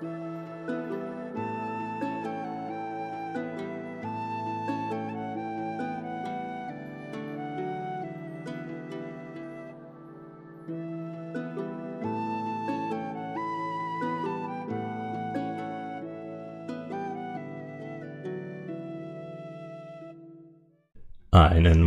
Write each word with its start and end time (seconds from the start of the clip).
Einen 0.00 0.12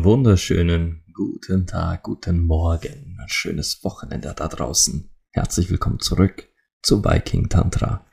wunderschönen 0.04 1.04
guten 1.14 1.66
Tag, 1.66 2.04
guten 2.04 2.46
Morgen, 2.46 3.18
ein 3.20 3.30
schönes 3.30 3.84
Wochenende 3.84 4.36
da 4.36 4.48
draußen. 4.48 5.10
Herzlich 5.32 5.72
willkommen 5.72 6.00
zurück 6.00 6.53
zu 6.84 7.04
Viking 7.04 7.50
Tantra. 7.50 8.06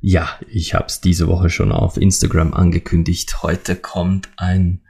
Ja, 0.00 0.28
ich 0.48 0.74
habe 0.74 0.86
es 0.86 1.00
diese 1.00 1.28
Woche 1.28 1.48
schon 1.48 1.70
auf 1.70 1.96
Instagram 1.96 2.54
angekündigt. 2.54 3.42
Heute 3.42 3.76
kommt 3.76 4.30
ein, 4.36 4.80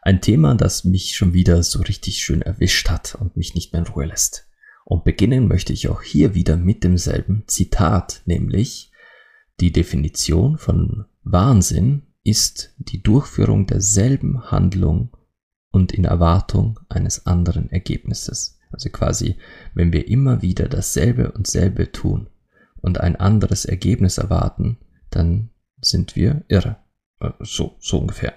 ein 0.00 0.22
Thema, 0.22 0.54
das 0.54 0.84
mich 0.84 1.14
schon 1.14 1.34
wieder 1.34 1.62
so 1.62 1.80
richtig 1.80 2.22
schön 2.22 2.40
erwischt 2.40 2.88
hat 2.88 3.16
und 3.16 3.36
mich 3.36 3.54
nicht 3.54 3.72
mehr 3.72 3.82
in 3.82 3.88
Ruhe 3.88 4.06
lässt. 4.06 4.48
Und 4.84 5.04
beginnen 5.04 5.46
möchte 5.46 5.74
ich 5.74 5.88
auch 5.88 6.02
hier 6.02 6.34
wieder 6.34 6.56
mit 6.56 6.84
demselben 6.84 7.44
Zitat, 7.46 8.22
nämlich 8.24 8.90
die 9.60 9.72
Definition 9.72 10.56
von 10.56 11.04
Wahnsinn 11.22 12.06
ist 12.24 12.74
die 12.78 13.02
Durchführung 13.02 13.66
derselben 13.66 14.50
Handlung 14.50 15.14
und 15.70 15.92
in 15.92 16.04
Erwartung 16.04 16.80
eines 16.88 17.26
anderen 17.26 17.70
Ergebnisses. 17.70 18.58
Also 18.70 18.88
quasi, 18.88 19.36
wenn 19.74 19.92
wir 19.92 20.08
immer 20.08 20.40
wieder 20.40 20.68
dasselbe 20.68 21.32
und 21.32 21.46
selbe 21.46 21.92
tun 21.92 22.28
und 22.82 23.00
ein 23.00 23.16
anderes 23.16 23.64
Ergebnis 23.64 24.18
erwarten, 24.18 24.78
dann 25.10 25.50
sind 25.80 26.14
wir 26.16 26.44
irre. 26.48 26.76
Äh, 27.20 27.30
so, 27.40 27.76
so 27.80 27.98
ungefähr. 27.98 28.34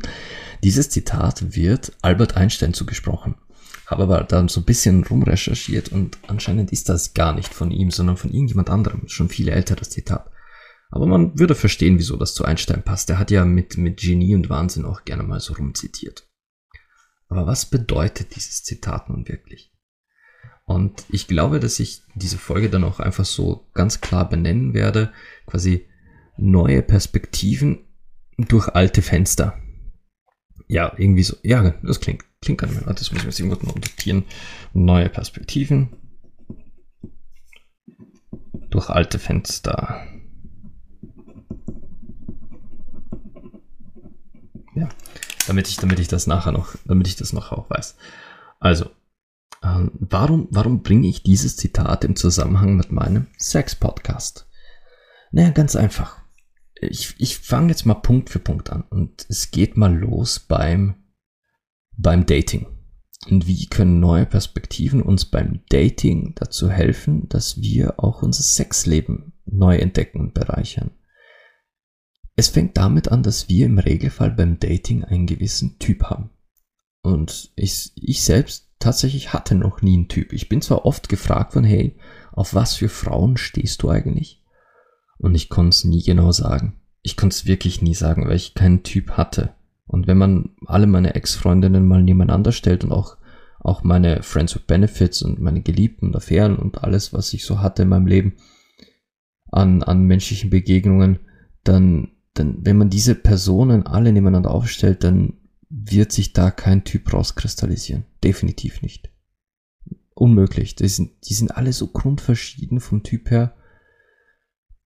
Dieses 0.64 0.90
Zitat 0.90 1.54
wird 1.54 1.92
Albert 2.02 2.36
Einstein 2.36 2.74
zugesprochen. 2.74 3.36
Habe 3.86 4.04
aber 4.04 4.24
dann 4.24 4.48
so 4.48 4.60
ein 4.60 4.64
bisschen 4.64 5.04
rumrecherchiert 5.04 5.90
und 5.90 6.18
anscheinend 6.26 6.72
ist 6.72 6.88
das 6.88 7.12
gar 7.12 7.34
nicht 7.34 7.52
von 7.52 7.70
ihm, 7.70 7.90
sondern 7.90 8.16
von 8.16 8.32
irgendjemand 8.32 8.70
anderem. 8.70 9.08
Schon 9.08 9.28
viel 9.28 9.48
älter 9.48 9.76
das 9.76 9.90
Zitat. 9.90 10.30
Aber 10.90 11.06
man 11.06 11.38
würde 11.38 11.54
verstehen, 11.54 11.98
wieso 11.98 12.16
das 12.16 12.34
zu 12.34 12.44
Einstein 12.44 12.82
passt. 12.82 13.10
Er 13.10 13.18
hat 13.18 13.30
ja 13.30 13.44
mit, 13.44 13.76
mit 13.76 14.00
Genie 14.00 14.34
und 14.34 14.48
Wahnsinn 14.48 14.84
auch 14.84 15.04
gerne 15.04 15.22
mal 15.22 15.40
so 15.40 15.52
rumzitiert. 15.54 16.26
Aber 17.28 17.46
was 17.46 17.66
bedeutet 17.66 18.36
dieses 18.36 18.62
Zitat 18.62 19.10
nun 19.10 19.28
wirklich? 19.28 19.73
Und 20.66 21.04
ich 21.10 21.28
glaube, 21.28 21.60
dass 21.60 21.78
ich 21.78 22.02
diese 22.14 22.38
Folge 22.38 22.70
dann 22.70 22.84
auch 22.84 23.00
einfach 23.00 23.24
so 23.24 23.66
ganz 23.74 24.00
klar 24.00 24.28
benennen 24.28 24.72
werde, 24.72 25.12
quasi 25.46 25.86
neue 26.36 26.82
Perspektiven 26.82 27.80
durch 28.38 28.68
alte 28.68 29.02
Fenster. 29.02 29.58
Ja, 30.66 30.92
irgendwie 30.96 31.22
so. 31.22 31.36
Ja, 31.42 31.74
das 31.82 32.00
klingt, 32.00 32.24
klingt 32.40 32.60
gar 32.60 32.68
nicht 32.68 32.84
mehr. 32.84 32.94
Das 32.94 33.12
muss 33.12 33.20
ich 33.20 33.26
jetzt 33.26 33.40
irgendwo 33.40 33.66
noch 33.66 33.74
notieren. 33.74 34.24
Neue 34.72 35.10
Perspektiven 35.10 35.90
durch 38.70 38.88
alte 38.88 39.18
Fenster. 39.18 40.06
Ja, 44.74 44.88
damit 45.46 45.68
ich, 45.68 45.76
damit 45.76 46.00
ich 46.00 46.08
das 46.08 46.26
nachher 46.26 46.52
noch, 46.52 46.74
damit 46.86 47.06
ich 47.06 47.16
das 47.16 47.32
noch 47.32 47.52
auch 47.52 47.68
weiß. 47.68 47.96
Also, 48.58 48.90
ähm, 49.64 49.90
warum, 49.94 50.48
warum 50.50 50.82
bringe 50.82 51.08
ich 51.08 51.22
dieses 51.22 51.56
Zitat 51.56 52.04
im 52.04 52.16
Zusammenhang 52.16 52.76
mit 52.76 52.92
meinem 52.92 53.28
Sex-Podcast? 53.38 54.46
Naja, 55.32 55.50
ganz 55.50 55.74
einfach. 55.74 56.20
Ich, 56.80 57.14
ich 57.18 57.38
fange 57.38 57.70
jetzt 57.70 57.86
mal 57.86 57.94
Punkt 57.94 58.28
für 58.28 58.40
Punkt 58.40 58.70
an 58.70 58.82
und 58.90 59.24
es 59.28 59.50
geht 59.50 59.76
mal 59.76 59.96
los 59.96 60.38
beim, 60.38 60.96
beim 61.96 62.26
Dating. 62.26 62.66
Und 63.30 63.46
wie 63.46 63.66
können 63.66 64.00
neue 64.00 64.26
Perspektiven 64.26 65.00
uns 65.00 65.24
beim 65.24 65.62
Dating 65.70 66.34
dazu 66.34 66.68
helfen, 66.68 67.26
dass 67.30 67.60
wir 67.62 67.98
auch 67.98 68.22
unser 68.22 68.42
Sexleben 68.42 69.32
neu 69.46 69.78
entdecken 69.78 70.20
und 70.20 70.34
bereichern? 70.34 70.90
Es 72.36 72.48
fängt 72.48 72.76
damit 72.76 73.08
an, 73.08 73.22
dass 73.22 73.48
wir 73.48 73.64
im 73.64 73.78
Regelfall 73.78 74.32
beim 74.32 74.58
Dating 74.58 75.04
einen 75.04 75.26
gewissen 75.26 75.78
Typ 75.78 76.02
haben. 76.04 76.30
Und 77.02 77.52
ich, 77.54 77.92
ich 77.96 78.22
selbst 78.22 78.63
tatsächlich 78.84 79.32
hatte 79.32 79.54
noch 79.54 79.82
nie 79.82 79.94
einen 79.94 80.08
Typ. 80.08 80.32
Ich 80.32 80.48
bin 80.48 80.62
zwar 80.62 80.84
oft 80.86 81.08
gefragt 81.08 81.54
von, 81.54 81.64
hey, 81.64 81.96
auf 82.32 82.54
was 82.54 82.74
für 82.74 82.88
Frauen 82.88 83.36
stehst 83.36 83.82
du 83.82 83.90
eigentlich? 83.90 84.42
Und 85.18 85.34
ich 85.34 85.48
konnte 85.48 85.70
es 85.70 85.84
nie 85.84 86.02
genau 86.02 86.32
sagen. 86.32 86.80
Ich 87.02 87.16
konnte 87.16 87.34
es 87.34 87.46
wirklich 87.46 87.82
nie 87.82 87.94
sagen, 87.94 88.26
weil 88.26 88.36
ich 88.36 88.54
keinen 88.54 88.82
Typ 88.82 89.12
hatte. 89.12 89.54
Und 89.86 90.06
wenn 90.06 90.18
man 90.18 90.50
alle 90.66 90.86
meine 90.86 91.14
Ex-Freundinnen 91.14 91.86
mal 91.86 92.02
nebeneinander 92.02 92.52
stellt 92.52 92.84
und 92.84 92.92
auch, 92.92 93.16
auch 93.60 93.82
meine 93.82 94.22
Friends 94.22 94.54
with 94.54 94.62
Benefits 94.62 95.22
und 95.22 95.40
meine 95.40 95.62
Geliebten, 95.62 96.14
Affären 96.14 96.56
und 96.56 96.82
alles, 96.82 97.12
was 97.12 97.32
ich 97.32 97.44
so 97.44 97.60
hatte 97.60 97.82
in 97.82 97.88
meinem 97.88 98.06
Leben 98.06 98.36
an, 99.50 99.82
an 99.82 100.04
menschlichen 100.04 100.50
Begegnungen, 100.50 101.20
dann 101.64 102.14
dann, 102.34 102.58
wenn 102.60 102.76
man 102.76 102.90
diese 102.90 103.14
Personen 103.14 103.86
alle 103.86 104.12
nebeneinander 104.12 104.50
aufstellt, 104.50 105.04
dann 105.04 105.34
wird 105.70 106.12
sich 106.12 106.32
da 106.32 106.50
kein 106.50 106.84
Typ 106.84 107.12
rauskristallisieren. 107.12 108.04
Definitiv 108.24 108.80
nicht. 108.80 109.10
Unmöglich. 110.14 110.74
Die 110.74 110.88
sind, 110.88 111.28
die 111.28 111.34
sind 111.34 111.56
alle 111.56 111.72
so 111.72 111.88
grundverschieden 111.88 112.80
vom 112.80 113.02
Typ 113.02 113.30
her. 113.30 113.54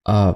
Uh, 0.06 0.34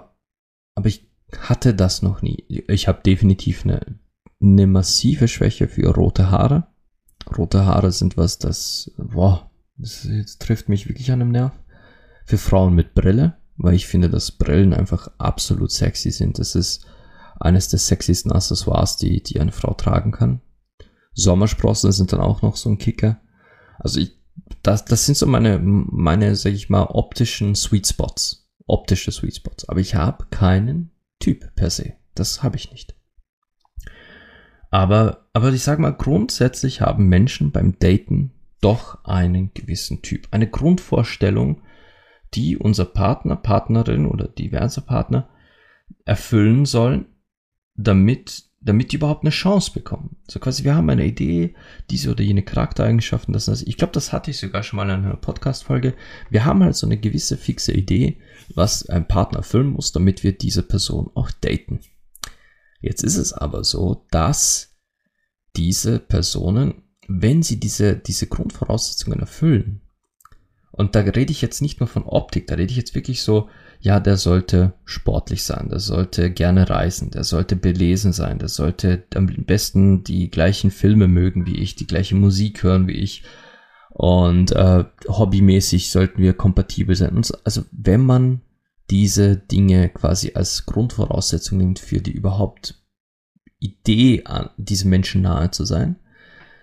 aber 0.75 0.87
ich 0.87 1.11
hatte 1.37 1.75
das 1.75 2.03
noch 2.03 2.23
nie. 2.23 2.45
Ich 2.69 2.87
habe 2.87 3.03
definitiv 3.03 3.65
eine, 3.65 3.99
eine 4.41 4.67
massive 4.67 5.27
Schwäche 5.27 5.67
für 5.67 5.93
rote 5.93 6.31
Haare. 6.31 6.69
Rote 7.37 7.65
Haare 7.67 7.91
sind 7.91 8.17
was, 8.17 8.39
das, 8.39 8.93
boah, 8.97 9.51
das, 9.77 10.07
das 10.09 10.39
trifft 10.39 10.69
mich 10.69 10.89
wirklich 10.89 11.11
an 11.11 11.19
dem 11.19 11.31
Nerv. 11.31 11.53
Für 12.25 12.39
Frauen 12.39 12.75
mit 12.75 12.95
Brille, 12.95 13.37
weil 13.57 13.75
ich 13.75 13.87
finde, 13.87 14.09
dass 14.09 14.31
Brillen 14.31 14.75
einfach 14.75 15.11
absolut 15.19 15.73
sexy 15.73 16.13
sind. 16.13 16.39
Das 16.39 16.55
ist, 16.55 16.87
eines 17.41 17.69
der 17.69 17.81
sexiesten 17.81 18.31
Accessoires, 18.31 18.97
die, 18.97 19.23
die 19.23 19.41
eine 19.41 19.53
Frau 19.53 19.75
tragen 19.75 20.13
kann. 20.13 20.41
Sommersprossen 21.15 21.93
sind 21.93 22.13
dann 22.13 22.21
auch 22.21 22.43
noch 22.43 22.57
so 22.57 22.71
ein 22.71 22.79
Kicker. 22.79 23.21
Also 23.79 24.01
ich, 24.01 24.19
das, 24.63 24.85
das 24.85 25.07
sind 25.07 25.17
so 25.17 25.27
meine, 25.27 25.59
meine, 25.61 26.35
sag 26.37 26.53
ich 26.53 26.71
mal, 26.71 26.85
optischen 26.85 27.55
Sweet 27.55 27.87
Spots. 27.87 28.51
Optische 28.67 29.13
Sweet 29.13 29.37
Spots. 29.37 29.69
Aber 29.69 29.81
ich 29.81 29.95
habe 29.95 30.27
keinen 30.31 30.91
Typ 31.19 31.55
per 31.55 31.71
se. 31.71 31.95
Das 32.15 32.43
habe 32.43 32.57
ich 32.57 32.71
nicht. 32.71 32.95
Aber, 34.71 35.29
aber 35.35 35.53
ich 35.53 35.63
sag 35.63 35.79
mal, 35.79 35.91
grundsätzlich 35.91 36.81
haben 36.81 37.07
Menschen 37.09 37.53
beim 37.53 37.79
Daten 37.79 38.33
doch 38.63 39.05
einen 39.05 39.53
gewissen 39.53 40.01
Typ. 40.01 40.29
Eine 40.31 40.49
Grundvorstellung, 40.49 41.63
die 42.33 42.57
unser 42.57 42.87
Partner, 42.87 43.37
Partnerin 43.37 44.07
oder 44.07 44.29
diverse 44.29 44.81
Partner 44.81 45.29
erfüllen 46.07 46.65
sollen, 46.65 47.07
damit, 47.75 48.45
damit 48.65 48.93
die 48.93 48.97
überhaupt 48.97 49.25
eine 49.25 49.31
Chance 49.31 49.73
bekommen. 49.73 50.17
So 50.29 50.39
quasi, 50.39 50.65
wir 50.65 50.75
haben 50.75 50.89
eine 50.89 51.07
Idee, 51.07 51.55
diese 51.91 52.11
oder 52.11 52.23
jene 52.23 52.43
Charaktereigenschaften, 52.43 53.33
das 53.33 53.49
heißt, 53.49 53.67
ich 53.67 53.77
glaube, 53.77 53.93
das 53.93 54.13
hatte 54.13 54.31
ich 54.31 54.39
sogar 54.39 54.63
schon 54.63 54.77
mal 54.77 54.85
in 54.85 55.05
einer 55.05 55.17
Podcast-Folge. 55.17 55.95
Wir 56.31 56.45
haben 56.45 56.63
halt 56.63 56.77
so 56.77 56.87
eine 56.87 56.99
gewisse 56.99 57.37
fixe 57.37 57.73
Idee, 57.73 58.19
was 58.55 58.89
ein 58.89 59.09
Partner 59.09 59.39
erfüllen 59.39 59.69
muss, 59.69 59.93
damit 59.93 60.23
wir 60.23 60.33
diese 60.33 60.63
Person 60.63 61.11
auch 61.15 61.31
daten. 61.31 61.81
Jetzt 62.81 63.03
ist 63.03 63.17
es 63.17 63.33
aber 63.33 63.65
so, 63.65 64.07
dass 64.11 64.77
diese 65.57 65.99
Personen, 65.99 66.83
wenn 67.09 67.43
sie 67.43 67.59
diese, 67.59 67.97
diese 67.97 68.27
Grundvoraussetzungen 68.27 69.21
erfüllen, 69.21 69.81
und 70.73 70.95
da 70.95 71.01
rede 71.01 71.33
ich 71.33 71.43
jetzt 71.43 71.61
nicht 71.61 71.81
nur 71.81 71.87
von 71.87 72.05
Optik, 72.05 72.47
da 72.47 72.55
rede 72.55 72.71
ich 72.71 72.79
jetzt 72.79 72.95
wirklich 72.95 73.23
so, 73.23 73.51
ja, 73.83 73.99
der 73.99 74.17
sollte 74.17 74.75
sportlich 74.85 75.43
sein, 75.43 75.69
der 75.69 75.81
sollte 75.81 76.31
gerne 76.31 76.71
reisen, 76.71 77.11
der 77.11 77.25
sollte 77.25 77.57
belesen 77.57 78.13
sein, 78.13 78.39
der 78.39 78.49
sollte 78.49 79.03
am 79.17 79.27
besten 79.27 80.05
die 80.05 80.31
gleichen 80.31 80.71
Filme 80.71 81.09
mögen 81.09 81.47
wie 81.47 81.57
ich, 81.57 81.75
die 81.75 81.89
gleiche 81.89 82.15
Musik 82.15 82.63
hören 82.63 82.87
wie 82.87 82.93
ich. 82.93 83.25
Und 83.91 84.53
äh, 84.53 84.85
hobbymäßig 85.09 85.91
sollten 85.91 86.23
wir 86.23 86.33
kompatibel 86.33 86.95
sein. 86.95 87.17
Und 87.17 87.27
so, 87.27 87.35
also 87.43 87.65
wenn 87.73 88.07
man 88.07 88.43
diese 88.89 89.37
Dinge 89.37 89.89
quasi 89.89 90.31
als 90.35 90.65
Grundvoraussetzung 90.65 91.59
nimmt 91.59 91.81
für 91.81 92.01
die 92.01 92.13
überhaupt 92.13 92.81
Idee, 93.59 94.23
diesem 94.59 94.91
Menschen 94.91 95.23
nahe 95.23 95.51
zu 95.51 95.65
sein, 95.65 95.97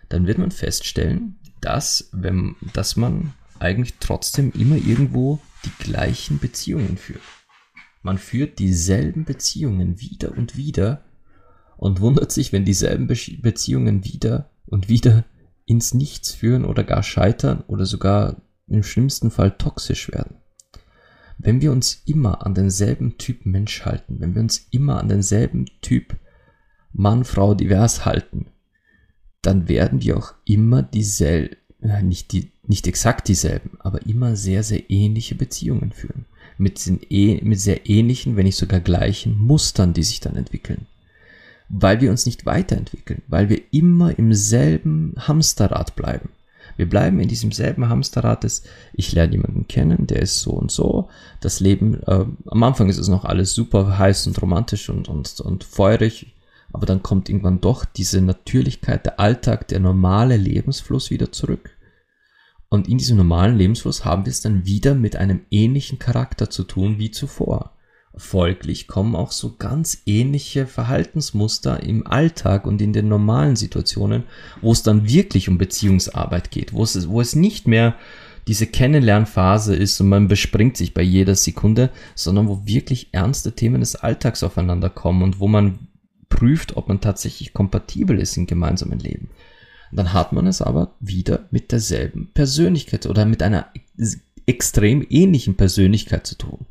dann 0.08 0.26
wird 0.26 0.38
man 0.38 0.52
feststellen, 0.52 1.38
dass, 1.60 2.10
wenn, 2.14 2.56
dass 2.72 2.96
man 2.96 3.34
eigentlich 3.60 3.96
trotzdem 4.00 4.54
immer 4.54 4.78
irgendwo 4.78 5.40
die 5.66 5.84
gleichen 5.84 6.40
Beziehungen 6.40 6.98
führt. 6.98 7.22
Man 8.02 8.18
führt 8.18 8.60
dieselben 8.60 9.26
Beziehungen 9.26 10.00
wieder 10.00 10.38
und 10.38 10.56
wieder 10.56 11.04
und 11.78 12.00
wundert 12.00 12.32
sich, 12.32 12.54
wenn 12.54 12.66
dieselben 12.66 13.08
Be 13.08 13.16
Beziehungen 13.42 14.06
wieder 14.06 14.50
und 14.66 14.90
wieder 14.90 15.26
ins 15.66 15.94
Nichts 15.94 16.32
führen 16.32 16.66
oder 16.66 16.84
gar 16.84 17.04
scheitern 17.04 17.64
oder 17.68 17.86
sogar 17.86 18.42
im 18.68 18.84
schlimmsten 18.84 19.32
Fall 19.32 19.58
toxisch 19.58 20.12
werden. 20.12 20.36
wenn 21.40 21.62
wir 21.62 21.72
uns 21.72 22.04
immer 22.06 22.46
an 22.46 22.54
denselben 22.54 23.18
Typ 23.18 23.46
Mensch 23.46 23.86
halten, 23.86 24.20
wenn 24.20 24.36
wir 24.36 24.42
uns 24.42 24.68
immer 24.72 25.00
an 25.00 25.08
denselben 25.08 25.66
Typ 25.82 26.20
Mann, 26.92 27.24
Frau 27.24 27.54
divers 27.54 28.04
halten, 28.04 28.48
dann 29.42 29.70
werden 29.70 30.02
wir 30.02 30.18
auch 30.18 30.34
immer 30.44 30.84
dieselben, 30.84 31.56
äh, 31.82 32.04
nicht, 32.04 32.34
die, 32.34 32.52
nicht 32.70 32.88
exakt 32.88 33.28
dieselben, 33.28 33.72
aber 33.80 34.06
immer 34.06 34.36
sehr, 34.36 34.62
sehr 34.64 34.90
ähnliche 34.92 35.34
Beziehungen 35.34 35.92
führen. 35.92 36.26
Mit, 36.60 36.80
eh, 37.10 37.42
mit 37.42 37.60
sehr 37.60 37.90
ähnlichen, 37.90 38.36
wenn 38.36 38.46
nicht 38.46 38.58
sogar 38.58 38.80
gleichen 38.80 39.38
Mustern, 39.40 39.94
die 39.94 40.04
sich 40.04 40.20
dann 40.20 40.36
entwickeln. 40.36 40.86
Weil 41.68 42.00
wir 42.00 42.12
uns 42.12 42.26
nicht 42.26 42.46
weiterentwickeln, 42.46 43.24
weil 43.28 43.50
wir 43.50 43.62
immer 43.72 44.18
im 44.18 44.34
selben 44.34 45.16
Hamsterrad 45.18 45.96
bleiben. 45.96 46.30
Wir 46.78 46.88
bleiben 46.88 47.20
in 47.20 47.28
diesem 47.28 47.52
selben 47.52 47.90
Hamsterrad 47.90 48.44
des, 48.44 48.64
ich 48.94 49.14
lerne 49.14 49.34
jemanden 49.34 49.68
kennen, 49.68 50.06
der 50.06 50.22
ist 50.22 50.40
so 50.40 50.52
und 50.52 50.72
so. 50.72 51.10
Das 51.42 51.60
Leben, 51.60 52.02
äh, 52.04 52.26
am 52.46 52.64
Anfang 52.64 52.88
ist 52.88 53.00
es 53.00 53.08
noch 53.08 53.26
alles 53.26 53.54
super 53.54 53.98
heiß 53.98 54.28
und 54.28 54.40
romantisch 54.42 54.90
und, 54.90 55.10
und, 55.10 55.40
und 55.40 55.64
feurig, 55.64 56.36
aber 56.72 56.86
dann 56.86 57.02
kommt 57.02 57.30
irgendwann 57.30 57.62
doch 57.62 57.84
diese 57.84 58.22
Natürlichkeit, 58.22 59.08
der 59.08 59.20
Alltag, 59.20 59.68
der 59.70 59.80
normale 59.80 60.38
Lebensfluss 60.38 61.10
wieder 61.10 61.32
zurück. 61.32 61.72
Und 62.70 62.88
in 62.88 63.00
diesem 63.00 63.18
normalen 63.18 63.58
Lebensfluss 63.58 64.06
haben 64.06 64.26
wir 64.26 64.32
es 64.32 64.42
dann 64.42 64.66
wieder 64.66 64.94
mit 64.94 65.16
einem 65.16 65.42
ähnlichen 65.50 65.98
Charakter 65.98 66.50
zu 66.50 66.64
tun 66.64 67.00
wie 67.00 67.12
zuvor. 67.12 67.74
Folglich 68.16 68.88
kommen 68.88 69.16
auch 69.16 69.32
so 69.32 69.56
ganz 69.58 70.02
ähnliche 70.06 70.68
Verhaltensmuster 70.68 71.82
im 71.82 72.06
Alltag 72.06 72.68
und 72.68 72.82
in 72.82 72.94
den 72.94 73.08
normalen 73.08 73.56
Situationen, 73.56 74.24
wo 74.62 74.72
es 74.72 74.84
dann 74.84 75.08
wirklich 75.08 75.48
um 75.48 75.58
Beziehungsarbeit 75.58 76.52
geht, 76.52 76.74
wo 76.74 76.84
es, 76.84 77.08
wo 77.08 77.22
es 77.22 77.36
nicht 77.36 77.68
mehr 77.68 77.96
diese 78.48 78.66
Kennenlernphase 78.66 79.76
ist 79.76 80.02
und 80.02 80.10
man 80.10 80.28
bespringt 80.28 80.76
sich 80.76 80.94
bei 80.94 81.04
jeder 81.04 81.36
Sekunde, 81.36 81.92
sondern 82.16 82.48
wo 82.48 82.66
wirklich 82.66 83.10
ernste 83.12 83.54
Themen 83.54 83.82
des 83.82 83.96
Alltags 83.96 84.44
aufeinander 84.44 84.90
kommen 84.90 85.22
und 85.22 85.40
wo 85.40 85.48
man 85.48 85.88
prüft, 86.30 86.78
ob 86.78 86.88
man 86.88 87.00
tatsächlich 87.02 87.54
kompatibel 87.54 88.20
ist 88.20 88.38
im 88.38 88.48
gemeinsamen 88.48 89.00
Leben. 89.00 89.30
Dann 89.92 90.14
hat 90.14 90.34
man 90.34 90.48
es 90.48 90.62
aber 90.62 90.96
wieder 91.00 91.48
mit 91.52 91.72
derselben 91.72 92.32
Persönlichkeit 92.34 93.06
oder 93.06 93.26
mit 93.26 93.42
einer 93.42 93.72
extrem 94.46 95.06
ähnlichen 95.10 95.56
Persönlichkeit 95.56 96.28
zu 96.28 96.38
tun. 96.38 96.66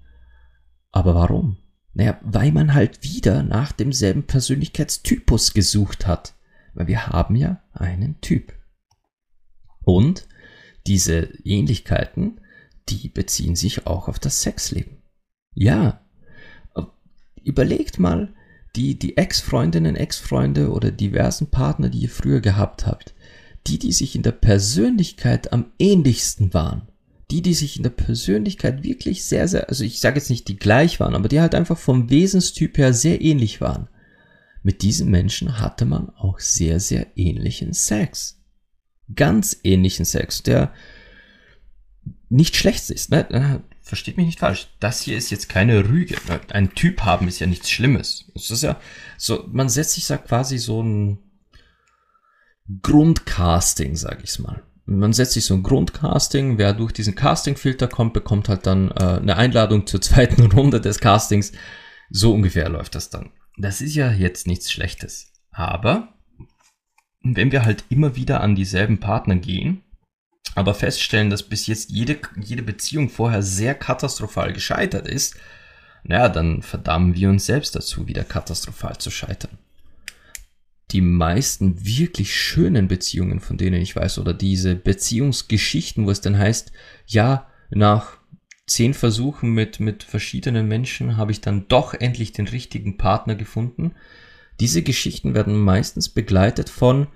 Aber 0.93 1.15
warum? 1.15 1.56
Naja, 1.94 2.19
weil 2.23 2.53
man 2.53 2.75
halt 2.75 3.03
wieder 3.03 3.43
nach 3.43 3.73
demselben 3.73 4.25
Persönlichkeitstypus 4.25 5.53
gesucht 5.53 6.06
hat. 6.06 6.35
Weil 6.75 6.87
wir 6.87 7.09
haben 7.09 7.35
ja 7.35 7.62
einen 7.73 8.20
Typ. 8.20 8.55
Und 9.82 10.29
diese 10.87 11.29
Ähnlichkeiten, 11.44 12.41
die 12.88 13.09
beziehen 13.09 13.56
sich 13.56 13.87
auch 13.87 14.09
auf 14.09 14.19
das 14.19 14.43
Sexleben. 14.43 14.99
Ja, 15.55 16.00
überlegt 17.43 17.99
mal 17.99 18.35
die, 18.76 18.99
die 18.99 19.17
Ex-Freundinnen, 19.17 19.97
Ex-Freunde 19.97 20.70
oder 20.70 20.91
diversen 20.91 21.50
Partner, 21.50 21.88
die 21.88 22.00
ihr 22.00 22.11
früher 22.11 22.41
gehabt 22.41 22.87
habt. 22.87 23.15
Die, 23.67 23.79
die 23.79 23.93
sich 23.93 24.15
in 24.15 24.23
der 24.23 24.32
Persönlichkeit 24.32 25.53
am 25.53 25.67
ähnlichsten 25.79 26.55
waren 26.55 26.88
die, 27.31 27.43
die 27.43 27.55
sich 27.55 27.76
in 27.76 27.82
der 27.82 27.91
Persönlichkeit 27.91 28.82
wirklich 28.82 29.25
sehr, 29.25 29.49
sehr, 29.49 29.69
also 29.69 29.85
ich 29.85 30.00
sage 30.00 30.19
jetzt 30.19 30.31
nicht, 30.31 30.49
die 30.49 30.56
gleich 30.56 30.99
waren, 30.99 31.15
aber 31.15 31.29
die 31.29 31.41
halt 31.41 31.55
einfach 31.55 31.76
vom 31.76 32.11
Wesenstyp 32.11 32.79
her 32.79 32.94
sehr 32.94 33.20
ähnlich 33.20 33.61
waren. 33.61 33.88
Mit 34.62 34.82
diesen 34.82 35.11
Menschen 35.11 35.61
hatte 35.61 35.85
man 35.85 36.11
auch 36.17 36.41
sehr, 36.41 36.81
sehr 36.81 37.06
ähnlichen 37.17 37.75
Sex. 37.75 38.41
Ganz 39.14 39.61
ähnlichen 39.62 40.05
Sex, 40.05 40.43
der 40.43 40.73
nicht 42.29 42.56
schlecht 42.56 42.91
ist. 42.91 43.11
Ne? 43.11 43.62
Versteht 43.88 44.19
mich 44.19 44.26
nicht 44.26 44.40
falsch. 44.40 44.69
Das 44.81 45.00
hier 45.00 45.17
ist 45.17 45.31
jetzt 45.31 45.49
keine 45.49 45.88
Rüge. 45.88 46.17
Ein 46.52 46.75
Typ 46.75 47.02
haben 47.02 47.26
ist 47.26 47.38
ja 47.38 47.46
nichts 47.46 47.70
Schlimmes. 47.70 48.31
Es 48.35 48.50
ist 48.50 48.62
ja 48.62 48.79
so, 49.17 49.49
man 49.50 49.69
setzt 49.69 49.93
sich 49.93 50.06
da 50.06 50.19
quasi 50.19 50.58
so 50.58 50.82
ein 50.82 51.19
Grundcasting, 52.82 53.96
sag 53.96 54.23
ich's 54.23 54.38
mal 54.38 54.62
man 54.88 55.12
setzt 55.12 55.35
sich 55.35 55.44
so 55.44 55.55
ein 55.55 55.62
Grundcasting, 55.62 56.56
wer 56.56 56.73
durch 56.73 56.93
diesen 56.93 57.14
Castingfilter 57.14 57.88
kommt, 57.88 58.14
bekommt 58.14 58.49
halt 58.49 58.67
dann 58.67 58.90
äh, 58.90 59.19
eine 59.20 59.37
Einladung 59.37 59.87
zur 59.87 60.00
zweiten 60.00 60.50
Runde 60.50 60.81
des 60.81 60.99
Castings. 60.99 61.52
So 62.11 62.32
ungefähr 62.32 62.69
läuft 62.70 62.94
das 62.94 63.11
dann. 63.11 63.31
Das 63.58 63.81
ist 63.81 63.94
ja 63.94 64.11
jetzt 64.11 64.46
nichts 64.46 64.73
Schlechtes. 64.73 65.32
Aber 65.50 66.14
wenn 67.23 67.52
wir 67.52 67.64
halt 67.64 67.85
immer 67.90 68.17
wieder 68.17 68.40
an 68.40 68.55
dieselben 68.55 68.99
Partner 68.99 69.37
gehen, 69.37 69.82
aber 70.55 70.75
feststellen, 70.75 71.31
dass 71.31 71.43
bis 71.43 71.67
jetzt 71.67 71.91
jede, 71.91 72.19
jede 72.43 72.62
Beziehung 72.62 73.09
vorher 73.09 73.43
sehr 73.43 73.75
katastrophal 73.75 74.53
gescheitert 74.53 75.06
ist, 75.06 75.37
naja, 76.05 76.29
dann 76.29 76.62
verdammen 76.62 77.15
wir 77.15 77.29
uns 77.29 77.47
selbst 77.47 77.75
dazu, 77.75 78.06
wieder 78.06 78.25
katastrophal 78.25 78.99
zu 78.99 79.11
scheitern 79.11 79.59
die 80.91 81.00
meisten 81.03 81.85
wirklich 81.85 82.35
schönen 82.35 82.89
Beziehungen, 82.89 83.41
von 83.41 83.59
denen 83.59 83.81
ich 83.81 83.95
weiß, 83.95 84.19
oder 84.19 84.33
diese 84.33 84.75
Beziehungsgeschichten, 84.75 86.06
wo 86.06 86.11
es 86.11 86.21
dann 86.21 86.39
heißt, 86.39 86.73
ja, 87.06 87.47
nach 87.71 88.17
zehn 88.67 88.95
Versuchen 88.95 89.53
mit, 89.53 89.81
mit 89.81 90.03
verschiedenen 90.03 90.67
Menschen 90.67 91.17
habe 91.17 91.33
ich 91.33 91.41
dann 91.41 91.69
doch 91.69 91.95
endlich 91.95 92.33
den 92.33 92.49
richtigen 92.49 92.97
Partner 92.97 93.35
gefunden. 93.35 93.93
Diese 94.61 94.83
Geschichten 94.83 95.35
werden 95.35 95.59
meistens 95.59 96.09
begleitet 96.09 96.71
von, 96.71 97.09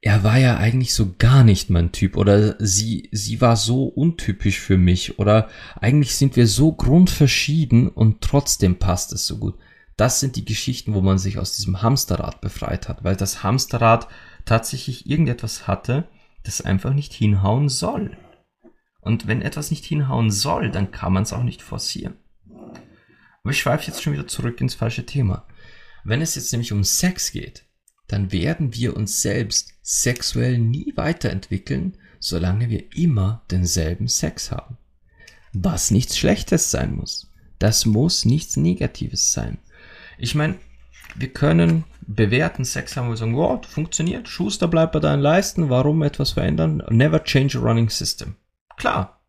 er 0.00 0.22
war 0.22 0.38
ja 0.38 0.56
eigentlich 0.58 0.94
so 0.94 1.14
gar 1.18 1.42
nicht 1.44 1.70
mein 1.70 1.92
Typ 1.92 2.16
oder 2.16 2.54
sie, 2.58 3.08
sie 3.12 3.40
war 3.40 3.56
so 3.56 3.84
untypisch 3.84 4.60
für 4.60 4.76
mich 4.76 5.18
oder 5.18 5.48
eigentlich 5.80 6.14
sind 6.14 6.36
wir 6.36 6.46
so 6.46 6.72
grundverschieden 6.72 7.88
und 7.88 8.20
trotzdem 8.20 8.78
passt 8.78 9.12
es 9.12 9.26
so 9.26 9.38
gut 9.38 9.58
das 9.98 10.20
sind 10.20 10.36
die 10.36 10.44
Geschichten, 10.44 10.94
wo 10.94 11.00
man 11.02 11.18
sich 11.18 11.38
aus 11.38 11.56
diesem 11.56 11.82
Hamsterrad 11.82 12.40
befreit 12.40 12.88
hat, 12.88 13.02
weil 13.02 13.16
das 13.16 13.42
Hamsterrad 13.42 14.06
tatsächlich 14.44 15.10
irgendetwas 15.10 15.66
hatte, 15.66 16.08
das 16.44 16.60
einfach 16.60 16.94
nicht 16.94 17.12
hinhauen 17.12 17.68
soll. 17.68 18.16
Und 19.00 19.26
wenn 19.26 19.42
etwas 19.42 19.72
nicht 19.72 19.84
hinhauen 19.84 20.30
soll, 20.30 20.70
dann 20.70 20.92
kann 20.92 21.12
man 21.12 21.24
es 21.24 21.32
auch 21.32 21.42
nicht 21.42 21.62
forcieren. 21.62 22.14
Aber 23.42 23.50
ich 23.50 23.58
schweife 23.58 23.88
jetzt 23.88 24.00
schon 24.00 24.12
wieder 24.12 24.28
zurück 24.28 24.60
ins 24.60 24.76
falsche 24.76 25.04
Thema. 25.04 25.48
Wenn 26.04 26.22
es 26.22 26.36
jetzt 26.36 26.52
nämlich 26.52 26.72
um 26.72 26.84
Sex 26.84 27.32
geht, 27.32 27.64
dann 28.08 28.32
werden 28.32 28.74
wir 28.74 28.96
uns 28.96 29.22
selbst 29.22 29.74
sexuell 29.82 30.58
nie 30.58 30.94
weiterentwickeln, 30.96 31.96
solange 32.18 32.68
wir 32.68 32.84
immer 32.96 33.44
denselben 33.50 34.08
Sex 34.08 34.50
haben. 34.50 34.78
Was 35.52 35.90
nichts 35.90 36.18
Schlechtes 36.18 36.70
sein 36.70 36.96
muss. 36.96 37.30
Das 37.58 37.86
muss 37.86 38.24
nichts 38.24 38.56
Negatives 38.56 39.32
sein. 39.32 39.58
Ich 40.18 40.34
meine, 40.34 40.56
wir 41.16 41.32
können 41.32 41.84
bewerten 42.00 42.64
Sex 42.64 42.96
haben, 42.96 43.10
wir 43.10 43.16
sagen, 43.16 43.36
wow, 43.36 43.64
funktioniert, 43.64 44.28
Schuster 44.28 44.68
bleibt 44.68 44.92
bei 44.92 45.00
deinen 45.00 45.20
Leisten, 45.20 45.68
warum 45.68 46.02
etwas 46.02 46.32
verändern? 46.32 46.82
Never 46.88 47.22
change 47.22 47.58
a 47.58 47.60
running 47.60 47.90
system. 47.90 48.36
Klar. 48.76 49.20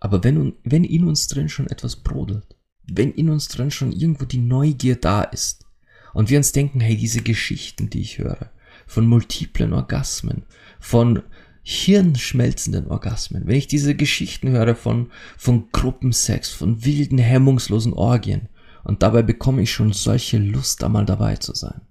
Aber 0.00 0.24
wenn, 0.24 0.54
wenn 0.64 0.84
in 0.84 1.04
uns 1.06 1.26
drin 1.26 1.48
schon 1.48 1.66
etwas 1.66 1.96
brodelt, 1.96 2.56
wenn 2.84 3.12
in 3.12 3.28
uns 3.28 3.48
drin 3.48 3.70
schon 3.70 3.92
irgendwo 3.92 4.24
die 4.24 4.38
Neugier 4.38 4.96
da 4.96 5.22
ist 5.22 5.67
und 6.14 6.30
wir 6.30 6.38
uns 6.38 6.52
denken, 6.52 6.80
hey, 6.80 6.96
diese 6.96 7.22
Geschichten, 7.22 7.90
die 7.90 8.00
ich 8.00 8.18
höre, 8.18 8.50
von 8.86 9.06
multiplen 9.06 9.72
Orgasmen, 9.72 10.44
von 10.80 11.22
hirnschmelzenden 11.62 12.86
Orgasmen, 12.88 13.46
wenn 13.46 13.56
ich 13.56 13.66
diese 13.66 13.94
Geschichten 13.94 14.48
höre 14.48 14.74
von, 14.74 15.10
von 15.36 15.70
Gruppensex, 15.70 16.50
von 16.50 16.84
wilden, 16.84 17.18
hemmungslosen 17.18 17.92
Orgien, 17.92 18.48
und 18.84 19.02
dabei 19.02 19.22
bekomme 19.22 19.62
ich 19.62 19.72
schon 19.72 19.92
solche 19.92 20.38
Lust, 20.38 20.80
da 20.82 20.88
mal 20.88 21.04
dabei 21.04 21.36
zu 21.36 21.54
sein. 21.54 21.82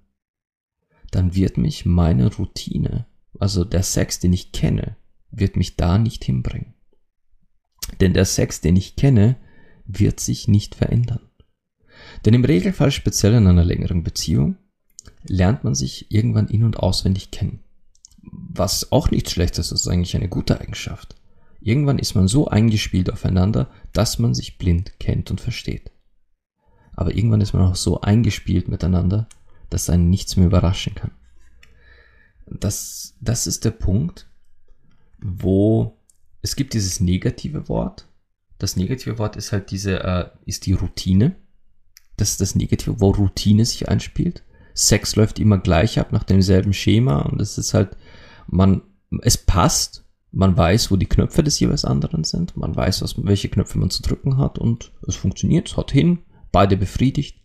Dann 1.12 1.34
wird 1.36 1.56
mich 1.56 1.86
meine 1.86 2.34
Routine, 2.34 3.06
also 3.38 3.64
der 3.64 3.84
Sex, 3.84 4.18
den 4.18 4.32
ich 4.32 4.50
kenne, 4.50 4.96
wird 5.30 5.54
mich 5.54 5.76
da 5.76 5.98
nicht 5.98 6.24
hinbringen. 6.24 6.74
Denn 8.00 8.14
der 8.14 8.24
Sex, 8.24 8.60
den 8.60 8.74
ich 8.74 8.96
kenne, 8.96 9.36
wird 9.86 10.18
sich 10.18 10.48
nicht 10.48 10.74
verändern. 10.74 11.27
Denn 12.24 12.34
im 12.34 12.44
Regelfall, 12.44 12.90
speziell 12.90 13.34
in 13.34 13.46
einer 13.46 13.64
längeren 13.64 14.02
Beziehung, 14.02 14.56
lernt 15.24 15.64
man 15.64 15.74
sich 15.74 16.10
irgendwann 16.10 16.48
in- 16.48 16.64
und 16.64 16.78
auswendig 16.78 17.30
kennen. 17.30 17.60
Was 18.22 18.92
auch 18.92 19.10
nichts 19.10 19.32
Schlechtes 19.32 19.72
ist, 19.72 19.80
ist 19.80 19.88
eigentlich 19.88 20.16
eine 20.16 20.28
gute 20.28 20.60
Eigenschaft. 20.60 21.14
Irgendwann 21.60 21.98
ist 21.98 22.14
man 22.14 22.28
so 22.28 22.48
eingespielt 22.48 23.12
aufeinander, 23.12 23.68
dass 23.92 24.18
man 24.18 24.34
sich 24.34 24.58
blind 24.58 24.98
kennt 25.00 25.30
und 25.30 25.40
versteht. 25.40 25.90
Aber 26.94 27.14
irgendwann 27.14 27.40
ist 27.40 27.52
man 27.52 27.62
auch 27.62 27.76
so 27.76 28.00
eingespielt 28.00 28.68
miteinander, 28.68 29.28
dass 29.70 29.90
einen 29.90 30.10
nichts 30.10 30.36
mehr 30.36 30.46
überraschen 30.46 30.94
kann. 30.94 31.12
Das, 32.46 33.14
das 33.20 33.46
ist 33.46 33.64
der 33.64 33.70
Punkt, 33.72 34.28
wo 35.20 35.98
es 36.42 36.56
gibt 36.56 36.74
dieses 36.74 37.00
negative 37.00 37.68
Wort. 37.68 38.08
Das 38.58 38.76
negative 38.76 39.18
Wort 39.18 39.36
ist 39.36 39.52
halt 39.52 39.70
diese, 39.70 40.02
äh, 40.02 40.30
ist 40.46 40.66
die 40.66 40.72
Routine. 40.72 41.36
Das 42.18 42.32
ist 42.32 42.40
das 42.42 42.54
negative, 42.54 43.00
wo 43.00 43.10
Routine 43.10 43.64
sich 43.64 43.88
einspielt. 43.88 44.44
Sex 44.74 45.16
läuft 45.16 45.38
immer 45.38 45.56
gleich 45.58 45.98
ab 45.98 46.12
nach 46.12 46.24
demselben 46.24 46.74
Schema 46.74 47.22
und 47.22 47.40
es 47.40 47.56
ist 47.56 47.72
halt, 47.72 47.96
man, 48.46 48.82
es 49.22 49.38
passt, 49.38 50.04
Man 50.30 50.56
weiß, 50.56 50.90
wo 50.90 50.96
die 50.96 51.06
Knöpfe 51.06 51.42
des 51.42 51.58
jeweils 51.58 51.84
anderen 51.84 52.22
sind. 52.22 52.56
Man 52.56 52.76
weiß, 52.76 53.00
was, 53.02 53.14
welche 53.24 53.48
Knöpfe 53.48 53.78
man 53.78 53.90
zu 53.90 54.02
drücken 54.02 54.36
hat 54.36 54.58
und 54.58 54.92
es 55.06 55.16
funktioniert, 55.16 55.68
es 55.68 55.76
haut 55.76 55.90
hin, 55.90 56.18
beide 56.52 56.76
befriedigt, 56.76 57.42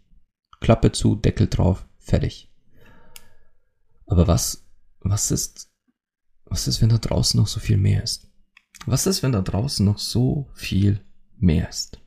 Klappe 0.59 0.91
zu, 0.91 1.15
Deckel 1.15 1.47
drauf, 1.47 1.85
fertig. 1.97 2.51
Aber 4.05 4.27
was, 4.27 4.65
was 4.99 5.31
ist, 5.31 5.71
was 6.45 6.67
ist, 6.67 6.81
wenn 6.81 6.89
da 6.89 6.97
draußen 6.97 7.39
noch 7.39 7.47
so 7.47 7.59
viel 7.59 7.77
mehr 7.77 8.03
ist? 8.03 8.29
Was 8.85 9.07
ist, 9.07 9.23
wenn 9.23 9.31
da 9.31 9.41
draußen 9.41 9.85
noch 9.85 9.97
so 9.97 10.49
viel 10.53 10.99
mehr 11.37 11.69
ist? 11.69 12.01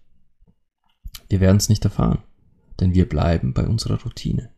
Wir 1.29 1.41
werden 1.41 1.57
es 1.57 1.71
nicht 1.71 1.85
erfahren, 1.85 2.23
denn 2.81 2.95
wir 2.95 3.09
bleiben 3.09 3.53
bei 3.53 3.67
unserer 3.67 4.01
Routine. 4.03 4.51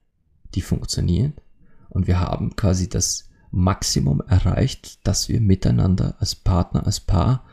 Die 0.55 0.63
funktioniert 0.63 1.41
und 1.89 2.07
wir 2.07 2.21
haben 2.21 2.57
quasi 2.57 2.89
das 2.89 3.29
Maximum 3.51 4.21
erreicht, 4.27 5.07
dass 5.07 5.29
wir 5.29 5.41
miteinander 5.41 6.17
als 6.19 6.35
Partner, 6.35 6.85
als 6.87 7.01
Paar 7.01 7.45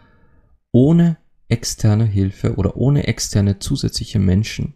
ohne 0.71 1.17
externe 1.47 2.05
Hilfe 2.05 2.55
oder 2.55 2.75
ohne 2.75 3.07
externe 3.07 3.59
zusätzliche 3.59 4.19
Menschen 4.19 4.73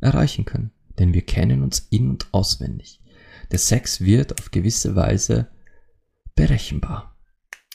erreichen 0.00 0.44
können. 0.44 0.70
Denn 0.98 1.12
wir 1.12 1.22
kennen 1.22 1.62
uns 1.62 1.86
in 1.90 2.08
und 2.08 2.28
auswendig. 2.32 3.02
Der 3.50 3.58
Sex 3.58 4.00
wird 4.00 4.40
auf 4.40 4.50
gewisse 4.50 4.96
Weise 4.96 5.48
berechenbar. 6.34 7.16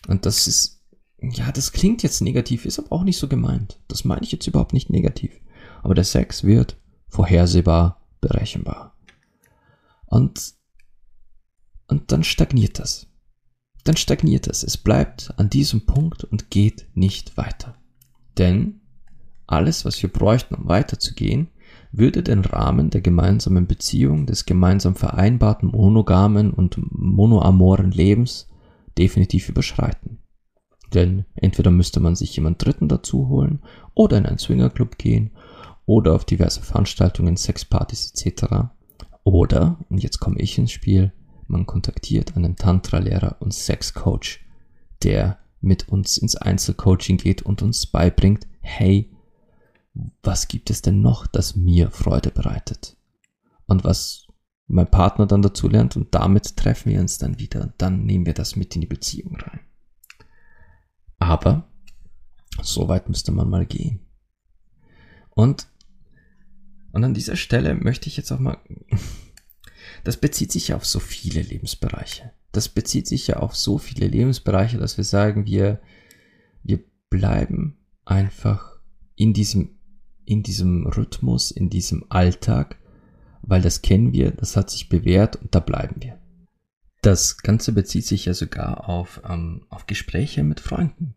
Und 0.07 0.25
das 0.25 0.47
ist, 0.47 0.81
ja, 1.21 1.51
das 1.51 1.71
klingt 1.71 2.03
jetzt 2.03 2.21
negativ, 2.21 2.65
ist 2.65 2.79
aber 2.79 2.91
auch 2.91 3.03
nicht 3.03 3.17
so 3.17 3.27
gemeint. 3.27 3.79
Das 3.87 4.05
meine 4.05 4.23
ich 4.23 4.31
jetzt 4.31 4.47
überhaupt 4.47 4.73
nicht 4.73 4.89
negativ. 4.89 5.39
Aber 5.83 5.93
der 5.93 6.03
Sex 6.03 6.43
wird 6.43 6.77
vorhersehbar, 7.11 8.01
berechenbar. 8.21 8.95
Und, 10.05 10.53
und 11.87 12.11
dann 12.11 12.23
stagniert 12.23 12.79
das. 12.79 13.07
Dann 13.83 13.97
stagniert 13.97 14.47
es. 14.47 14.63
Es 14.63 14.77
bleibt 14.77 15.33
an 15.37 15.49
diesem 15.49 15.85
Punkt 15.85 16.23
und 16.23 16.49
geht 16.49 16.87
nicht 16.93 17.37
weiter. 17.37 17.75
Denn 18.37 18.81
alles, 19.47 19.85
was 19.85 20.01
wir 20.01 20.11
bräuchten, 20.11 20.55
um 20.55 20.67
weiterzugehen, 20.67 21.49
würde 21.91 22.23
den 22.23 22.45
Rahmen 22.45 22.89
der 22.89 23.01
gemeinsamen 23.01 23.67
Beziehung, 23.67 24.25
des 24.25 24.45
gemeinsam 24.45 24.95
vereinbarten 24.95 25.69
monogamen 25.69 26.51
und 26.51 26.77
monoamoren 26.91 27.91
Lebens 27.91 28.47
definitiv 28.97 29.49
überschreiten. 29.49 30.19
Denn 30.93 31.25
entweder 31.35 31.71
müsste 31.71 31.99
man 31.99 32.15
sich 32.15 32.35
jemand 32.35 32.63
Dritten 32.63 32.87
dazu 32.87 33.29
holen 33.29 33.61
oder 33.93 34.17
in 34.17 34.25
einen 34.25 34.37
Swingerclub 34.37 34.97
gehen 34.97 35.31
oder 35.85 36.13
auf 36.13 36.25
diverse 36.25 36.61
Veranstaltungen, 36.61 37.37
Sexpartys 37.37 38.11
etc. 38.11 38.71
Oder, 39.23 39.77
und 39.89 40.01
jetzt 40.01 40.19
komme 40.19 40.39
ich 40.39 40.57
ins 40.57 40.71
Spiel, 40.71 41.13
man 41.47 41.65
kontaktiert 41.65 42.35
einen 42.35 42.55
Tantra-Lehrer 42.55 43.37
und 43.39 43.53
Sexcoach, 43.53 44.39
der 45.03 45.39
mit 45.59 45.89
uns 45.89 46.17
ins 46.17 46.35
Einzelcoaching 46.35 47.17
geht 47.17 47.41
und 47.41 47.61
uns 47.61 47.85
beibringt, 47.85 48.47
hey, 48.61 49.11
was 50.23 50.47
gibt 50.47 50.69
es 50.69 50.81
denn 50.81 51.01
noch, 51.01 51.27
das 51.27 51.55
mir 51.55 51.91
Freude 51.91 52.31
bereitet? 52.31 52.95
Und 53.67 53.83
was 53.83 54.27
mein 54.67 54.89
Partner 54.89 55.27
dann 55.27 55.41
dazu 55.41 55.67
lernt 55.67 55.97
und 55.97 56.15
damit 56.15 56.55
treffen 56.55 56.91
wir 56.91 57.01
uns 57.01 57.17
dann 57.17 57.39
wieder 57.39 57.61
und 57.61 57.73
dann 57.77 58.05
nehmen 58.05 58.25
wir 58.25 58.33
das 58.33 58.55
mit 58.55 58.73
in 58.75 58.81
die 58.81 58.87
Beziehung 58.87 59.35
rein. 59.35 59.59
Aber 61.19 61.67
so 62.61 62.87
weit 62.87 63.09
müsste 63.09 63.31
man 63.31 63.49
mal 63.49 63.65
gehen. 63.65 63.99
Und, 65.31 65.67
und 66.91 67.03
an 67.03 67.13
dieser 67.13 67.35
Stelle 67.35 67.75
möchte 67.75 68.07
ich 68.07 68.17
jetzt 68.17 68.31
auch 68.31 68.39
mal, 68.39 68.57
das 70.03 70.17
bezieht 70.17 70.51
sich 70.51 70.69
ja 70.69 70.75
auf 70.75 70.85
so 70.85 70.99
viele 70.99 71.41
Lebensbereiche. 71.41 72.31
Das 72.51 72.69
bezieht 72.69 73.07
sich 73.07 73.27
ja 73.27 73.37
auf 73.37 73.55
so 73.55 73.77
viele 73.77 74.07
Lebensbereiche, 74.07 74.77
dass 74.77 74.97
wir 74.97 75.05
sagen, 75.05 75.45
wir, 75.45 75.81
wir 76.63 76.83
bleiben 77.09 77.77
einfach 78.03 78.79
in 79.15 79.33
diesem 79.33 79.77
in 80.25 80.43
diesem 80.43 80.87
Rhythmus, 80.87 81.51
in 81.51 81.69
diesem 81.69 82.05
Alltag, 82.09 82.77
weil 83.41 83.61
das 83.61 83.81
kennen 83.81 84.13
wir, 84.13 84.31
das 84.31 84.55
hat 84.55 84.69
sich 84.69 84.89
bewährt 84.89 85.35
und 85.35 85.53
da 85.53 85.59
bleiben 85.59 86.01
wir. 86.01 86.19
Das 87.01 87.37
Ganze 87.37 87.73
bezieht 87.73 88.05
sich 88.05 88.25
ja 88.25 88.33
sogar 88.33 88.87
auf, 88.87 89.21
ähm, 89.27 89.65
auf 89.69 89.87
Gespräche 89.87 90.43
mit 90.43 90.59
Freunden. 90.59 91.15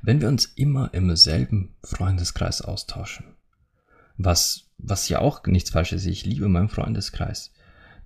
Wenn 0.00 0.20
wir 0.20 0.28
uns 0.28 0.46
immer 0.46 0.94
im 0.94 1.14
selben 1.16 1.76
Freundeskreis 1.82 2.62
austauschen, 2.62 3.34
was, 4.16 4.67
was 4.78 5.08
ja 5.08 5.20
auch 5.20 5.44
nichts 5.46 5.70
Falsches 5.70 6.02
ist, 6.02 6.12
ich 6.12 6.24
liebe 6.24 6.48
meinen 6.48 6.68
Freundeskreis, 6.68 7.52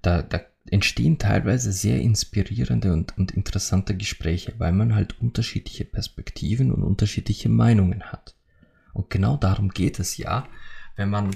da, 0.01 0.23
da 0.23 0.41
entstehen 0.71 1.19
teilweise 1.19 1.73
sehr 1.73 2.01
inspirierende 2.01 2.93
und, 2.93 3.17
und 3.19 3.33
interessante 3.33 3.97
Gespräche, 3.97 4.55
weil 4.59 4.73
man 4.73 4.95
halt 4.95 5.21
unterschiedliche 5.21 5.85
Perspektiven 5.85 6.73
und 6.73 6.83
unterschiedliche 6.83 7.49
Meinungen 7.49 8.05
hat. 8.05 8.35
Und 8.93 9.11
genau 9.11 9.37
darum 9.37 9.71
geht 9.71 9.99
es 9.99 10.17
ja, 10.17 10.47
wenn 10.97 11.11
man, 11.11 11.31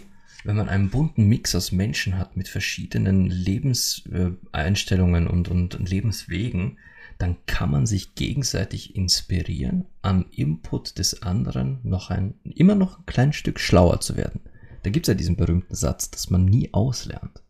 wenn 0.44 0.56
man 0.56 0.68
einen 0.68 0.90
bunten 0.90 1.26
Mix 1.26 1.54
aus 1.54 1.72
Menschen 1.72 2.18
hat 2.18 2.36
mit 2.36 2.48
verschiedenen 2.48 3.26
Lebenseinstellungen 3.26 5.26
und, 5.26 5.48
und 5.48 5.88
Lebenswegen, 5.88 6.78
dann 7.18 7.36
kann 7.46 7.70
man 7.70 7.86
sich 7.86 8.14
gegenseitig 8.14 8.94
inspirieren, 8.94 9.86
am 10.02 10.26
Input 10.30 10.98
des 10.98 11.22
anderen 11.22 11.80
noch 11.82 12.10
ein, 12.10 12.34
immer 12.44 12.74
noch 12.74 12.98
ein 12.98 13.06
kleines 13.06 13.36
Stück 13.36 13.58
schlauer 13.58 14.00
zu 14.00 14.16
werden. 14.16 14.40
Da 14.86 14.90
gibt 14.90 15.08
es 15.08 15.08
ja 15.08 15.14
diesen 15.14 15.34
berühmten 15.34 15.74
Satz, 15.74 16.12
dass 16.12 16.30
man 16.30 16.44
nie 16.44 16.72
auslernt. 16.72 17.42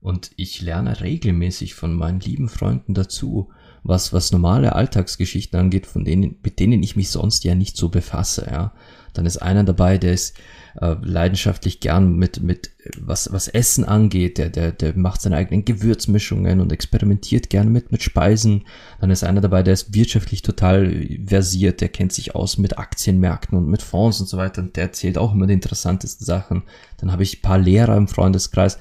Und 0.00 0.32
ich 0.34 0.60
lerne 0.62 1.00
regelmäßig 1.00 1.76
von 1.76 1.94
meinen 1.94 2.18
lieben 2.18 2.48
Freunden 2.48 2.92
dazu, 2.92 3.52
was, 3.88 4.12
was 4.12 4.32
normale 4.32 4.74
Alltagsgeschichten 4.74 5.58
angeht, 5.58 5.86
von 5.86 6.04
denen, 6.04 6.36
mit 6.42 6.58
denen 6.58 6.82
ich 6.82 6.96
mich 6.96 7.10
sonst 7.10 7.44
ja 7.44 7.54
nicht 7.54 7.76
so 7.76 7.88
befasse, 7.88 8.48
ja. 8.50 8.72
Dann 9.12 9.24
ist 9.24 9.38
einer 9.38 9.64
dabei, 9.64 9.96
der 9.96 10.12
ist 10.12 10.36
äh, 10.78 10.94
leidenschaftlich 11.00 11.80
gern 11.80 12.16
mit, 12.16 12.42
mit 12.42 12.72
was, 12.98 13.32
was 13.32 13.48
Essen 13.48 13.84
angeht, 13.84 14.36
der, 14.36 14.50
der, 14.50 14.72
der 14.72 14.94
macht 14.94 15.22
seine 15.22 15.36
eigenen 15.36 15.64
Gewürzmischungen 15.64 16.60
und 16.60 16.70
experimentiert 16.70 17.48
gern 17.48 17.72
mit, 17.72 17.92
mit 17.92 18.02
Speisen. 18.02 18.64
Dann 19.00 19.10
ist 19.10 19.24
einer 19.24 19.40
dabei, 19.40 19.62
der 19.62 19.72
ist 19.72 19.94
wirtschaftlich 19.94 20.42
total 20.42 21.18
versiert, 21.26 21.80
der 21.80 21.88
kennt 21.88 22.12
sich 22.12 22.34
aus 22.34 22.58
mit 22.58 22.78
Aktienmärkten 22.78 23.56
und 23.56 23.68
mit 23.68 23.80
Fonds 23.80 24.20
und 24.20 24.28
so 24.28 24.36
weiter 24.36 24.60
und 24.60 24.76
der 24.76 24.84
erzählt 24.84 25.16
auch 25.16 25.32
immer 25.32 25.46
die 25.46 25.54
interessantesten 25.54 26.26
Sachen. 26.26 26.64
Dann 26.98 27.10
habe 27.10 27.22
ich 27.22 27.38
ein 27.38 27.42
paar 27.42 27.58
Lehrer 27.58 27.96
im 27.96 28.08
Freundeskreis. 28.08 28.78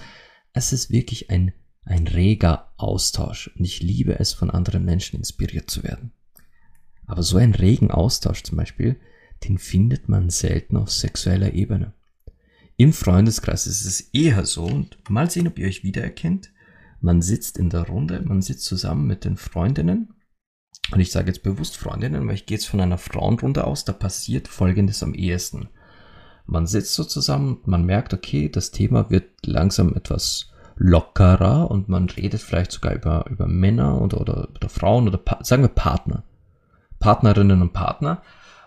Es 0.51 0.73
ist 0.73 0.89
wirklich 0.89 1.29
ein, 1.29 1.53
ein 1.85 2.07
reger 2.07 2.71
Austausch 2.77 3.51
und 3.55 3.63
ich 3.63 3.81
liebe 3.81 4.19
es, 4.19 4.33
von 4.33 4.49
anderen 4.49 4.83
Menschen 4.83 5.17
inspiriert 5.17 5.69
zu 5.69 5.83
werden. 5.83 6.11
Aber 7.05 7.23
so 7.23 7.37
ein 7.37 7.53
regen 7.53 7.91
Austausch 7.91 8.43
zum 8.43 8.57
Beispiel, 8.57 8.99
den 9.43 9.59
findet 9.59 10.09
man 10.09 10.29
selten 10.29 10.77
auf 10.77 10.91
sexueller 10.91 11.53
Ebene. 11.53 11.93
Im 12.77 12.91
Freundeskreis 12.91 13.67
ist 13.67 13.85
es 13.85 14.01
eher 14.13 14.45
so, 14.45 14.65
und 14.65 14.97
mal 15.09 15.29
sehen, 15.29 15.47
ob 15.47 15.59
ihr 15.59 15.67
euch 15.67 15.83
wiedererkennt. 15.83 16.51
Man 16.99 17.21
sitzt 17.21 17.57
in 17.57 17.69
der 17.69 17.83
Runde, 17.83 18.21
man 18.21 18.41
sitzt 18.41 18.65
zusammen 18.65 19.05
mit 19.05 19.23
den 19.23 19.37
Freundinnen. 19.37 20.13
Und 20.91 20.99
ich 20.99 21.11
sage 21.11 21.27
jetzt 21.27 21.43
bewusst 21.43 21.77
Freundinnen, 21.77 22.27
weil 22.27 22.35
ich 22.35 22.45
gehe 22.45 22.57
jetzt 22.57 22.67
von 22.67 22.81
einer 22.81 22.97
Frauenrunde 22.97 23.65
aus, 23.65 23.85
da 23.85 23.93
passiert 23.93 24.47
Folgendes 24.47 25.03
am 25.03 25.13
ehesten. 25.13 25.69
Man 26.47 26.67
sitzt 26.67 26.93
so 26.93 27.03
zusammen, 27.03 27.59
man 27.65 27.85
merkt, 27.85 28.13
okay, 28.13 28.49
das 28.49 28.71
Thema 28.71 29.09
wird 29.09 29.45
langsam 29.45 29.95
etwas 29.95 30.51
lockerer 30.75 31.69
und 31.71 31.89
man 31.89 32.09
redet 32.09 32.41
vielleicht 32.41 32.71
sogar 32.71 32.93
über, 32.95 33.25
über 33.29 33.47
Männer 33.47 34.01
oder, 34.01 34.21
oder, 34.21 34.49
oder 34.55 34.69
Frauen 34.69 35.07
oder 35.07 35.19
sagen 35.41 35.63
wir 35.63 35.69
Partner. 35.69 36.23
Partnerinnen 36.99 37.61
und 37.61 37.73
Partner. 37.73 38.21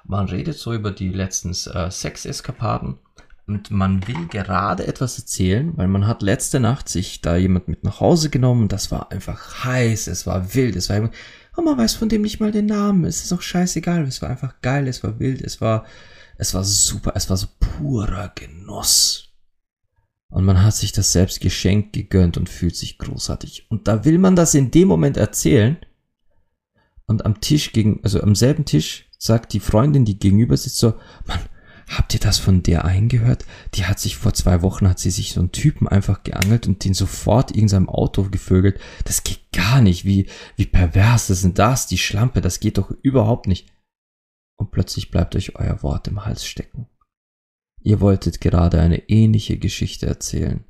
Man 0.05 0.27
redet 0.27 0.57
so 0.57 0.73
über 0.73 0.91
die 0.91 1.11
letzten 1.11 1.51
äh, 1.51 1.91
Sexeskapaden 1.91 2.99
und 3.47 3.71
man 3.71 4.07
will 4.07 4.27
gerade 4.29 4.87
etwas 4.87 5.19
erzählen, 5.19 5.73
weil 5.77 5.89
man 5.89 6.07
hat 6.07 6.23
letzte 6.23 6.61
Nacht 6.61 6.89
sich 6.89 7.21
da 7.21 7.37
jemand 7.37 7.69
mit 7.69 7.85
nach 7.85 8.01
Hause 8.01 8.31
genommen. 8.31 8.69
Das 8.69 8.91
war 8.91 9.11
einfach 9.11 9.65
heiß, 9.65 10.07
es 10.07 10.27
war 10.27 10.55
wild, 10.55 10.77
es 10.77 10.89
war 10.89 11.11
oh, 11.59 11.63
man 11.63 11.77
weiß 11.77 11.95
von 11.95 12.09
dem 12.09 12.23
nicht 12.23 12.41
mal 12.41 12.53
den 12.53 12.67
Namen. 12.67 13.05
Es 13.05 13.25
ist 13.25 13.33
auch 13.33 13.43
scheißegal. 13.43 14.05
Es 14.05 14.23
war 14.23 14.31
einfach 14.31 14.61
geil, 14.63 14.89
es 14.89 15.03
war 15.03 15.19
wild, 15.19 15.43
es 15.43 15.61
war, 15.61 15.85
es 16.37 16.55
war 16.55 16.65
super, 16.65 17.13
es 17.15 17.29
war 17.29 17.37
so 17.37 17.49
purer 17.59 18.33
Genuss. 18.35 19.28
Und 20.31 20.45
man 20.45 20.63
hat 20.63 20.75
sich 20.75 20.93
das 20.93 21.13
selbst 21.13 21.41
geschenkt 21.41 21.95
gegönnt 21.95 22.37
und 22.37 22.49
fühlt 22.49 22.77
sich 22.77 22.99
großartig. 22.99 23.67
Und 23.71 23.89
da 23.89 24.05
will 24.05 24.19
man 24.19 24.37
das 24.37 24.55
in 24.55 24.71
dem 24.71 24.89
Moment 24.89 25.17
erzählen. 25.17 25.79
Und 27.07 27.25
am 27.25 27.41
Tisch 27.41 27.73
gegen, 27.73 28.01
also 28.03 28.21
am 28.21 28.35
selben 28.35 28.67
Tisch 28.67 29.09
sagt 29.19 29.53
die 29.55 29.61
Freundin, 29.61 30.05
die 30.05 30.19
gegenüber 30.19 30.57
sitzt, 30.57 30.79
so, 30.79 30.95
Mann, 31.27 31.41
habt 31.89 32.13
ihr 32.13 32.21
das 32.21 32.39
von 32.39 32.63
der 32.63 32.85
eingehört? 32.85 33.47
Die 33.75 33.87
hat 33.87 33.99
sich 33.99 34.17
vor 34.17 34.35
zwei 34.35 34.61
Wochen, 34.61 34.89
hat 34.89 34.99
sie 34.99 35.11
sich 35.11 35.33
so 35.33 35.41
einen 35.41 35.53
Typen 35.53 35.89
einfach 35.89 36.23
geangelt 36.23 36.67
und 36.67 36.85
den 36.85 36.93
sofort 36.93 37.51
in 37.51 37.69
seinem 37.69 37.89
Auto 37.89 38.25
gevögelt. 38.25 38.79
Das 39.05 39.25
geht 39.25 39.51
gar 39.53 39.81
nicht. 39.81 40.05
Wie, 40.05 40.29
wie 40.57 40.67
pervers 40.67 41.31
ist 41.31 41.45
denn 41.45 41.55
das? 41.55 41.87
Die 41.87 41.99
Schlampe, 41.99 42.43
das 42.43 42.61
geht 42.61 42.77
doch 42.77 42.91
überhaupt 43.03 43.47
nicht. 43.47 43.73
Und 44.57 44.73
plötzlich 44.73 45.11
bleibt 45.11 45.37
euch 45.37 45.57
euer 45.57 45.83
Wort 45.83 46.09
im 46.09 46.27
Hals 46.27 46.45
stecken. 46.45 46.87
Ihr 47.81 48.01
wolltet 48.01 48.41
gerade 48.41 48.81
eine 48.81 49.09
ähnliche 49.09 49.59
Geschichte 49.59 50.07
erzählen 50.07 50.65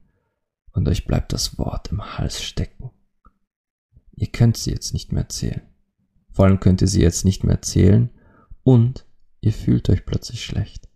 und 0.73 0.89
euch 0.89 1.07
bleibt 1.07 1.33
das 1.33 1.59
Wort 1.59 1.91
im 1.91 2.19
Hals 2.19 2.43
stecken. 2.43 2.91
Ihr 4.15 4.29
könnt 4.29 4.57
sie 4.57 4.71
jetzt 4.71 4.93
nicht 4.93 5.13
mehr 5.13 5.23
erzählen. 5.23 5.63
Vor 6.33 6.45
allem 6.45 6.61
könnt 6.61 6.83
ihr 6.83 6.89
sie 6.89 7.03
jetzt 7.03 7.25
nicht 7.25 7.45
mehr 7.45 7.57
erzählen 7.57 8.11
und 8.63 9.07
ihr 9.41 9.53
fühlt 9.53 9.89
euch 9.91 10.05
plötzlich 10.05 10.45
schlecht. 10.45 10.89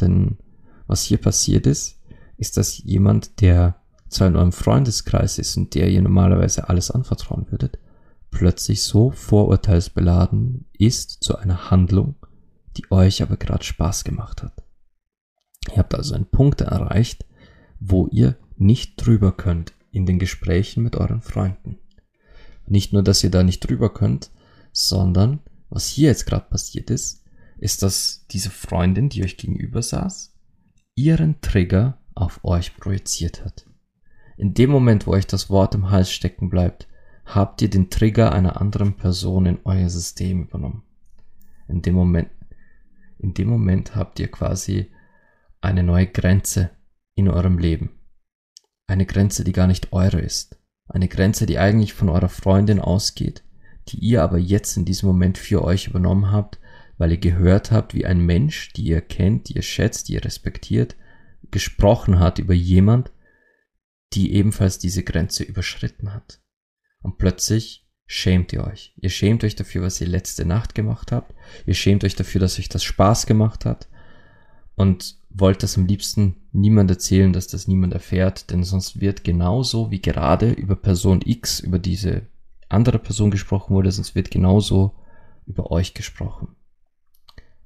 Denn 0.00 0.38
was 0.86 1.04
hier 1.04 1.18
passiert 1.18 1.66
ist, 1.66 2.00
ist, 2.36 2.56
dass 2.56 2.78
jemand, 2.78 3.40
der 3.40 3.80
zwar 4.08 4.28
in 4.28 4.36
eurem 4.36 4.52
Freundeskreis 4.52 5.38
ist 5.38 5.56
und 5.56 5.74
der 5.74 5.88
ihr 5.88 6.02
normalerweise 6.02 6.68
alles 6.68 6.90
anvertrauen 6.90 7.46
würdet, 7.50 7.78
plötzlich 8.30 8.82
so 8.82 9.10
vorurteilsbeladen 9.10 10.66
ist 10.72 11.22
zu 11.22 11.36
einer 11.36 11.70
Handlung, 11.70 12.16
die 12.76 12.90
euch 12.90 13.22
aber 13.22 13.36
gerade 13.36 13.64
Spaß 13.64 14.04
gemacht 14.04 14.42
hat. 14.42 14.62
Ihr 15.70 15.78
habt 15.78 15.94
also 15.94 16.14
einen 16.14 16.26
Punkt 16.26 16.60
erreicht, 16.60 17.24
wo 17.80 18.08
ihr 18.08 18.36
nicht 18.56 18.96
drüber 18.96 19.32
könnt 19.32 19.72
in 19.90 20.06
den 20.06 20.18
Gesprächen 20.18 20.82
mit 20.82 20.96
euren 20.96 21.20
Freunden. 21.20 21.78
Nicht 22.66 22.92
nur, 22.92 23.02
dass 23.02 23.22
ihr 23.22 23.30
da 23.30 23.42
nicht 23.42 23.60
drüber 23.60 23.92
könnt, 23.92 24.30
sondern 24.72 25.40
was 25.68 25.88
hier 25.88 26.08
jetzt 26.08 26.26
gerade 26.26 26.46
passiert 26.48 26.90
ist, 26.90 27.24
ist, 27.58 27.82
dass 27.82 28.26
diese 28.30 28.50
Freundin, 28.50 29.08
die 29.08 29.22
euch 29.22 29.36
gegenüber 29.36 29.82
saß, 29.82 30.34
ihren 30.94 31.40
Trigger 31.40 31.98
auf 32.14 32.40
euch 32.44 32.76
projiziert 32.76 33.44
hat. 33.44 33.66
In 34.36 34.54
dem 34.54 34.70
Moment, 34.70 35.06
wo 35.06 35.12
euch 35.12 35.26
das 35.26 35.50
Wort 35.50 35.74
im 35.74 35.90
Hals 35.90 36.10
stecken 36.10 36.50
bleibt, 36.50 36.88
habt 37.24 37.62
ihr 37.62 37.70
den 37.70 37.90
Trigger 37.90 38.32
einer 38.32 38.60
anderen 38.60 38.96
Person 38.96 39.46
in 39.46 39.58
euer 39.64 39.88
System 39.88 40.42
übernommen. 40.42 40.82
In 41.68 41.82
dem 41.82 41.94
Moment, 41.94 42.28
in 43.18 43.34
dem 43.34 43.48
Moment 43.48 43.94
habt 43.94 44.18
ihr 44.18 44.28
quasi 44.28 44.90
eine 45.62 45.82
neue 45.82 46.06
Grenze 46.06 46.70
in 47.14 47.28
eurem 47.28 47.58
Leben. 47.58 47.98
Eine 48.86 49.06
Grenze, 49.06 49.44
die 49.44 49.52
gar 49.52 49.66
nicht 49.66 49.92
eure 49.92 50.20
ist. 50.20 50.58
Eine 50.88 51.08
Grenze, 51.08 51.46
die 51.46 51.58
eigentlich 51.58 51.94
von 51.94 52.08
eurer 52.08 52.28
Freundin 52.28 52.80
ausgeht, 52.80 53.44
die 53.88 53.98
ihr 53.98 54.22
aber 54.22 54.38
jetzt 54.38 54.76
in 54.76 54.84
diesem 54.84 55.06
Moment 55.06 55.38
für 55.38 55.62
euch 55.62 55.86
übernommen 55.86 56.30
habt, 56.30 56.58
weil 56.98 57.12
ihr 57.12 57.18
gehört 57.18 57.70
habt, 57.70 57.94
wie 57.94 58.04
ein 58.04 58.20
Mensch, 58.20 58.72
die 58.72 58.84
ihr 58.84 59.00
kennt, 59.00 59.48
die 59.48 59.54
ihr 59.54 59.62
schätzt, 59.62 60.08
die 60.08 60.14
ihr 60.14 60.24
respektiert, 60.24 60.96
gesprochen 61.50 62.18
hat 62.18 62.38
über 62.38 62.54
jemand, 62.54 63.12
die 64.12 64.34
ebenfalls 64.34 64.78
diese 64.78 65.02
Grenze 65.02 65.44
überschritten 65.44 66.12
hat. 66.12 66.40
Und 67.00 67.18
plötzlich 67.18 67.88
schämt 68.06 68.52
ihr 68.52 68.64
euch. 68.64 68.94
Ihr 68.96 69.10
schämt 69.10 69.42
euch 69.44 69.56
dafür, 69.56 69.82
was 69.82 70.00
ihr 70.00 70.06
letzte 70.06 70.44
Nacht 70.44 70.74
gemacht 70.74 71.12
habt. 71.12 71.34
Ihr 71.66 71.74
schämt 71.74 72.04
euch 72.04 72.14
dafür, 72.14 72.40
dass 72.40 72.58
euch 72.58 72.68
das 72.68 72.84
Spaß 72.84 73.26
gemacht 73.26 73.64
hat. 73.64 73.88
Und 74.74 75.21
wollt 75.34 75.62
das 75.62 75.78
am 75.78 75.86
liebsten 75.86 76.36
niemand 76.52 76.90
erzählen, 76.90 77.32
dass 77.32 77.46
das 77.46 77.68
niemand 77.68 77.92
erfährt, 77.92 78.50
denn 78.50 78.64
sonst 78.64 79.00
wird 79.00 79.24
genauso 79.24 79.90
wie 79.90 80.00
gerade 80.00 80.52
über 80.52 80.76
Person 80.76 81.20
X, 81.24 81.60
über 81.60 81.78
diese 81.78 82.26
andere 82.68 82.98
Person 82.98 83.30
gesprochen 83.30 83.74
wurde, 83.74 83.92
sonst 83.92 84.14
wird 84.14 84.30
genauso 84.30 84.94
über 85.46 85.70
euch 85.70 85.94
gesprochen. 85.94 86.54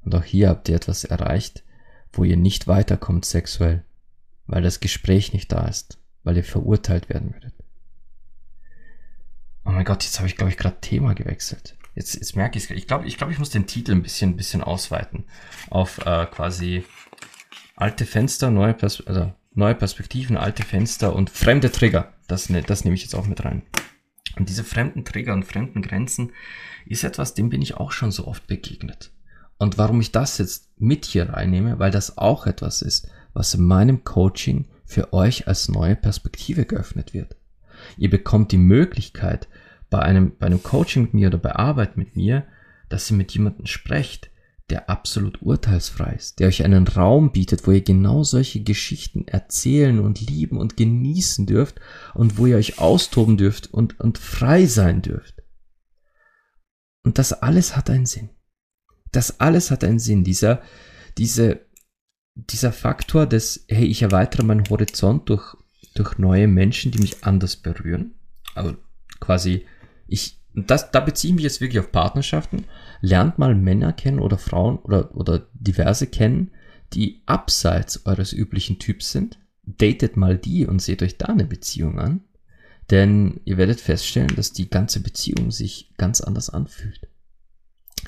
Und 0.04 0.14
auch 0.14 0.25
hier 0.25 0.49
habt 0.49 0.68
ihr 0.68 0.76
etwas 0.76 1.04
erreicht, 1.04 1.64
wo 2.12 2.25
ihr 2.25 2.37
nicht 2.37 2.66
weiterkommt 2.66 3.25
sexuell, 3.25 3.85
weil 4.46 4.62
das 4.62 4.80
Gespräch 4.80 5.32
nicht 5.32 5.50
da 5.52 5.66
ist, 5.66 5.99
weil 6.23 6.37
ihr 6.37 6.44
verurteilt 6.44 7.08
werden 7.08 7.32
würdet. 7.32 7.54
Oh 9.64 9.70
mein 9.70 9.85
Gott, 9.85 10.04
jetzt 10.04 10.18
habe 10.18 10.28
ich, 10.28 10.37
glaube 10.37 10.50
ich, 10.50 10.56
gerade 10.56 10.80
Thema 10.80 11.14
gewechselt. 11.14 11.76
Jetzt, 11.96 12.14
jetzt 12.14 12.37
merke 12.37 12.56
ich 12.56 12.64
es. 12.64 12.70
Ich 12.70 12.87
glaube, 12.87 13.06
ich, 13.06 13.16
glaube, 13.16 13.32
ich 13.32 13.38
muss 13.38 13.50
den 13.50 13.66
Titel 13.66 13.92
ein 13.92 14.02
bisschen, 14.02 14.30
ein 14.30 14.37
bisschen 14.37 14.62
ausweiten 14.62 15.25
auf 15.70 15.99
äh, 16.06 16.26
quasi 16.26 16.85
alte 17.76 18.06
Fenster, 18.06 18.50
neue, 18.50 18.75
Pers 18.75 19.06
also 19.06 19.33
neue 19.54 19.75
Perspektiven, 19.75 20.37
alte 20.37 20.64
Fenster 20.64 21.14
und 21.14 21.30
fremde 21.30 21.71
Trigger. 21.71 22.12
Das, 22.26 22.50
ne, 22.50 22.62
das 22.62 22.85
nehme 22.85 22.97
ich 22.97 23.02
jetzt 23.02 23.14
auch 23.14 23.26
mit 23.26 23.45
rein. 23.45 23.62
Und 24.37 24.49
diese 24.49 24.64
fremden 24.64 25.04
Trigger 25.04 25.33
und 25.33 25.45
fremden 25.45 25.83
Grenzen 25.83 26.33
ist 26.87 27.04
etwas, 27.04 27.35
dem 27.35 27.49
bin 27.49 27.62
ich 27.62 27.75
auch 27.76 27.92
schon 27.92 28.11
so 28.11 28.26
oft 28.26 28.47
begegnet. 28.47 29.12
Und 29.59 29.78
warum 29.78 30.00
ich 30.00 30.12
das 30.12 30.38
jetzt 30.38 30.71
mit 30.78 31.04
hier 31.04 31.30
reinnehme, 31.30 31.78
weil 31.78 31.90
das 31.90 32.18
auch 32.18 32.47
etwas 32.47 32.83
ist, 32.83 33.09
was 33.33 33.54
in 33.54 33.64
meinem 33.64 34.04
Coaching 34.04 34.66
für 34.85 35.12
euch 35.12 35.49
als 35.49 35.68
neue 35.68 35.97
Perspektive 35.97 36.66
geöffnet 36.66 37.14
wird. 37.14 37.37
Ihr 37.96 38.11
bekommt 38.11 38.53
die 38.53 38.59
Möglichkeit, 38.59 39.48
bei 39.88 40.00
einem, 40.00 40.37
bei 40.37 40.46
einem 40.46 40.62
Coaching 40.62 41.03
mit 41.03 41.14
mir 41.14 41.29
oder 41.29 41.38
bei 41.38 41.55
Arbeit 41.55 41.96
mit 41.96 42.16
mir, 42.16 42.44
dass 42.88 43.11
ihr 43.11 43.16
mit 43.16 43.33
jemandem 43.33 43.66
sprecht, 43.66 44.31
der 44.70 44.90
absolut 44.90 45.42
urteilsfrei 45.42 46.14
ist, 46.14 46.40
der 46.40 46.48
euch 46.48 46.64
einen 46.64 46.88
Raum 46.88 47.31
bietet, 47.31 47.66
wo 47.66 47.70
ihr 47.70 47.83
genau 47.83 48.24
solche 48.24 48.62
Geschichten 48.62 49.29
erzählen 49.29 50.00
und 50.00 50.20
lieben 50.20 50.59
und 50.59 50.76
genießen 50.76 51.46
dürft 51.46 51.81
und 52.14 52.37
wo 52.37 52.46
ihr 52.46 52.57
euch 52.57 52.79
austoben 52.79 53.37
dürft 53.37 53.72
und, 53.72 54.00
und 54.00 54.18
frei 54.18 54.66
sein 54.66 55.02
dürft. 55.02 55.42
Und 57.05 57.18
das 57.18 57.33
alles 57.33 57.76
hat 57.76 57.88
einen 57.88 58.07
Sinn. 58.07 58.31
Das 59.12 59.38
alles 59.38 59.70
hat 59.70 59.85
einen 59.85 60.00
Sinn. 60.00 60.24
Dieser, 60.24 60.61
diese, 61.16 61.61
dieser 62.35 62.72
Faktor 62.72 63.26
des, 63.26 63.64
hey, 63.68 63.87
ich 63.87 64.02
erweitere 64.02 64.42
meinen 64.42 64.68
Horizont 64.68 65.29
durch, 65.29 65.57
durch 65.94 66.18
neue 66.18 66.48
Menschen, 66.48 66.90
die 66.90 66.98
mich 66.98 67.24
anders 67.24 67.57
berühren. 67.57 68.16
Also 68.57 68.76
quasi, 69.20 69.64
ich, 70.09 70.42
das, 70.57 70.90
da 70.90 71.01
beziehe 71.01 71.31
ich 71.31 71.37
mich 71.37 71.45
jetzt 71.45 71.61
wirklich 71.61 71.81
auf 71.81 71.92
Partnerschaften 71.92 72.64
lernt 73.03 73.38
mal 73.38 73.55
Männer 73.55 73.92
kennen 73.92 74.19
oder 74.19 74.38
Frauen 74.38 74.79
oder, 74.79 75.14
oder 75.14 75.47
diverse 75.53 76.07
kennen, 76.07 76.51
die 76.95 77.23
abseits 77.27 78.07
eures 78.07 78.33
üblichen 78.33 78.79
Typs 78.79 79.12
sind. 79.12 79.38
Datet 79.64 80.16
mal 80.16 80.38
die 80.38 80.66
und 80.66 80.81
seht 80.81 81.03
euch 81.03 81.19
da 81.19 81.27
eine 81.27 81.45
Beziehung 81.45 81.99
an. 81.99 82.21
Denn 82.90 83.40
ihr 83.45 83.59
werdet 83.59 83.81
feststellen, 83.81 84.35
dass 84.37 84.53
die 84.53 84.71
ganze 84.71 85.01
Beziehung 85.01 85.51
sich 85.51 85.92
ganz 85.99 86.21
anders 86.21 86.49
anfühlt. 86.49 87.09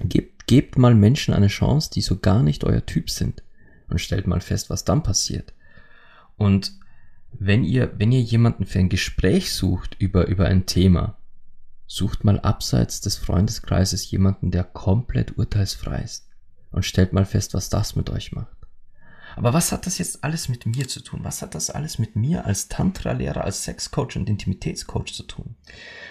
Gebt, 0.04 0.46
gebt 0.46 0.78
mal 0.78 0.94
Menschen 0.94 1.34
eine 1.34 1.48
Chance, 1.48 1.90
die 1.92 2.00
so 2.00 2.18
gar 2.18 2.42
nicht 2.42 2.64
euer 2.64 2.86
Typ 2.86 3.10
sind. 3.10 3.42
Und 3.88 4.00
stellt 4.00 4.26
mal 4.26 4.40
fest, 4.40 4.70
was 4.70 4.84
dann 4.84 5.02
passiert. 5.02 5.52
Und 6.36 6.72
wenn 7.32 7.64
ihr, 7.64 7.92
wenn 7.98 8.12
ihr 8.12 8.20
jemanden 8.20 8.64
für 8.64 8.78
ein 8.78 8.88
Gespräch 8.88 9.52
sucht 9.52 9.96
über, 9.98 10.28
über 10.28 10.46
ein 10.46 10.66
Thema, 10.66 11.17
Sucht 11.90 12.22
mal 12.22 12.38
abseits 12.38 13.00
des 13.00 13.16
Freundeskreises 13.16 14.10
jemanden, 14.10 14.50
der 14.50 14.62
komplett 14.62 15.38
urteilsfrei 15.38 16.02
ist 16.02 16.28
und 16.70 16.84
stellt 16.84 17.14
mal 17.14 17.24
fest, 17.24 17.54
was 17.54 17.70
das 17.70 17.96
mit 17.96 18.10
euch 18.10 18.32
macht. 18.32 18.58
Aber 19.36 19.54
was 19.54 19.72
hat 19.72 19.86
das 19.86 19.96
jetzt 19.96 20.22
alles 20.22 20.50
mit 20.50 20.66
mir 20.66 20.86
zu 20.86 21.00
tun? 21.00 21.20
Was 21.22 21.40
hat 21.40 21.54
das 21.54 21.70
alles 21.70 21.98
mit 21.98 22.14
mir 22.14 22.44
als 22.44 22.68
Tantra-Lehrer, 22.68 23.42
als 23.42 23.64
Sexcoach 23.64 24.16
und 24.16 24.28
Intimitätscoach 24.28 25.14
zu 25.14 25.22
tun? 25.22 25.54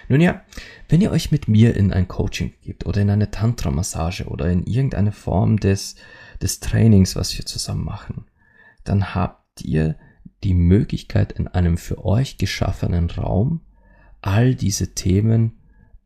Nun 0.07 0.21
ja, 0.21 0.41
wenn 0.89 1.01
ihr 1.01 1.11
euch 1.11 1.31
mit 1.31 1.47
mir 1.47 1.75
in 1.75 1.93
ein 1.93 2.07
Coaching 2.07 2.53
gebt 2.63 2.85
oder 2.87 3.01
in 3.01 3.11
eine 3.11 3.29
Tantra-Massage 3.29 4.25
oder 4.25 4.49
in 4.49 4.65
irgendeine 4.65 5.11
Form 5.11 5.59
des, 5.59 5.95
des 6.41 6.59
Trainings, 6.59 7.15
was 7.15 7.37
wir 7.37 7.45
zusammen 7.45 7.83
machen, 7.85 8.25
dann 8.83 9.13
habt 9.13 9.61
ihr 9.61 9.95
die 10.43 10.55
Möglichkeit 10.55 11.33
in 11.33 11.47
einem 11.47 11.77
für 11.77 12.03
euch 12.03 12.37
geschaffenen 12.39 13.09
Raum 13.11 13.61
all 14.21 14.55
diese 14.55 14.93
Themen 14.93 15.56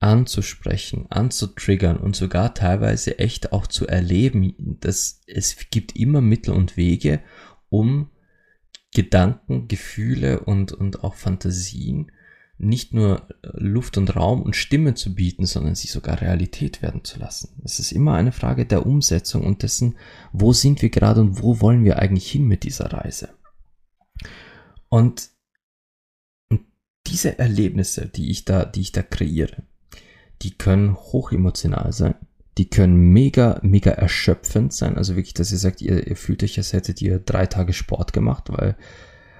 anzusprechen, 0.02 1.06
anzutriggern 1.10 1.98
und 1.98 2.16
sogar 2.16 2.54
teilweise 2.54 3.20
echt 3.20 3.54
auch 3.54 3.68
zu 3.68 3.88
erleben, 3.88 4.78
dass 4.82 5.22
es 5.28 5.56
gibt 5.70 5.96
immer 5.96 6.22
Mittel 6.22 6.54
und 6.54 6.76
Wege, 6.76 7.22
um 7.70 8.10
Gedanken, 8.94 9.68
Gefühle 9.68 10.42
und, 10.42 10.74
und 10.74 11.04
auch 11.04 11.16
Fantasien 11.16 12.12
nicht 12.58 12.94
nur 12.94 13.28
Luft 13.42 13.98
und 13.98 14.16
Raum 14.16 14.42
und 14.42 14.56
Stimme 14.56 14.94
zu 14.94 15.16
bieten, 15.16 15.46
sondern 15.46 15.74
sie 15.74 15.88
sogar 15.88 16.22
Realität 16.22 16.82
werden 16.82 17.04
zu 17.04 17.20
lassen. 17.20 17.62
Es 17.64 17.80
ist 17.80 17.92
immer 17.92 18.14
eine 18.14 18.32
Frage 18.32 18.66
der 18.66 18.86
Umsetzung 18.86 19.44
und 19.44 19.64
dessen, 19.64 19.98
wo 20.32 20.54
sind 20.54 20.82
wir 20.82 20.90
gerade 20.90 21.22
und 21.22 21.42
wo 21.42 21.60
wollen 21.60 21.84
wir 21.84 22.00
eigentlich 22.00 22.30
hin 22.30 22.46
mit 22.46 22.64
dieser 22.64 22.92
Reise. 22.92 23.30
Und 24.90 25.30
diese 27.08 27.40
Erlebnisse, 27.40 28.08
die 28.08 28.30
ich 28.30 28.46
da, 28.46 28.66
die 28.66 28.82
ich 28.82 28.92
da 28.92 29.02
kreiere, 29.02 29.64
die 30.42 30.58
können 30.58 30.96
hochemotional 30.96 31.94
sein. 31.94 32.16
Die 32.58 32.70
können 32.70 33.14
mega, 33.14 33.60
mega 33.64 33.92
erschöpfend 33.92 34.74
sein. 34.74 34.98
Also 34.98 35.16
wirklich, 35.16 35.34
dass 35.34 35.52
ihr 35.52 35.58
sagt, 35.58 35.82
ihr, 35.82 36.08
ihr 36.08 36.16
fühlt 36.16 36.44
euch, 36.44 36.58
als 36.58 36.74
hättet 36.74 37.02
ihr 37.02 37.20
drei 37.20 37.46
Tage 37.46 37.74
Sport 37.74 38.12
gemacht, 38.12 38.46
weil, 38.50 38.76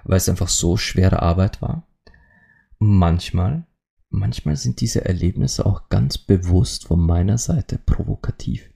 weil 0.04 0.18
es 0.18 0.30
einfach 0.30 0.48
so 0.48 0.78
schwere 0.78 1.22
Arbeit 1.22 1.62
war. 1.62 1.88
Manchmal, 2.80 3.66
manchmal 4.10 4.56
sind 4.56 4.80
diese 4.82 5.06
Erlebnisse 5.06 5.66
auch 5.66 5.90
ganz 5.90 6.18
bewusst 6.18 6.86
von 6.86 7.00
meiner 7.00 7.38
Seite 7.38 7.78
provokativ. 7.78 8.70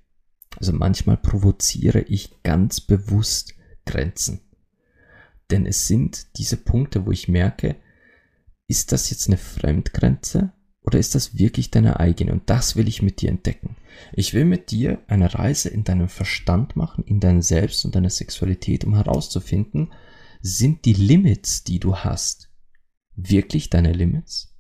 Also 0.57 0.73
manchmal 0.73 1.17
provoziere 1.17 2.01
ich 2.01 2.43
ganz 2.43 2.81
bewusst 2.81 3.53
Grenzen. 3.85 4.41
Denn 5.51 5.65
es 5.65 5.87
sind 5.87 6.37
diese 6.37 6.57
Punkte, 6.57 7.05
wo 7.05 7.11
ich 7.11 7.27
merke, 7.27 7.75
ist 8.67 8.91
das 8.91 9.09
jetzt 9.11 9.27
eine 9.27 9.37
Fremdgrenze 9.37 10.54
oder 10.85 10.99
ist 10.99 11.15
das 11.15 11.37
wirklich 11.37 11.71
deine 11.71 11.99
eigene? 11.99 12.31
Und 12.31 12.43
das 12.49 12.75
will 12.75 12.87
ich 12.87 13.01
mit 13.01 13.21
dir 13.21 13.29
entdecken. 13.29 13.75
Ich 14.13 14.33
will 14.35 14.45
mit 14.45 14.69
dir 14.69 14.99
eine 15.07 15.33
Reise 15.33 15.69
in 15.69 15.83
deinem 15.83 16.09
Verstand 16.09 16.75
machen, 16.75 17.03
in 17.05 17.19
dein 17.19 17.41
Selbst 17.41 17.85
und 17.85 17.95
deine 17.95 18.11
Sexualität, 18.11 18.85
um 18.85 18.93
herauszufinden, 18.93 19.91
sind 20.41 20.85
die 20.85 20.93
Limits, 20.93 21.63
die 21.63 21.79
du 21.79 21.95
hast, 21.95 22.51
wirklich 23.15 23.71
deine 23.71 23.93
Limits? 23.93 24.53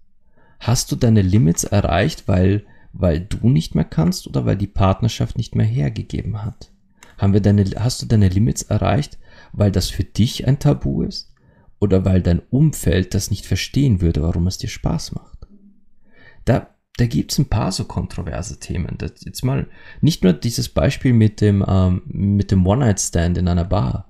Hast 0.59 0.91
du 0.91 0.95
deine 0.95 1.21
Limits 1.21 1.63
erreicht, 1.63 2.27
weil, 2.27 2.65
weil 2.91 3.19
du 3.19 3.47
nicht 3.49 3.75
mehr 3.75 3.85
kannst 3.85 4.25
oder 4.25 4.47
weil 4.47 4.57
die 4.57 4.65
Partnerschaft 4.65 5.37
nicht 5.37 5.53
mehr 5.53 5.65
hergegeben 5.65 6.43
hat? 6.43 6.71
Haben 7.19 7.33
wir 7.33 7.41
deine, 7.41 7.65
hast 7.77 8.01
du 8.01 8.07
deine 8.07 8.29
Limits 8.29 8.63
erreicht, 8.63 9.19
weil 9.53 9.71
das 9.71 9.91
für 9.91 10.03
dich 10.03 10.47
ein 10.47 10.57
Tabu 10.57 11.03
ist? 11.03 11.31
Oder 11.79 12.03
weil 12.03 12.23
dein 12.23 12.39
Umfeld 12.49 13.13
das 13.13 13.29
nicht 13.29 13.45
verstehen 13.45 14.01
würde, 14.01 14.23
warum 14.23 14.47
es 14.47 14.57
dir 14.57 14.69
Spaß 14.69 15.11
macht? 15.11 15.34
Da, 16.45 16.75
da 16.97 17.05
gibt's 17.05 17.37
ein 17.37 17.49
paar 17.49 17.71
so 17.71 17.85
kontroverse 17.85 18.59
Themen. 18.59 18.95
Das 18.97 19.23
jetzt 19.25 19.43
mal 19.43 19.67
nicht 20.01 20.23
nur 20.23 20.33
dieses 20.33 20.69
Beispiel 20.69 21.13
mit 21.13 21.41
dem, 21.41 21.63
ähm, 21.67 22.03
mit 22.05 22.51
dem 22.51 22.65
One-Night-Stand 22.65 23.37
in 23.37 23.47
einer 23.47 23.65
Bar. 23.65 24.07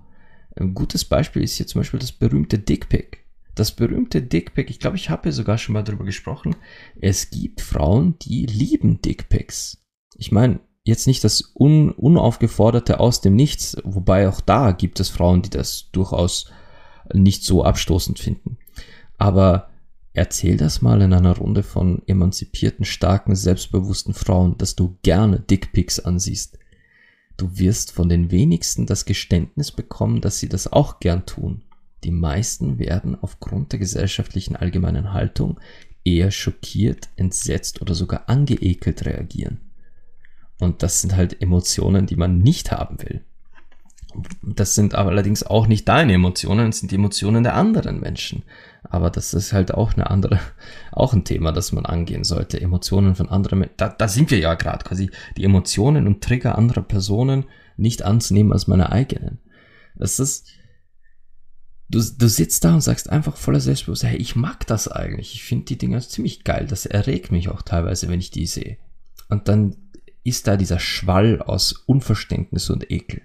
Ein 0.55 0.73
gutes 0.73 1.03
Beispiel 1.03 1.43
ist 1.43 1.55
hier 1.55 1.67
zum 1.67 1.81
Beispiel 1.81 1.99
das 1.99 2.11
berühmte 2.11 2.59
Dickpick. 2.59 3.25
Das 3.55 3.71
berühmte 3.71 4.21
Dickpick, 4.21 4.69
ich 4.69 4.79
glaube, 4.79 4.97
ich 4.97 5.09
habe 5.09 5.23
hier 5.23 5.31
sogar 5.31 5.57
schon 5.57 5.73
mal 5.73 5.83
drüber 5.83 6.03
gesprochen. 6.03 6.55
Es 6.99 7.29
gibt 7.29 7.61
Frauen, 7.61 8.19
die 8.19 8.45
lieben 8.45 9.01
Dickpicks. 9.01 9.81
Ich 10.17 10.31
meine, 10.31 10.59
jetzt 10.83 11.07
nicht 11.07 11.23
das 11.23 11.53
un 11.57 11.91
unaufgeforderte 11.91 12.99
aus 12.99 13.21
dem 13.21 13.35
Nichts, 13.35 13.77
wobei 13.83 14.27
auch 14.29 14.41
da 14.41 14.71
gibt 14.71 14.99
es 14.99 15.09
Frauen, 15.09 15.41
die 15.41 15.49
das 15.49 15.89
durchaus 15.91 16.51
nicht 17.13 17.43
so 17.43 17.63
abstoßend 17.63 18.19
finden. 18.19 18.57
Aber 19.17 19.69
erzähl 20.15 20.57
das 20.57 20.81
mal 20.81 21.01
in 21.01 21.13
einer 21.13 21.37
Runde 21.37 21.61
von 21.61 22.01
emanzipierten, 22.07 22.85
starken, 22.85 23.35
selbstbewussten 23.35 24.13
Frauen, 24.13 24.57
dass 24.57 24.75
du 24.75 24.97
gerne 25.03 25.39
Dickpics 25.39 25.99
ansiehst. 25.99 26.57
Du 27.37 27.57
wirst 27.57 27.91
von 27.91 28.09
den 28.09 28.31
wenigsten 28.31 28.85
das 28.85 29.05
Geständnis 29.05 29.71
bekommen, 29.71 30.21
dass 30.21 30.39
sie 30.39 30.49
das 30.49 30.71
auch 30.71 30.99
gern 30.99 31.25
tun. 31.25 31.63
Die 32.03 32.11
meisten 32.11 32.79
werden 32.79 33.17
aufgrund 33.21 33.73
der 33.73 33.79
gesellschaftlichen 33.79 34.55
allgemeinen 34.55 35.11
Haltung 35.11 35.59
eher 36.05 36.31
schockiert, 36.31 37.09
entsetzt 37.15 37.81
oder 37.81 37.95
sogar 37.95 38.29
angeekelt 38.29 39.05
reagieren. 39.05 39.59
Und 40.59 40.83
das 40.83 41.01
sind 41.01 41.15
halt 41.15 41.41
Emotionen, 41.41 42.05
die 42.05 42.15
man 42.15 42.39
nicht 42.39 42.71
haben 42.71 43.01
will. 43.01 43.25
Das 44.41 44.75
sind 44.75 44.95
allerdings 44.95 45.43
auch 45.43 45.67
nicht 45.67 45.87
deine 45.87 46.13
Emotionen, 46.13 46.67
das 46.67 46.79
sind 46.79 46.91
die 46.91 46.95
Emotionen 46.95 47.43
der 47.43 47.55
anderen 47.55 47.99
Menschen. 47.99 48.43
Aber 48.83 49.09
das 49.09 49.33
ist 49.33 49.53
halt 49.53 49.73
auch 49.73 49.93
eine 49.93 50.09
andere, 50.09 50.39
auch 50.91 51.13
ein 51.13 51.23
Thema, 51.23 51.51
das 51.51 51.71
man 51.71 51.85
angehen 51.85 52.23
sollte. 52.23 52.61
Emotionen 52.61 53.15
von 53.15 53.29
anderen 53.29 53.59
Menschen. 53.59 53.75
Da, 53.77 53.89
da 53.89 54.07
sind 54.07 54.31
wir 54.31 54.39
ja 54.39 54.53
gerade 54.53 54.85
quasi. 54.85 55.09
Die 55.37 55.43
Emotionen 55.43 56.07
und 56.07 56.23
Trigger 56.23 56.57
anderer 56.57 56.83
Personen 56.83 57.45
nicht 57.77 58.03
anzunehmen 58.03 58.53
als 58.53 58.67
meine 58.67 58.91
eigenen. 58.91 59.39
Das 59.95 60.19
ist, 60.19 60.47
du, 61.89 61.99
du 61.99 62.27
sitzt 62.27 62.63
da 62.63 62.75
und 62.75 62.81
sagst 62.81 63.09
einfach 63.09 63.37
voller 63.37 63.59
Selbstbewusstsein, 63.59 64.11
hey, 64.11 64.19
ich 64.19 64.35
mag 64.35 64.67
das 64.67 64.87
eigentlich. 64.87 65.33
Ich 65.33 65.43
finde 65.43 65.65
die 65.65 65.77
Dinger 65.77 65.99
ziemlich 66.01 66.43
geil. 66.43 66.67
Das 66.69 66.85
erregt 66.85 67.31
mich 67.31 67.49
auch 67.49 67.61
teilweise, 67.61 68.07
wenn 68.09 68.19
ich 68.19 68.31
die 68.31 68.47
sehe. 68.47 68.77
Und 69.29 69.47
dann 69.47 69.75
ist 70.23 70.47
da 70.47 70.57
dieser 70.57 70.79
Schwall 70.79 71.41
aus 71.41 71.71
Unverständnis 71.71 72.69
und 72.69 72.91
Ekel. 72.91 73.21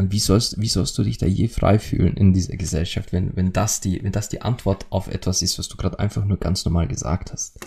Und 0.00 0.12
wie 0.12 0.18
sollst, 0.18 0.60
wie 0.60 0.68
sollst 0.68 0.96
du 0.98 1.04
dich 1.04 1.18
da 1.18 1.26
je 1.26 1.48
frei 1.48 1.78
fühlen 1.78 2.16
in 2.16 2.32
dieser 2.32 2.56
Gesellschaft, 2.56 3.12
wenn, 3.12 3.36
wenn, 3.36 3.52
das 3.52 3.80
die, 3.80 4.02
wenn 4.02 4.12
das 4.12 4.28
die 4.28 4.42
Antwort 4.42 4.86
auf 4.90 5.08
etwas 5.08 5.42
ist, 5.42 5.58
was 5.58 5.68
du 5.68 5.76
gerade 5.76 5.98
einfach 5.98 6.24
nur 6.24 6.38
ganz 6.38 6.64
normal 6.64 6.88
gesagt 6.88 7.32
hast? 7.32 7.60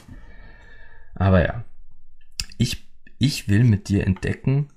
Aber 1.16 1.44
ja, 1.44 1.64
ich, 2.58 2.90
ich 3.20 3.48
will 3.48 3.64
mit 3.64 3.88
dir 3.88 4.06
entdecken, 4.06 4.70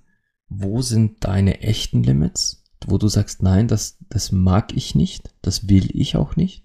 wo 0.48 0.82
sind 0.82 1.24
deine 1.24 1.62
echten 1.62 2.02
Limits 2.02 2.62
wo 2.86 2.98
du 2.98 3.08
sagst, 3.08 3.42
nein, 3.42 3.68
das, 3.68 3.98
das 4.08 4.32
mag 4.32 4.76
ich 4.76 4.94
nicht, 4.94 5.34
das 5.42 5.68
will 5.68 5.88
ich 5.92 6.16
auch 6.16 6.36
nicht? 6.36 6.64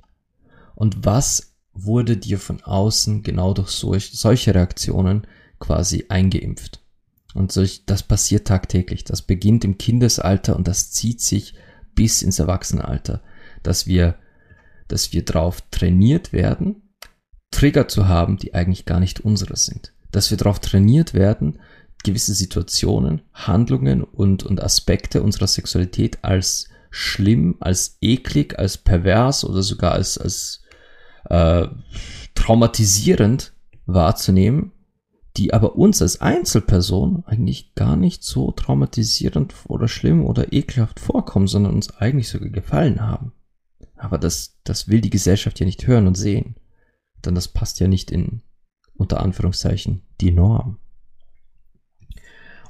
Und 0.75 1.05
was 1.05 1.55
wurde 1.73 2.17
dir 2.17 2.39
von 2.39 2.61
außen 2.61 3.23
genau 3.23 3.53
durch 3.53 3.69
solch, 3.69 4.11
solche 4.13 4.53
Reaktionen 4.53 5.25
quasi 5.59 6.05
eingeimpft? 6.09 6.83
Und 7.33 7.51
solch, 7.51 7.85
das 7.85 8.03
passiert 8.03 8.47
tagtäglich. 8.47 9.03
Das 9.03 9.21
beginnt 9.21 9.63
im 9.63 9.77
Kindesalter 9.77 10.55
und 10.55 10.67
das 10.67 10.91
zieht 10.91 11.21
sich 11.21 11.53
bis 11.95 12.21
ins 12.21 12.39
Erwachsenenalter, 12.39 13.21
dass 13.63 13.87
wir, 13.87 14.15
dass 14.87 15.13
wir 15.13 15.23
drauf 15.23 15.61
trainiert 15.71 16.33
werden, 16.33 16.81
Trigger 17.51 17.87
zu 17.87 18.07
haben, 18.07 18.37
die 18.37 18.53
eigentlich 18.53 18.85
gar 18.85 18.99
nicht 18.99 19.19
unsere 19.21 19.57
sind. 19.57 19.93
Dass 20.11 20.31
wir 20.31 20.37
darauf 20.37 20.59
trainiert 20.59 21.13
werden, 21.13 21.59
gewisse 22.03 22.33
Situationen, 22.33 23.21
Handlungen 23.33 24.03
und, 24.03 24.43
und 24.43 24.63
Aspekte 24.63 25.21
unserer 25.21 25.47
Sexualität 25.47 26.19
als 26.23 26.69
schlimm, 26.89 27.57
als 27.59 27.97
eklig, 28.01 28.57
als 28.57 28.77
pervers 28.77 29.45
oder 29.45 29.63
sogar 29.63 29.93
als, 29.93 30.17
als 30.17 30.61
äh, 31.29 31.67
traumatisierend 32.35 33.53
wahrzunehmen, 33.85 34.71
die 35.37 35.53
aber 35.53 35.75
uns 35.75 36.01
als 36.01 36.19
Einzelperson 36.19 37.23
eigentlich 37.25 37.73
gar 37.75 37.95
nicht 37.95 38.23
so 38.23 38.51
traumatisierend 38.51 39.53
oder 39.67 39.87
schlimm 39.87 40.25
oder 40.25 40.51
ekelhaft 40.51 40.99
vorkommen, 40.99 41.47
sondern 41.47 41.73
uns 41.73 41.95
eigentlich 41.97 42.29
sogar 42.29 42.49
gefallen 42.49 43.01
haben. 43.01 43.31
Aber 43.95 44.17
das, 44.17 44.59
das 44.63 44.87
will 44.87 44.99
die 44.99 45.09
Gesellschaft 45.09 45.59
ja 45.59 45.65
nicht 45.65 45.87
hören 45.87 46.07
und 46.07 46.15
sehen. 46.15 46.55
Denn 47.23 47.35
das 47.35 47.47
passt 47.47 47.79
ja 47.79 47.87
nicht 47.87 48.11
in, 48.11 48.41
unter 48.95 49.21
Anführungszeichen, 49.21 50.01
die 50.19 50.31
Norm. 50.31 50.79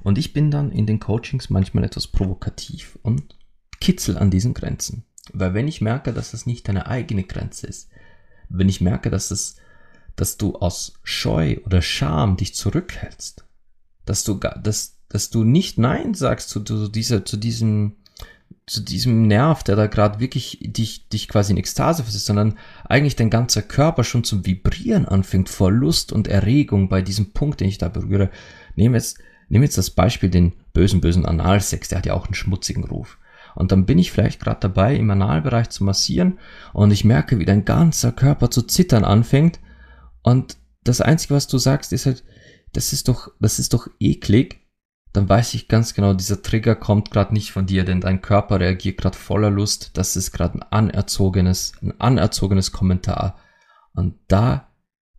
Und 0.04 0.18
ich 0.18 0.34
bin 0.34 0.52
dann 0.52 0.72
in 0.72 0.86
den 0.86 1.00
Coachings 1.00 1.50
manchmal 1.50 1.84
etwas 1.84 2.08
provokativ 2.08 3.00
und 3.02 3.38
kitzel 3.80 4.18
an 4.18 4.30
diesen 4.30 4.54
Grenzen. 4.54 5.06
Weil 5.32 5.54
wenn 5.54 5.68
ich 5.68 5.82
merke, 5.82 6.14
dass 6.14 6.32
das 6.32 6.46
nicht 6.46 6.68
deine 6.68 6.88
eigene 6.88 7.24
Grenze 7.24 7.68
ist, 7.68 7.90
wenn 8.50 8.70
ich 8.70 8.82
merke, 8.82 9.10
dass 9.10 9.32
es, 9.32 9.58
dass 10.22 10.38
du 10.38 10.56
aus 10.56 10.94
Scheu 11.04 11.58
oder 11.66 11.82
Scham 11.82 12.38
dich 12.38 12.56
zurückhältst, 12.56 13.44
dass 14.06 14.24
du, 14.24 14.36
dass, 14.36 14.98
dass 15.10 15.32
du 15.32 15.44
nicht 15.44 15.78
Nein 15.78 16.14
sagst 16.14 16.50
zu, 16.50 16.62
zu, 16.62 16.88
dieser, 16.88 17.26
zu 17.26 17.38
diesem, 17.38 17.98
zu 18.68 18.82
diesem 18.82 19.28
Nerv, 19.28 19.64
der 19.64 19.76
da 19.76 19.88
gerade 19.88 20.20
wirklich 20.20 20.60
dich, 20.62 21.10
dich 21.10 21.28
quasi 21.28 21.52
in 21.52 21.58
Ekstase 21.58 22.04
versetzt, 22.04 22.28
sondern 22.28 22.58
eigentlich 22.86 23.16
dein 23.16 23.30
ganzer 23.30 23.64
Körper 23.64 24.04
schon 24.04 24.24
zum 24.24 24.46
Vibrieren 24.46 25.08
anfängt 25.08 25.50
vor 25.50 25.72
Lust 25.72 26.14
und 26.14 26.28
Erregung 26.28 26.88
bei 26.88 27.02
diesem 27.02 27.34
Punkt, 27.34 27.60
den 27.60 27.68
ich 27.68 27.80
da 27.80 27.90
berühre. 27.90 28.30
Nehmen 28.76 28.96
jetzt 28.96 29.20
Nimm 29.52 29.64
jetzt 29.64 29.78
das 29.78 29.90
Beispiel 29.90 30.30
den 30.30 30.54
bösen, 30.72 31.02
bösen 31.02 31.26
Analsex, 31.26 31.90
der 31.90 31.98
hat 31.98 32.06
ja 32.06 32.14
auch 32.14 32.24
einen 32.24 32.36
schmutzigen 32.36 32.86
Ruf. 32.86 33.18
Und 33.54 33.74
dann 33.74 33.86
bin 33.86 34.00
ich 34.00 34.10
vielleicht 34.10 34.40
gerade 34.40 34.62
dabei, 34.62 34.96
im 34.96 35.12
Analbereich 35.12 35.70
zu 35.70 35.84
massieren 35.84 36.40
und 36.72 36.90
ich 36.92 37.04
merke, 37.04 37.38
wie 37.38 37.44
dein 37.44 37.66
ganzer 37.66 38.14
Körper 38.14 38.50
zu 38.50 38.62
zittern 38.62 39.04
anfängt. 39.04 39.60
Und 40.24 40.58
das 40.84 41.02
Einzige, 41.02 41.34
was 41.34 41.48
du 41.48 41.58
sagst, 41.58 41.94
ist 41.94 42.06
halt, 42.06 42.24
das 42.74 42.94
ist 42.94 43.08
doch, 43.08 43.30
das 43.40 43.60
ist 43.60 43.74
doch 43.74 43.88
eklig. 44.00 44.60
Dann 45.14 45.28
weiß 45.28 45.54
ich 45.56 45.68
ganz 45.68 45.94
genau, 45.94 46.14
dieser 46.14 46.42
Trigger 46.42 46.76
kommt 46.76 47.12
gerade 47.12 47.34
nicht 47.34 47.52
von 47.52 47.66
dir, 47.66 47.84
denn 47.84 48.00
dein 48.00 48.22
Körper 48.22 48.60
reagiert 48.60 48.98
gerade 48.98 49.18
voller 49.18 49.50
Lust. 49.50 49.92
Das 49.96 50.16
ist 50.16 50.32
gerade 50.32 50.60
ein 50.60 50.64
anerzogenes, 50.64 51.74
ein 51.82 52.00
anerzogenes 52.00 52.72
Kommentar. 52.72 53.38
Und 53.94 54.16
da 54.30 54.70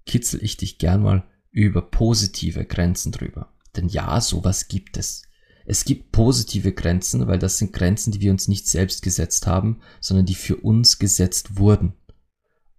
kitzel 0.07 0.43
ich 0.43 0.57
dich 0.57 0.79
gern 0.79 1.03
mal 1.03 1.25
über 1.51 1.83
positive 1.83 2.65
Grenzen 2.65 3.13
drüber. 3.13 3.53
Denn 3.77 3.89
ja, 3.89 4.21
sowas 4.21 4.69
gibt 4.69 4.97
es. 4.97 5.23
Es 5.65 5.85
gibt 5.85 6.13
positive 6.13 6.73
Grenzen, 6.73 7.27
weil 7.29 7.39
das 7.39 7.59
sind 7.59 7.73
Grenzen, 7.73 8.13
die 8.13 8.21
wir 8.21 8.33
uns 8.33 8.49
nicht 8.49 8.67
selbst 8.67 9.03
gesetzt 9.03 9.47
haben, 9.47 9.81
sondern 10.01 10.27
die 10.27 10.35
für 10.35 10.57
uns 10.57 10.99
gesetzt 10.99 11.59
wurden. 11.59 11.95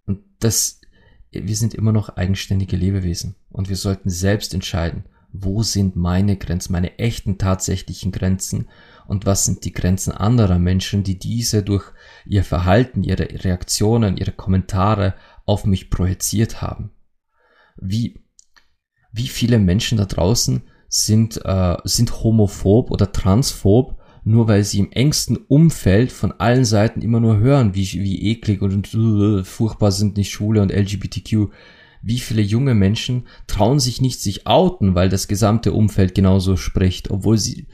Und 0.04 0.20
das, 0.40 0.80
wir 1.42 1.56
sind 1.56 1.74
immer 1.74 1.92
noch 1.92 2.16
eigenständige 2.16 2.76
Lebewesen 2.76 3.34
und 3.50 3.68
wir 3.68 3.76
sollten 3.76 4.10
selbst 4.10 4.54
entscheiden, 4.54 5.04
wo 5.32 5.62
sind 5.62 5.96
meine 5.96 6.36
Grenzen, 6.36 6.72
meine 6.72 6.98
echten 6.98 7.38
tatsächlichen 7.38 8.12
Grenzen 8.12 8.68
und 9.06 9.26
was 9.26 9.44
sind 9.44 9.64
die 9.64 9.72
Grenzen 9.72 10.12
anderer 10.12 10.58
Menschen, 10.58 11.02
die 11.02 11.18
diese 11.18 11.62
durch 11.62 11.84
ihr 12.24 12.44
Verhalten, 12.44 13.02
ihre 13.02 13.28
Reaktionen, 13.44 14.16
ihre 14.16 14.32
Kommentare 14.32 15.14
auf 15.44 15.66
mich 15.66 15.90
projiziert 15.90 16.62
haben. 16.62 16.92
Wie, 17.76 18.24
wie 19.12 19.28
viele 19.28 19.58
Menschen 19.58 19.98
da 19.98 20.04
draußen 20.04 20.62
sind, 20.88 21.44
äh, 21.44 21.76
sind 21.84 22.22
homophob 22.22 22.90
oder 22.90 23.10
transphob, 23.10 24.00
nur 24.24 24.48
weil 24.48 24.64
sie 24.64 24.78
im 24.78 24.90
engsten 24.90 25.36
Umfeld 25.36 26.10
von 26.10 26.32
allen 26.32 26.64
Seiten 26.64 27.02
immer 27.02 27.20
nur 27.20 27.38
hören, 27.38 27.74
wie, 27.74 27.84
wie 27.92 28.30
eklig 28.30 28.62
und 28.62 28.92
uh, 28.94 29.44
furchtbar 29.44 29.92
sind 29.92 30.16
nicht 30.16 30.30
Schule 30.30 30.62
und 30.62 30.72
LGBTQ. 30.72 31.50
Wie 32.02 32.18
viele 32.18 32.42
junge 32.42 32.74
Menschen 32.74 33.26
trauen 33.46 33.80
sich 33.80 34.00
nicht 34.00 34.20
sich 34.20 34.46
outen, 34.46 34.94
weil 34.94 35.08
das 35.08 35.28
gesamte 35.28 35.72
Umfeld 35.72 36.14
genauso 36.14 36.56
spricht, 36.56 37.10
obwohl 37.10 37.38
sie, 37.38 37.68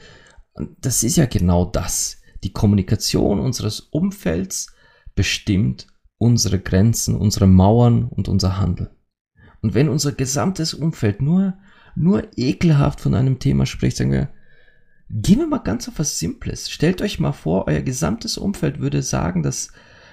das 0.79 1.03
ist 1.03 1.17
ja 1.17 1.25
genau 1.25 1.65
das. 1.65 2.21
Die 2.43 2.53
Kommunikation 2.53 3.39
unseres 3.39 3.79
Umfelds 3.79 4.73
bestimmt 5.15 5.87
unsere 6.17 6.59
Grenzen, 6.59 7.15
unsere 7.15 7.47
Mauern 7.47 8.05
und 8.05 8.27
unser 8.27 8.57
Handeln. 8.57 8.89
Und 9.61 9.73
wenn 9.73 9.89
unser 9.89 10.11
gesamtes 10.11 10.73
Umfeld 10.73 11.21
nur 11.21 11.55
nur 11.95 12.27
ekelhaft 12.37 13.01
von 13.01 13.13
einem 13.13 13.39
Thema 13.39 13.65
spricht, 13.65 13.97
sagen 13.97 14.11
wir, 14.11 14.29
gehen 15.13 15.39
wir 15.39 15.47
mal 15.47 15.59
ganz 15.59 15.87
auf 15.87 15.99
was 15.99 16.19
Simples. 16.19 16.69
Stellt 16.69 17.01
euch 17.01 17.19
mal 17.19 17.33
vor, 17.33 17.67
euer 17.67 17.81
gesamtes 17.81 18.37
Umfeld 18.37 18.79
würde 18.79 19.01
sagen, 19.01 19.43
dass, 19.43 19.69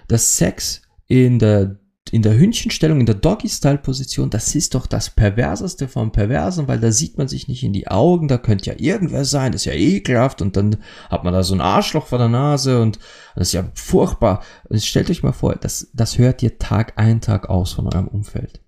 dass 0.09 0.37
Sex 0.37 0.83
in 1.07 1.39
der 1.39 1.79
in 2.11 2.23
der 2.23 2.39
Hündchenstellung, 2.39 3.01
in 3.01 3.07
der 3.07 3.15
Doggy-Style-Position, 3.17 4.31
das 4.31 4.55
ist 4.55 4.75
doch 4.75 4.87
das 4.87 5.11
Perverseste 5.11 5.89
vom 5.89 6.11
Perversen, 6.11 6.69
weil 6.69 6.81
da 6.81 6.91
sieht 6.91 7.19
man 7.19 7.29
sich 7.29 7.49
nicht 7.49 7.63
in 7.63 7.73
die 7.73 7.89
Augen, 7.89 8.29
da 8.29 8.39
könnte 8.39 8.71
ja 8.71 8.77
irgendwer 8.79 9.25
sein, 9.25 9.53
das 9.53 9.63
ist 9.63 9.67
ja 9.67 9.75
ekelhaft 9.75 10.41
und 10.43 10.57
dann 10.57 10.77
hat 11.11 11.25
man 11.25 11.33
da 11.35 11.43
so 11.43 11.55
ein 11.55 11.61
Arschloch 11.61 12.07
vor 12.07 12.19
der 12.19 12.29
Nase 12.29 12.81
und 12.81 12.99
das 13.35 13.49
ist 13.49 13.53
ja 13.53 13.71
furchtbar. 13.75 14.43
Und 14.69 14.83
stellt 14.83 15.11
euch 15.11 15.23
mal 15.23 15.33
vor, 15.33 15.55
das, 15.57 15.91
das 15.93 16.19
hört 16.19 16.43
ihr 16.43 16.59
Tag 16.59 16.95
ein, 16.97 17.21
Tag 17.21 17.49
aus 17.49 17.73
von 17.73 17.87
eurem 17.87 18.09
Umfeld. 18.09 18.63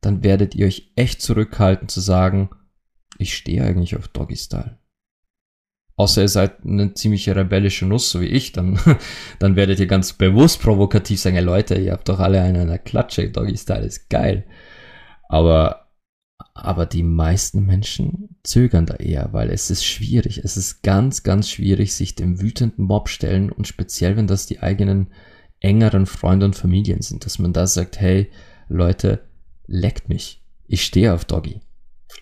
Dann 0.00 0.22
werdet 0.22 0.54
ihr 0.54 0.66
euch 0.66 0.92
echt 0.94 1.22
zurückhalten 1.22 1.88
zu 1.88 2.00
sagen, 2.00 2.50
ich 3.18 3.34
stehe 3.34 3.64
eigentlich 3.64 3.96
auf 3.96 4.08
Doggy-Style. 4.08 4.78
Außer 5.96 6.22
ihr 6.22 6.28
seid 6.28 6.64
eine 6.64 6.92
ziemliche 6.92 7.34
rebellische 7.34 7.86
Nuss, 7.86 8.10
so 8.10 8.20
wie 8.20 8.26
ich, 8.26 8.52
dann, 8.52 8.78
dann 9.38 9.56
werdet 9.56 9.80
ihr 9.80 9.86
ganz 9.86 10.12
bewusst 10.12 10.60
provokativ 10.60 11.18
sagen, 11.20 11.36
ja 11.36 11.42
Leute, 11.42 11.74
ihr 11.76 11.92
habt 11.92 12.08
doch 12.08 12.20
alle 12.20 12.42
einen 12.42 12.62
einer 12.62 12.78
Klatsche, 12.78 13.30
Doggy-Style 13.30 13.86
ist 13.86 14.10
geil. 14.10 14.44
Aber, 15.28 15.88
aber 16.54 16.84
die 16.84 17.02
meisten 17.02 17.64
Menschen 17.64 18.36
zögern 18.44 18.84
da 18.84 18.94
eher, 18.94 19.32
weil 19.32 19.50
es 19.50 19.70
ist 19.70 19.84
schwierig. 19.84 20.38
Es 20.44 20.58
ist 20.58 20.82
ganz, 20.82 21.22
ganz 21.22 21.48
schwierig, 21.48 21.94
sich 21.94 22.14
dem 22.14 22.42
wütenden 22.42 22.84
Mob 22.84 23.08
stellen 23.08 23.50
und 23.50 23.66
speziell, 23.66 24.16
wenn 24.16 24.26
das 24.26 24.46
die 24.46 24.60
eigenen 24.60 25.08
engeren 25.60 26.04
Freunde 26.04 26.44
und 26.44 26.56
Familien 26.56 27.00
sind, 27.00 27.24
dass 27.24 27.38
man 27.38 27.54
da 27.54 27.66
sagt, 27.66 27.98
hey, 27.98 28.30
Leute, 28.68 29.24
leckt 29.66 30.10
mich. 30.10 30.44
Ich 30.66 30.84
stehe 30.84 31.14
auf 31.14 31.24
Doggy. 31.24 31.60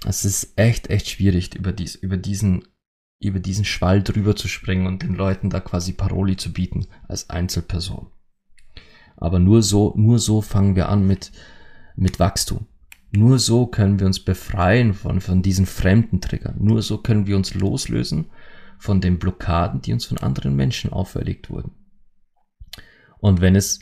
Es 0.07 0.25
ist 0.25 0.53
echt, 0.57 0.91
echt 0.91 1.09
schwierig, 1.09 1.55
über, 1.55 1.73
dies, 1.73 1.95
über 1.95 2.17
diesen 2.17 2.63
über 3.21 3.41
diesen 3.41 3.65
Schwall 3.65 4.03
drüber 4.03 4.37
zu 4.37 4.49
springen 4.49 4.87
und 4.87 5.03
den 5.03 5.15
Leuten 5.15 5.51
da 5.51 5.61
quasi 5.61 5.93
Paroli 5.93 6.37
zu 6.37 6.53
bieten 6.53 6.87
als 7.09 7.31
Einzelperson. 7.31 8.09
Aber 9.17 9.39
nur 9.39 9.63
so, 9.63 9.95
nur 9.97 10.19
so 10.19 10.43
fangen 10.43 10.77
wir 10.77 10.89
an 10.89 11.07
mit, 11.07 11.33
mit 11.97 12.19
Wachstum. 12.19 12.67
Nur 13.13 13.39
so 13.39 13.67
können 13.67 14.01
wir 14.01 14.07
uns 14.07 14.21
befreien 14.21 14.93
von, 14.93 15.21
von 15.21 15.41
diesen 15.41 15.67
fremden 15.67 16.21
Triggern. 16.21 16.57
Nur 16.59 16.83
so 16.83 16.99
können 16.99 17.27
wir 17.27 17.37
uns 17.37 17.55
loslösen 17.55 18.27
von 18.79 19.01
den 19.01 19.19
Blockaden, 19.19 19.81
die 19.81 19.93
uns 19.93 20.05
von 20.05 20.19
anderen 20.19 20.57
Menschen 20.57 20.93
auferlegt 20.93 21.49
wurden. 21.49 21.73
Und 23.21 23.41
wenn 23.41 23.55
es, 23.55 23.81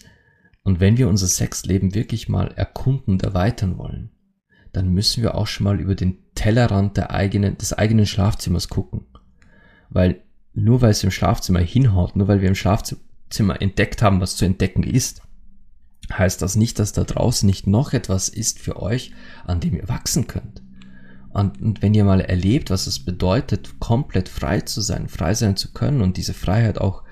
und 0.62 0.80
wenn 0.80 0.98
wir 0.98 1.08
unser 1.08 1.26
Sexleben 1.26 1.94
wirklich 1.94 2.28
mal 2.28 2.52
erkunden 2.54 3.14
und 3.14 3.22
erweitern 3.22 3.78
wollen, 3.78 4.10
dann 4.72 4.90
müssen 4.90 5.22
wir 5.22 5.34
auch 5.34 5.46
schon 5.46 5.64
mal 5.64 5.80
über 5.80 5.94
den 5.94 6.18
Tellerrand 6.34 6.96
der 6.96 7.10
eigenen, 7.10 7.56
des 7.58 7.72
eigenen 7.72 8.06
Schlafzimmers 8.06 8.68
gucken 8.68 9.06
weil 9.92 10.22
nur 10.54 10.82
weil 10.82 10.90
es 10.90 11.04
im 11.04 11.10
Schlafzimmer 11.10 11.60
hinhaut, 11.60 12.16
nur 12.16 12.28
weil 12.28 12.40
wir 12.40 12.48
im 12.48 12.54
Schlafzimmer 12.54 13.60
entdeckt 13.60 14.02
haben, 14.02 14.20
was 14.20 14.36
zu 14.36 14.44
entdecken 14.44 14.82
ist, 14.82 15.22
heißt 16.12 16.42
das 16.42 16.56
nicht, 16.56 16.78
dass 16.78 16.92
da 16.92 17.04
draußen 17.04 17.46
nicht 17.46 17.66
noch 17.66 17.92
etwas 17.92 18.28
ist 18.28 18.58
für 18.58 18.80
euch, 18.80 19.12
an 19.44 19.60
dem 19.60 19.74
ihr 19.74 19.88
wachsen 19.88 20.26
könnt. 20.26 20.62
Und, 21.30 21.62
und 21.62 21.80
wenn 21.80 21.94
ihr 21.94 22.04
mal 22.04 22.20
erlebt, 22.20 22.70
was 22.70 22.86
es 22.86 23.02
bedeutet, 23.02 23.80
komplett 23.80 24.28
frei 24.28 24.60
zu 24.60 24.82
sein, 24.82 25.08
frei 25.08 25.32
sein 25.32 25.56
zu 25.56 25.72
können 25.72 26.02
und 26.02 26.18
diese 26.18 26.34
Freiheit 26.34 26.78
auch 26.78 27.04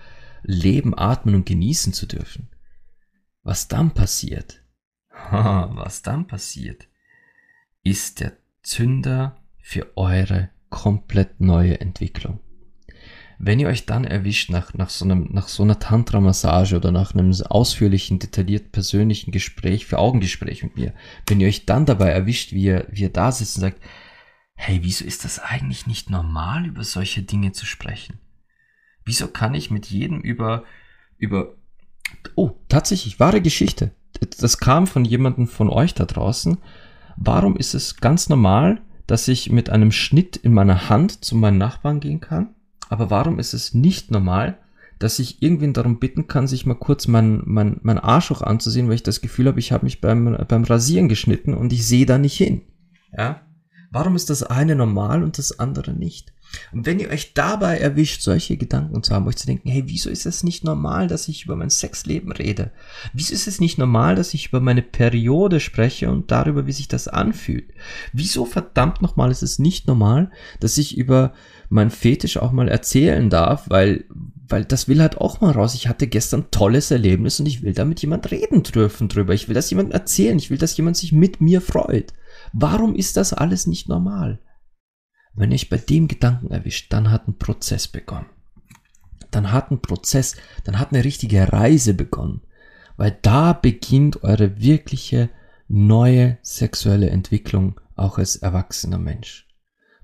leben, 0.42 0.96
atmen 0.96 1.34
und 1.34 1.46
genießen 1.46 1.94
zu 1.94 2.06
dürfen, 2.06 2.50
was 3.42 3.68
dann 3.68 3.92
passiert, 3.92 4.62
was 5.30 6.02
dann 6.02 6.26
passiert, 6.26 6.88
ist 7.82 8.20
der 8.20 8.32
Zünder 8.62 9.36
für 9.58 9.96
eure 9.96 10.50
komplett 10.68 11.40
neue 11.40 11.80
Entwicklung. 11.80 12.40
Wenn 13.42 13.58
ihr 13.58 13.68
euch 13.68 13.86
dann 13.86 14.04
erwischt 14.04 14.50
nach, 14.50 14.74
nach, 14.74 14.90
so, 14.90 15.06
einem, 15.06 15.30
nach 15.32 15.48
so 15.48 15.62
einer 15.62 15.78
Tantra-Massage 15.78 16.76
oder 16.76 16.92
nach 16.92 17.14
einem 17.14 17.32
ausführlichen, 17.48 18.18
detailliert 18.18 18.70
persönlichen 18.70 19.32
Gespräch, 19.32 19.86
für 19.86 19.98
Augengespräch 19.98 20.62
mit 20.62 20.76
mir, 20.76 20.92
wenn 21.26 21.40
ihr 21.40 21.48
euch 21.48 21.64
dann 21.64 21.86
dabei 21.86 22.10
erwischt, 22.10 22.52
wie 22.52 22.64
ihr, 22.64 22.86
wie 22.90 23.00
ihr 23.00 23.08
da 23.08 23.32
sitzt 23.32 23.56
und 23.56 23.62
sagt, 23.62 23.80
hey, 24.56 24.80
wieso 24.82 25.06
ist 25.06 25.24
das 25.24 25.38
eigentlich 25.38 25.86
nicht 25.86 26.10
normal, 26.10 26.66
über 26.66 26.84
solche 26.84 27.22
Dinge 27.22 27.52
zu 27.52 27.64
sprechen? 27.64 28.18
Wieso 29.06 29.28
kann 29.28 29.54
ich 29.54 29.70
mit 29.70 29.86
jedem 29.86 30.20
über, 30.20 30.64
über, 31.16 31.54
oh, 32.34 32.50
tatsächlich, 32.68 33.20
wahre 33.20 33.40
Geschichte. 33.40 33.92
Das 34.38 34.58
kam 34.58 34.86
von 34.86 35.06
jemandem 35.06 35.48
von 35.48 35.70
euch 35.70 35.94
da 35.94 36.04
draußen. 36.04 36.58
Warum 37.16 37.56
ist 37.56 37.72
es 37.72 37.96
ganz 37.96 38.28
normal, 38.28 38.82
dass 39.06 39.28
ich 39.28 39.50
mit 39.50 39.70
einem 39.70 39.92
Schnitt 39.92 40.36
in 40.36 40.52
meiner 40.52 40.90
Hand 40.90 41.24
zu 41.24 41.36
meinen 41.36 41.56
Nachbarn 41.56 42.00
gehen 42.00 42.20
kann? 42.20 42.54
Aber 42.90 43.08
warum 43.08 43.38
ist 43.38 43.54
es 43.54 43.72
nicht 43.72 44.10
normal, 44.10 44.58
dass 44.98 45.20
ich 45.20 45.40
irgendwen 45.40 45.72
darum 45.72 46.00
bitten 46.00 46.26
kann, 46.26 46.46
sich 46.46 46.66
mal 46.66 46.74
kurz 46.74 47.06
mein, 47.06 47.40
mein, 47.46 47.78
mein 47.82 47.98
Arschloch 47.98 48.42
anzusehen, 48.42 48.88
weil 48.88 48.96
ich 48.96 49.02
das 49.04 49.22
Gefühl 49.22 49.46
habe, 49.46 49.60
ich 49.60 49.72
habe 49.72 49.84
mich 49.84 50.00
beim, 50.00 50.44
beim 50.46 50.64
Rasieren 50.64 51.08
geschnitten 51.08 51.54
und 51.54 51.72
ich 51.72 51.86
sehe 51.86 52.04
da 52.04 52.18
nicht 52.18 52.36
hin. 52.36 52.62
Ja? 53.16 53.42
Warum 53.92 54.16
ist 54.16 54.28
das 54.28 54.42
eine 54.42 54.74
normal 54.74 55.22
und 55.22 55.38
das 55.38 55.58
andere 55.58 55.92
nicht? 55.92 56.32
Und 56.72 56.84
wenn 56.84 56.98
ihr 56.98 57.10
euch 57.10 57.32
dabei 57.32 57.78
erwischt, 57.78 58.22
solche 58.22 58.56
Gedanken 58.56 59.02
zu 59.02 59.14
haben, 59.14 59.26
euch 59.26 59.36
zu 59.36 59.46
denken, 59.46 59.68
hey, 59.68 59.84
wieso 59.86 60.10
ist 60.10 60.26
es 60.26 60.42
nicht 60.42 60.64
normal, 60.64 61.06
dass 61.06 61.28
ich 61.28 61.44
über 61.44 61.56
mein 61.56 61.70
Sexleben 61.70 62.32
rede? 62.32 62.72
Wieso 63.12 63.32
ist 63.32 63.46
es 63.46 63.60
nicht 63.60 63.78
normal, 63.78 64.16
dass 64.16 64.34
ich 64.34 64.48
über 64.48 64.60
meine 64.60 64.82
Periode 64.82 65.60
spreche 65.60 66.10
und 66.10 66.30
darüber, 66.30 66.66
wie 66.66 66.72
sich 66.72 66.88
das 66.88 67.08
anfühlt? 67.08 67.72
Wieso 68.12 68.44
verdammt 68.46 69.00
nochmal 69.00 69.30
ist 69.30 69.42
es 69.42 69.58
nicht 69.58 69.86
normal, 69.86 70.30
dass 70.58 70.76
ich 70.76 70.98
über 70.98 71.32
mein 71.70 71.90
Fetisch 71.90 72.36
auch 72.36 72.50
mal 72.50 72.68
erzählen 72.68 73.30
darf, 73.30 73.70
weil, 73.70 74.04
weil 74.48 74.64
das 74.64 74.88
will 74.88 75.00
halt 75.00 75.18
auch 75.18 75.40
mal 75.40 75.52
raus. 75.52 75.74
Ich 75.74 75.86
hatte 75.88 76.08
gestern 76.08 76.50
tolles 76.50 76.90
Erlebnis 76.90 77.38
und 77.38 77.46
ich 77.46 77.62
will 77.62 77.72
damit 77.72 78.02
jemand 78.02 78.30
reden 78.32 78.64
dürfen 78.64 79.08
drüber. 79.08 79.32
Ich 79.34 79.46
will 79.46 79.54
das 79.54 79.70
jemand 79.70 79.92
erzählen. 79.92 80.36
Ich 80.36 80.50
will, 80.50 80.58
dass 80.58 80.76
jemand 80.76 80.96
sich 80.96 81.12
mit 81.12 81.40
mir 81.40 81.60
freut. 81.60 82.12
Warum 82.52 82.96
ist 82.96 83.16
das 83.16 83.32
alles 83.32 83.68
nicht 83.68 83.88
normal? 83.88 84.40
Wenn 85.32 85.52
ich 85.52 85.70
bei 85.70 85.78
dem 85.78 86.08
Gedanken 86.08 86.50
erwischt, 86.50 86.92
dann 86.92 87.08
hat 87.12 87.28
ein 87.28 87.38
Prozess 87.38 87.86
begonnen. 87.86 88.26
Dann 89.30 89.52
hat 89.52 89.70
ein 89.70 89.80
Prozess, 89.80 90.34
dann 90.64 90.80
hat 90.80 90.92
eine 90.92 91.04
richtige 91.04 91.52
Reise 91.52 91.94
begonnen. 91.94 92.42
Weil 92.96 93.16
da 93.22 93.52
beginnt 93.52 94.24
eure 94.24 94.60
wirkliche 94.60 95.30
neue 95.68 96.38
sexuelle 96.42 97.10
Entwicklung 97.10 97.80
auch 97.94 98.18
als 98.18 98.34
erwachsener 98.34 98.98
Mensch. 98.98 99.46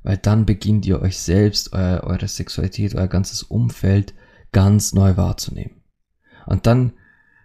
Weil 0.06 0.18
dann 0.18 0.46
beginnt 0.46 0.86
ihr 0.86 1.02
euch 1.02 1.18
selbst, 1.18 1.72
euer, 1.72 2.04
eure 2.04 2.28
Sexualität, 2.28 2.94
euer 2.94 3.08
ganzes 3.08 3.42
Umfeld 3.42 4.14
ganz 4.52 4.92
neu 4.92 5.16
wahrzunehmen. 5.16 5.82
Und 6.46 6.68
dann, 6.68 6.92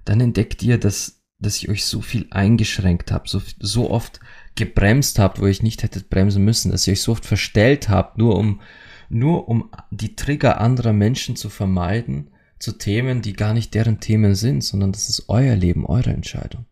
dann 0.05 0.21
entdeckt 0.21 0.61
ihr, 0.61 0.77
dass, 0.77 1.23
dass 1.39 1.57
ich 1.57 1.69
euch 1.69 1.85
so 1.85 2.01
viel 2.01 2.27
eingeschränkt 2.29 3.11
habe, 3.11 3.27
so, 3.27 3.41
so 3.59 3.89
oft 3.89 4.19
gebremst 4.53 5.17
habt, 5.17 5.41
wo 5.41 5.47
ich 5.47 5.63
nicht 5.63 5.81
hätte 5.81 6.01
bremsen 6.01 6.45
müssen, 6.45 6.71
dass 6.71 6.85
ihr 6.85 6.91
euch 6.91 7.01
so 7.01 7.13
oft 7.13 7.25
verstellt 7.25 7.89
habt, 7.89 8.19
nur 8.19 8.37
um, 8.37 8.61
nur 9.09 9.49
um 9.49 9.71
die 9.89 10.15
Trigger 10.15 10.61
anderer 10.61 10.93
Menschen 10.93 11.35
zu 11.35 11.49
vermeiden, 11.49 12.29
zu 12.59 12.73
Themen, 12.73 13.23
die 13.23 13.33
gar 13.33 13.55
nicht 13.55 13.73
deren 13.73 13.99
Themen 13.99 14.35
sind, 14.35 14.63
sondern 14.63 14.91
das 14.91 15.09
ist 15.09 15.29
euer 15.29 15.55
Leben, 15.55 15.87
eure 15.87 16.11
Entscheidung. 16.11 16.67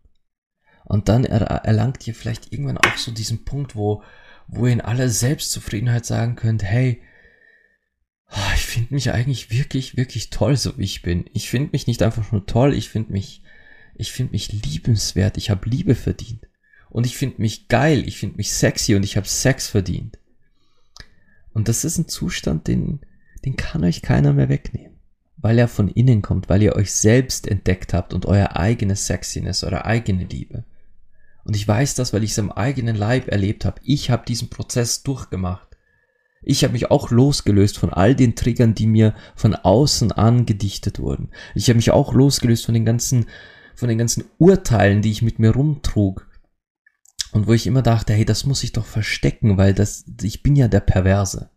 Und 0.85 1.09
dann 1.09 1.25
er, 1.25 1.41
erlangt 1.41 2.05
ihr 2.05 2.13
vielleicht 2.13 2.53
irgendwann 2.53 2.77
auch 2.77 2.95
so 2.97 3.09
diesen 3.09 3.43
Punkt, 3.43 3.75
wo, 3.75 4.03
wo 4.51 4.65
ihr 4.65 4.73
in 4.73 4.81
aller 4.81 5.09
Selbstzufriedenheit 5.09 6.05
sagen 6.05 6.35
könnt, 6.35 6.63
hey, 6.63 7.01
ah, 8.27 8.53
ich 8.55 8.65
finde 8.65 8.93
mich 8.93 9.11
eigentlich 9.11 9.51
wirklich, 9.51 9.97
wirklich 9.97 10.29
toll, 10.29 10.57
so 10.57 10.77
wie 10.77 10.83
ich 10.83 11.01
bin. 11.01 11.25
Ich 11.33 11.49
finde 11.49 11.69
mich 11.71 11.87
nicht 11.87 12.01
einfach 12.01 12.31
nur 12.31 12.45
toll, 12.45 12.73
ich 12.73 12.89
finde 12.89 13.11
mich, 13.11 13.43
ich 13.95 14.11
finde 14.11 14.31
mich 14.31 14.51
liebenswert, 14.51 15.37
ich 15.37 15.49
habe 15.49 15.69
Liebe 15.69 15.95
verdient 15.95 16.47
und 16.89 17.05
ich 17.05 17.15
finde 17.15 17.41
mich 17.41 17.67
geil, 17.67 18.07
ich 18.07 18.17
finde 18.17 18.37
mich 18.37 18.51
sexy 18.51 18.95
und 18.95 19.03
ich 19.03 19.17
habe 19.17 19.27
Sex 19.27 19.67
verdient. 19.67 20.17
Und 21.53 21.67
das 21.67 21.83
ist 21.83 21.97
ein 21.97 22.07
Zustand, 22.07 22.67
den, 22.67 23.01
den 23.45 23.55
kann 23.55 23.83
euch 23.83 24.01
keiner 24.01 24.33
mehr 24.33 24.49
wegnehmen, 24.49 24.97
weil 25.37 25.59
er 25.59 25.67
von 25.67 25.89
innen 25.89 26.21
kommt, 26.21 26.49
weil 26.49 26.61
ihr 26.61 26.75
euch 26.75 26.91
selbst 26.91 27.47
entdeckt 27.47 27.93
habt 27.93 28.13
und 28.13 28.25
euer 28.25 28.55
eigenes 28.55 29.05
Sexiness, 29.05 29.63
eure 29.63 29.85
eigene 29.85 30.25
Liebe. 30.25 30.65
Und 31.49 31.55
ich 31.55 31.67
weiß 31.67 31.95
das, 31.95 32.13
weil 32.13 32.23
ich 32.23 32.29
es 32.29 32.37
am 32.37 32.51
eigenen 32.51 32.95
Leib 32.95 33.27
erlebt 33.27 33.65
habe. 33.65 33.81
Ich 33.83 34.11
habe 34.11 34.23
diesen 34.23 34.51
Prozess 34.51 35.01
durchgemacht. 35.01 35.67
Ich 36.43 36.63
habe 36.63 36.73
mich 36.73 36.91
auch 36.91 37.09
losgelöst 37.09 37.79
von 37.79 37.91
all 37.91 38.13
den 38.13 38.35
Triggern, 38.35 38.75
die 38.75 38.85
mir 38.85 39.15
von 39.35 39.55
außen 39.55 40.11
angedichtet 40.11 40.99
wurden. 40.99 41.31
Ich 41.55 41.67
habe 41.67 41.77
mich 41.77 41.89
auch 41.89 42.13
losgelöst 42.13 42.65
von 42.65 42.75
den 42.75 42.85
ganzen, 42.85 43.25
von 43.73 43.89
den 43.89 43.97
ganzen 43.97 44.25
Urteilen, 44.37 45.01
die 45.01 45.09
ich 45.09 45.23
mit 45.23 45.39
mir 45.39 45.49
rumtrug. 45.49 46.29
Und 47.31 47.47
wo 47.47 47.53
ich 47.53 47.65
immer 47.65 47.81
dachte, 47.81 48.13
hey, 48.13 48.25
das 48.25 48.45
muss 48.45 48.63
ich 48.63 48.73
doch 48.73 48.85
verstecken, 48.85 49.57
weil 49.57 49.73
das, 49.73 50.05
ich 50.21 50.43
bin 50.43 50.55
ja 50.55 50.67
der 50.67 50.81
Perverse. 50.81 51.49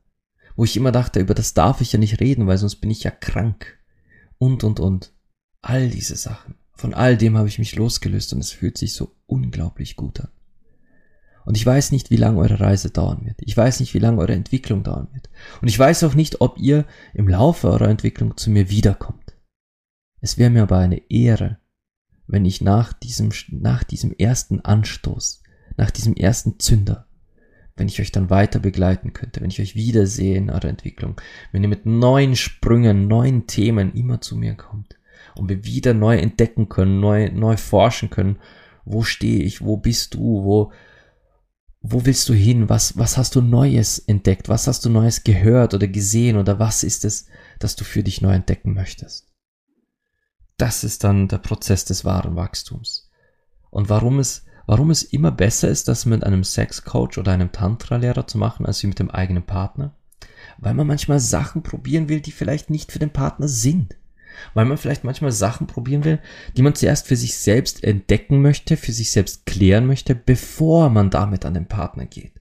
Wo 0.56 0.64
ich 0.64 0.74
immer 0.74 0.92
dachte, 0.92 1.20
über 1.20 1.34
das 1.34 1.52
darf 1.52 1.82
ich 1.82 1.92
ja 1.92 1.98
nicht 1.98 2.18
reden, 2.18 2.46
weil 2.46 2.56
sonst 2.56 2.76
bin 2.76 2.90
ich 2.90 3.02
ja 3.02 3.10
krank. 3.10 3.78
Und, 4.38 4.64
und, 4.64 4.80
und. 4.80 5.12
All 5.60 5.90
diese 5.90 6.16
Sachen. 6.16 6.54
Von 6.74 6.94
all 6.94 7.16
dem 7.16 7.36
habe 7.36 7.48
ich 7.48 7.58
mich 7.58 7.76
losgelöst 7.76 8.32
und 8.32 8.40
es 8.40 8.50
fühlt 8.50 8.78
sich 8.78 8.94
so 8.94 9.14
unglaublich 9.26 9.96
gut 9.96 10.20
an. 10.20 10.28
Und 11.44 11.56
ich 11.56 11.66
weiß 11.66 11.92
nicht, 11.92 12.10
wie 12.10 12.16
lange 12.16 12.38
eure 12.38 12.60
Reise 12.60 12.90
dauern 12.90 13.24
wird. 13.24 13.36
Ich 13.40 13.56
weiß 13.56 13.80
nicht, 13.80 13.94
wie 13.94 13.98
lange 13.98 14.18
eure 14.18 14.34
Entwicklung 14.34 14.84
dauern 14.84 15.08
wird. 15.12 15.28
Und 15.60 15.68
ich 15.68 15.78
weiß 15.78 16.04
auch 16.04 16.14
nicht, 16.14 16.40
ob 16.40 16.58
ihr 16.58 16.84
im 17.14 17.28
Laufe 17.28 17.68
eurer 17.68 17.88
Entwicklung 17.88 18.36
zu 18.36 18.50
mir 18.50 18.70
wiederkommt. 18.70 19.36
Es 20.20 20.38
wäre 20.38 20.50
mir 20.50 20.62
aber 20.62 20.78
eine 20.78 21.10
Ehre, 21.10 21.58
wenn 22.28 22.44
ich 22.44 22.60
nach 22.60 22.92
diesem, 22.92 23.30
nach 23.48 23.82
diesem 23.82 24.12
ersten 24.12 24.60
Anstoß, 24.60 25.42
nach 25.76 25.90
diesem 25.90 26.14
ersten 26.14 26.60
Zünder, 26.60 27.08
wenn 27.74 27.88
ich 27.88 28.00
euch 28.00 28.12
dann 28.12 28.30
weiter 28.30 28.60
begleiten 28.60 29.12
könnte, 29.12 29.40
wenn 29.40 29.50
ich 29.50 29.60
euch 29.60 29.74
wiedersehe 29.74 30.36
in 30.36 30.48
eurer 30.48 30.66
Entwicklung, 30.66 31.20
wenn 31.50 31.64
ihr 31.64 31.68
mit 31.68 31.86
neuen 31.86 32.36
Sprüngen, 32.36 33.08
neuen 33.08 33.48
Themen 33.48 33.94
immer 33.94 34.20
zu 34.20 34.36
mir 34.36 34.54
kommt 34.54 34.96
und 35.34 35.48
wir 35.48 35.64
wieder 35.64 35.94
neu 35.94 36.16
entdecken 36.16 36.68
können, 36.68 37.00
neu, 37.00 37.30
neu 37.30 37.56
forschen 37.56 38.10
können, 38.10 38.38
wo 38.84 39.02
stehe 39.02 39.42
ich, 39.42 39.62
wo 39.62 39.76
bist 39.76 40.14
du, 40.14 40.44
wo, 40.44 40.72
wo 41.80 42.04
willst 42.04 42.28
du 42.28 42.34
hin, 42.34 42.68
was, 42.68 42.96
was 42.96 43.16
hast 43.16 43.34
du 43.34 43.40
Neues 43.40 43.98
entdeckt, 43.98 44.48
was 44.48 44.66
hast 44.66 44.84
du 44.84 44.90
Neues 44.90 45.24
gehört 45.24 45.74
oder 45.74 45.88
gesehen 45.88 46.36
oder 46.36 46.58
was 46.58 46.82
ist 46.82 47.04
es, 47.04 47.26
das 47.58 47.76
du 47.76 47.84
für 47.84 48.02
dich 48.02 48.20
neu 48.22 48.32
entdecken 48.32 48.74
möchtest. 48.74 49.28
Das 50.56 50.84
ist 50.84 51.04
dann 51.04 51.28
der 51.28 51.38
Prozess 51.38 51.84
des 51.84 52.04
wahren 52.04 52.36
Wachstums. 52.36 53.10
Und 53.70 53.88
warum 53.88 54.18
es 54.18 54.44
warum 54.66 54.90
es 54.90 55.02
immer 55.02 55.30
besser 55.30 55.68
ist, 55.68 55.88
das 55.88 56.06
mit 56.06 56.24
einem 56.24 56.44
Sexcoach 56.44 57.18
oder 57.18 57.32
einem 57.32 57.52
Tantra-Lehrer 57.52 58.26
zu 58.26 58.38
machen, 58.38 58.66
als 58.66 58.82
mit 58.84 58.98
dem 58.98 59.10
eigenen 59.10 59.42
Partner? 59.42 59.94
Weil 60.58 60.74
man 60.74 60.86
manchmal 60.86 61.18
Sachen 61.18 61.62
probieren 61.62 62.08
will, 62.08 62.20
die 62.20 62.32
vielleicht 62.32 62.70
nicht 62.70 62.92
für 62.92 62.98
den 62.98 63.12
Partner 63.12 63.48
sind. 63.48 63.96
Weil 64.54 64.64
man 64.64 64.78
vielleicht 64.78 65.04
manchmal 65.04 65.32
Sachen 65.32 65.66
probieren 65.66 66.04
will, 66.04 66.18
die 66.56 66.62
man 66.62 66.74
zuerst 66.74 67.06
für 67.06 67.16
sich 67.16 67.36
selbst 67.36 67.84
entdecken 67.84 68.42
möchte, 68.42 68.76
für 68.76 68.92
sich 68.92 69.10
selbst 69.10 69.46
klären 69.46 69.86
möchte, 69.86 70.14
bevor 70.14 70.90
man 70.90 71.10
damit 71.10 71.44
an 71.44 71.54
den 71.54 71.66
Partner 71.66 72.06
geht. 72.06 72.40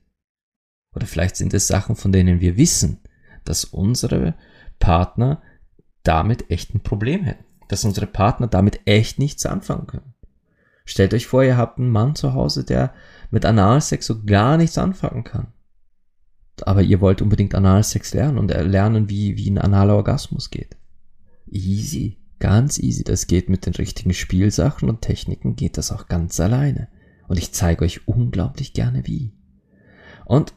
Oder 0.95 1.07
vielleicht 1.07 1.35
sind 1.35 1.53
es 1.53 1.67
Sachen, 1.67 1.95
von 1.95 2.11
denen 2.11 2.41
wir 2.41 2.57
wissen, 2.57 2.99
dass 3.45 3.65
unsere 3.65 4.35
Partner 4.79 5.41
damit 6.03 6.49
echt 6.49 6.73
ein 6.75 6.81
Problem 6.81 7.23
hätten. 7.23 7.45
Dass 7.67 7.85
unsere 7.85 8.07
Partner 8.07 8.47
damit 8.47 8.81
echt 8.85 9.19
nichts 9.19 9.45
anfangen 9.45 9.87
können. 9.87 10.13
Stellt 10.83 11.13
euch 11.13 11.27
vor, 11.27 11.43
ihr 11.43 11.57
habt 11.57 11.79
einen 11.79 11.89
Mann 11.89 12.15
zu 12.15 12.33
Hause, 12.33 12.65
der 12.65 12.93
mit 13.29 13.45
Analsex 13.45 14.05
so 14.05 14.23
gar 14.25 14.57
nichts 14.57 14.77
anfangen 14.77 15.23
kann. 15.23 15.53
Aber 16.63 16.81
ihr 16.81 17.01
wollt 17.01 17.21
unbedingt 17.21 17.55
Analsex 17.55 18.13
lernen 18.13 18.37
und 18.37 18.49
lernen, 18.49 19.09
wie, 19.09 19.37
wie 19.37 19.49
ein 19.49 19.57
analer 19.57 19.95
Orgasmus 19.95 20.49
geht. 20.49 20.75
Easy, 21.51 22.17
ganz 22.39 22.79
easy. 22.79 23.03
Das 23.03 23.27
geht 23.27 23.49
mit 23.49 23.65
den 23.65 23.73
richtigen 23.73 24.13
Spielsachen 24.13 24.89
und 24.89 25.01
Techniken, 25.01 25.55
geht 25.55 25.77
das 25.77 25.91
auch 25.91 26.07
ganz 26.07 26.39
alleine. 26.39 26.87
Und 27.27 27.37
ich 27.37 27.51
zeige 27.51 27.85
euch 27.85 28.07
unglaublich 28.07 28.73
gerne 28.73 29.05
wie. 29.05 29.33
Und, 30.25 30.53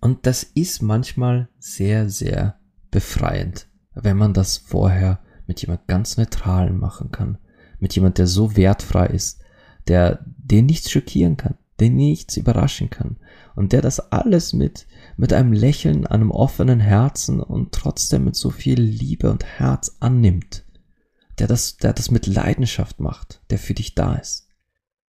und 0.00 0.26
das 0.26 0.42
ist 0.42 0.82
manchmal 0.82 1.48
sehr, 1.58 2.10
sehr 2.10 2.58
befreiend, 2.90 3.68
wenn 3.94 4.16
man 4.16 4.34
das 4.34 4.58
vorher 4.58 5.20
mit 5.46 5.62
jemand 5.62 5.86
ganz 5.86 6.16
Neutralen 6.16 6.78
machen 6.78 7.10
kann 7.10 7.38
mit 7.78 7.94
jemand, 7.94 8.18
der 8.18 8.26
so 8.26 8.56
wertfrei 8.56 9.06
ist, 9.06 9.40
der 9.88 10.24
den 10.24 10.66
nichts 10.66 10.90
schockieren 10.90 11.36
kann, 11.36 11.56
den 11.80 11.96
nichts 11.96 12.36
überraschen 12.36 12.90
kann 12.90 13.16
und 13.54 13.72
der 13.72 13.82
das 13.82 14.12
alles 14.12 14.52
mit 14.52 14.86
mit 15.16 15.32
einem 15.32 15.52
Lächeln, 15.52 16.06
einem 16.06 16.30
offenen 16.30 16.80
Herzen 16.80 17.40
und 17.40 17.72
trotzdem 17.72 18.24
mit 18.24 18.36
so 18.36 18.50
viel 18.50 18.80
Liebe 18.80 19.30
und 19.30 19.44
Herz 19.44 19.96
annimmt, 20.00 20.64
der 21.38 21.46
das, 21.46 21.78
der 21.78 21.92
das 21.92 22.10
mit 22.10 22.26
Leidenschaft 22.26 23.00
macht, 23.00 23.40
der 23.50 23.58
für 23.58 23.74
dich 23.74 23.94
da 23.94 24.16
ist. 24.16 24.48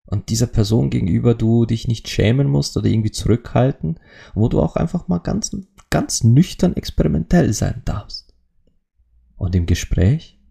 Und 0.06 0.30
dieser 0.30 0.48
Person 0.48 0.90
gegenüber 0.90 1.36
du 1.36 1.66
dich 1.66 1.88
nicht 1.88 2.10
schämen 2.10 2.48
musst 2.48 2.76
oder 2.76 2.88
irgendwie 2.88 3.12
zurückhalten, 3.12 4.00
wo 4.34 4.50
du 4.50 4.62
auch 4.62 4.76
einfach 4.76 5.08
mal 5.08 5.20
ganz, 5.20 5.56
ganz 5.90 6.24
nüchtern 6.24 6.76
experimentell 6.76 7.54
sein 7.54 7.82
darfst. 7.86 8.34
Und 9.38 9.56
im 9.56 9.66
Gespräch 9.66 10.42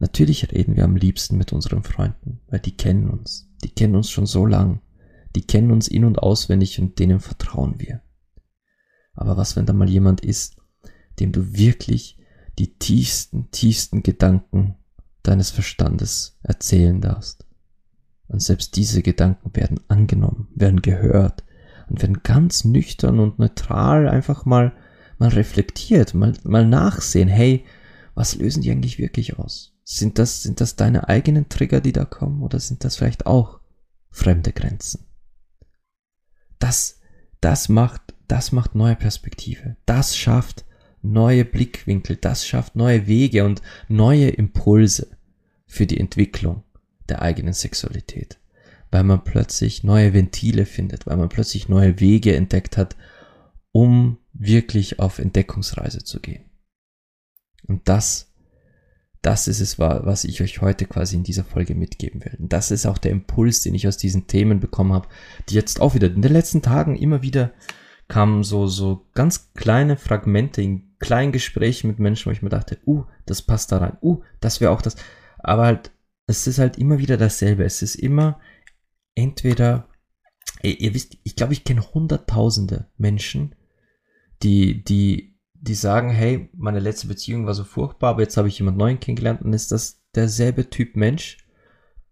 Natürlich 0.00 0.50
reden 0.50 0.76
wir 0.76 0.84
am 0.84 0.96
liebsten 0.96 1.36
mit 1.36 1.52
unseren 1.52 1.82
Freunden, 1.82 2.40
weil 2.48 2.58
die 2.58 2.74
kennen 2.74 3.10
uns. 3.10 3.50
Die 3.62 3.68
kennen 3.68 3.94
uns 3.94 4.10
schon 4.10 4.24
so 4.24 4.46
lang. 4.46 4.80
Die 5.36 5.42
kennen 5.42 5.70
uns 5.70 5.88
in- 5.88 6.06
und 6.06 6.18
auswendig 6.18 6.80
und 6.80 6.98
denen 6.98 7.20
vertrauen 7.20 7.74
wir. 7.78 8.00
Aber 9.20 9.36
was, 9.36 9.54
wenn 9.54 9.66
da 9.66 9.74
mal 9.74 9.88
jemand 9.88 10.22
ist, 10.22 10.56
dem 11.20 11.30
du 11.30 11.52
wirklich 11.52 12.16
die 12.58 12.78
tiefsten, 12.78 13.50
tiefsten 13.50 14.02
Gedanken 14.02 14.76
deines 15.22 15.50
Verstandes 15.50 16.38
erzählen 16.42 17.02
darfst? 17.02 17.46
Und 18.28 18.40
selbst 18.40 18.76
diese 18.76 19.02
Gedanken 19.02 19.54
werden 19.54 19.78
angenommen, 19.88 20.48
werden 20.54 20.80
gehört 20.80 21.44
und 21.90 22.00
werden 22.00 22.22
ganz 22.22 22.64
nüchtern 22.64 23.18
und 23.18 23.38
neutral 23.38 24.08
einfach 24.08 24.46
mal, 24.46 24.72
mal 25.18 25.28
reflektiert, 25.28 26.14
mal, 26.14 26.32
mal 26.44 26.66
nachsehen, 26.66 27.28
hey, 27.28 27.66
was 28.14 28.36
lösen 28.36 28.62
die 28.62 28.70
eigentlich 28.70 28.98
wirklich 28.98 29.38
aus? 29.38 29.76
Sind 29.84 30.18
das, 30.18 30.42
sind 30.42 30.62
das 30.62 30.76
deine 30.76 31.08
eigenen 31.08 31.50
Trigger, 31.50 31.82
die 31.82 31.92
da 31.92 32.06
kommen, 32.06 32.42
oder 32.42 32.58
sind 32.58 32.84
das 32.84 32.96
vielleicht 32.96 33.26
auch 33.26 33.60
fremde 34.10 34.52
Grenzen? 34.52 35.04
Das, 36.58 37.00
das 37.42 37.68
macht, 37.68 38.14
das 38.30 38.52
macht 38.52 38.74
neue 38.74 38.94
Perspektive. 38.94 39.76
Das 39.86 40.16
schafft 40.16 40.64
neue 41.02 41.44
Blickwinkel, 41.44 42.16
das 42.16 42.46
schafft 42.46 42.76
neue 42.76 43.06
Wege 43.06 43.44
und 43.44 43.60
neue 43.88 44.28
Impulse 44.28 45.08
für 45.66 45.86
die 45.86 45.98
Entwicklung 45.98 46.62
der 47.08 47.22
eigenen 47.22 47.54
Sexualität. 47.54 48.38
Weil 48.92 49.04
man 49.04 49.24
plötzlich 49.24 49.82
neue 49.82 50.14
Ventile 50.14 50.64
findet, 50.64 51.06
weil 51.06 51.16
man 51.16 51.28
plötzlich 51.28 51.68
neue 51.68 51.98
Wege 51.98 52.36
entdeckt 52.36 52.76
hat, 52.76 52.96
um 53.72 54.18
wirklich 54.32 55.00
auf 55.00 55.18
Entdeckungsreise 55.18 56.04
zu 56.04 56.20
gehen. 56.20 56.44
Und 57.66 57.88
das 57.88 58.30
das 59.22 59.48
ist 59.48 59.60
es, 59.60 59.78
was 59.78 60.24
ich 60.24 60.40
euch 60.40 60.62
heute 60.62 60.86
quasi 60.86 61.14
in 61.14 61.24
dieser 61.24 61.44
Folge 61.44 61.74
mitgeben 61.74 62.24
will. 62.24 62.36
Und 62.38 62.54
das 62.54 62.70
ist 62.70 62.86
auch 62.86 62.96
der 62.96 63.10
Impuls, 63.10 63.62
den 63.62 63.74
ich 63.74 63.86
aus 63.86 63.98
diesen 63.98 64.28
Themen 64.28 64.60
bekommen 64.60 64.94
habe, 64.94 65.08
die 65.50 65.56
jetzt 65.56 65.80
auch 65.82 65.94
wieder 65.94 66.06
in 66.06 66.22
den 66.22 66.32
letzten 66.32 66.62
Tagen 66.62 66.96
immer 66.96 67.20
wieder 67.20 67.52
kamen 68.10 68.42
so, 68.42 68.66
so 68.66 69.06
ganz 69.14 69.54
kleine 69.54 69.96
Fragmente 69.96 70.60
in 70.60 70.98
kleinen 70.98 71.32
Gesprächen 71.32 71.86
mit 71.86 71.98
Menschen, 71.98 72.26
wo 72.26 72.30
ich 72.32 72.42
mir 72.42 72.50
dachte, 72.50 72.78
uh, 72.86 73.04
das 73.24 73.40
passt 73.40 73.72
da 73.72 73.78
rein, 73.78 73.96
uh, 74.02 74.22
das 74.40 74.60
wäre 74.60 74.72
auch 74.72 74.82
das. 74.82 74.96
Aber 75.38 75.64
halt, 75.64 75.90
es 76.26 76.46
ist 76.46 76.58
halt 76.58 76.76
immer 76.76 76.98
wieder 76.98 77.16
dasselbe. 77.16 77.64
Es 77.64 77.80
ist 77.80 77.94
immer 77.94 78.38
entweder, 79.14 79.88
ihr, 80.62 80.78
ihr 80.78 80.92
wisst, 80.92 81.16
ich 81.22 81.36
glaube, 81.36 81.54
ich 81.54 81.64
kenne 81.64 81.94
hunderttausende 81.94 82.90
Menschen, 82.98 83.54
die, 84.42 84.84
die 84.84 85.30
die 85.60 85.74
sagen, 85.74 86.10
hey, 86.10 86.48
meine 86.54 86.80
letzte 86.80 87.06
Beziehung 87.06 87.46
war 87.46 87.54
so 87.54 87.64
furchtbar, 87.64 88.10
aber 88.10 88.22
jetzt 88.22 88.36
habe 88.36 88.48
ich 88.48 88.58
jemand 88.58 88.78
neuen 88.78 88.98
kennengelernt 88.98 89.42
und 89.42 89.52
ist 89.52 89.72
das 89.72 90.02
derselbe 90.14 90.70
Typ 90.70 90.96
Mensch 90.96 91.38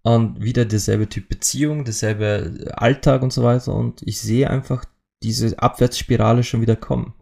und 0.02 0.42
wieder 0.42 0.64
derselbe 0.64 1.08
Typ 1.08 1.28
Beziehung, 1.28 1.84
derselbe 1.84 2.72
Alltag 2.74 3.22
und 3.22 3.32
so 3.32 3.42
weiter 3.42 3.74
und 3.74 4.02
ich 4.02 4.20
sehe 4.20 4.50
einfach 4.50 4.84
diese 5.22 5.58
Abwärtsspirale 5.58 6.44
schon 6.44 6.60
wieder 6.60 6.76
kommen. 6.76 7.14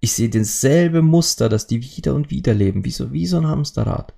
Ich 0.00 0.12
sehe 0.12 0.28
denselbe 0.28 1.02
Muster, 1.02 1.48
dass 1.48 1.66
die 1.66 1.82
wieder 1.82 2.14
und 2.14 2.30
wieder 2.30 2.54
leben, 2.54 2.84
wie 2.84 2.90
so, 2.90 3.12
wie 3.12 3.26
so 3.26 3.38
ein 3.38 3.46
Hamsterrad. 3.46 4.14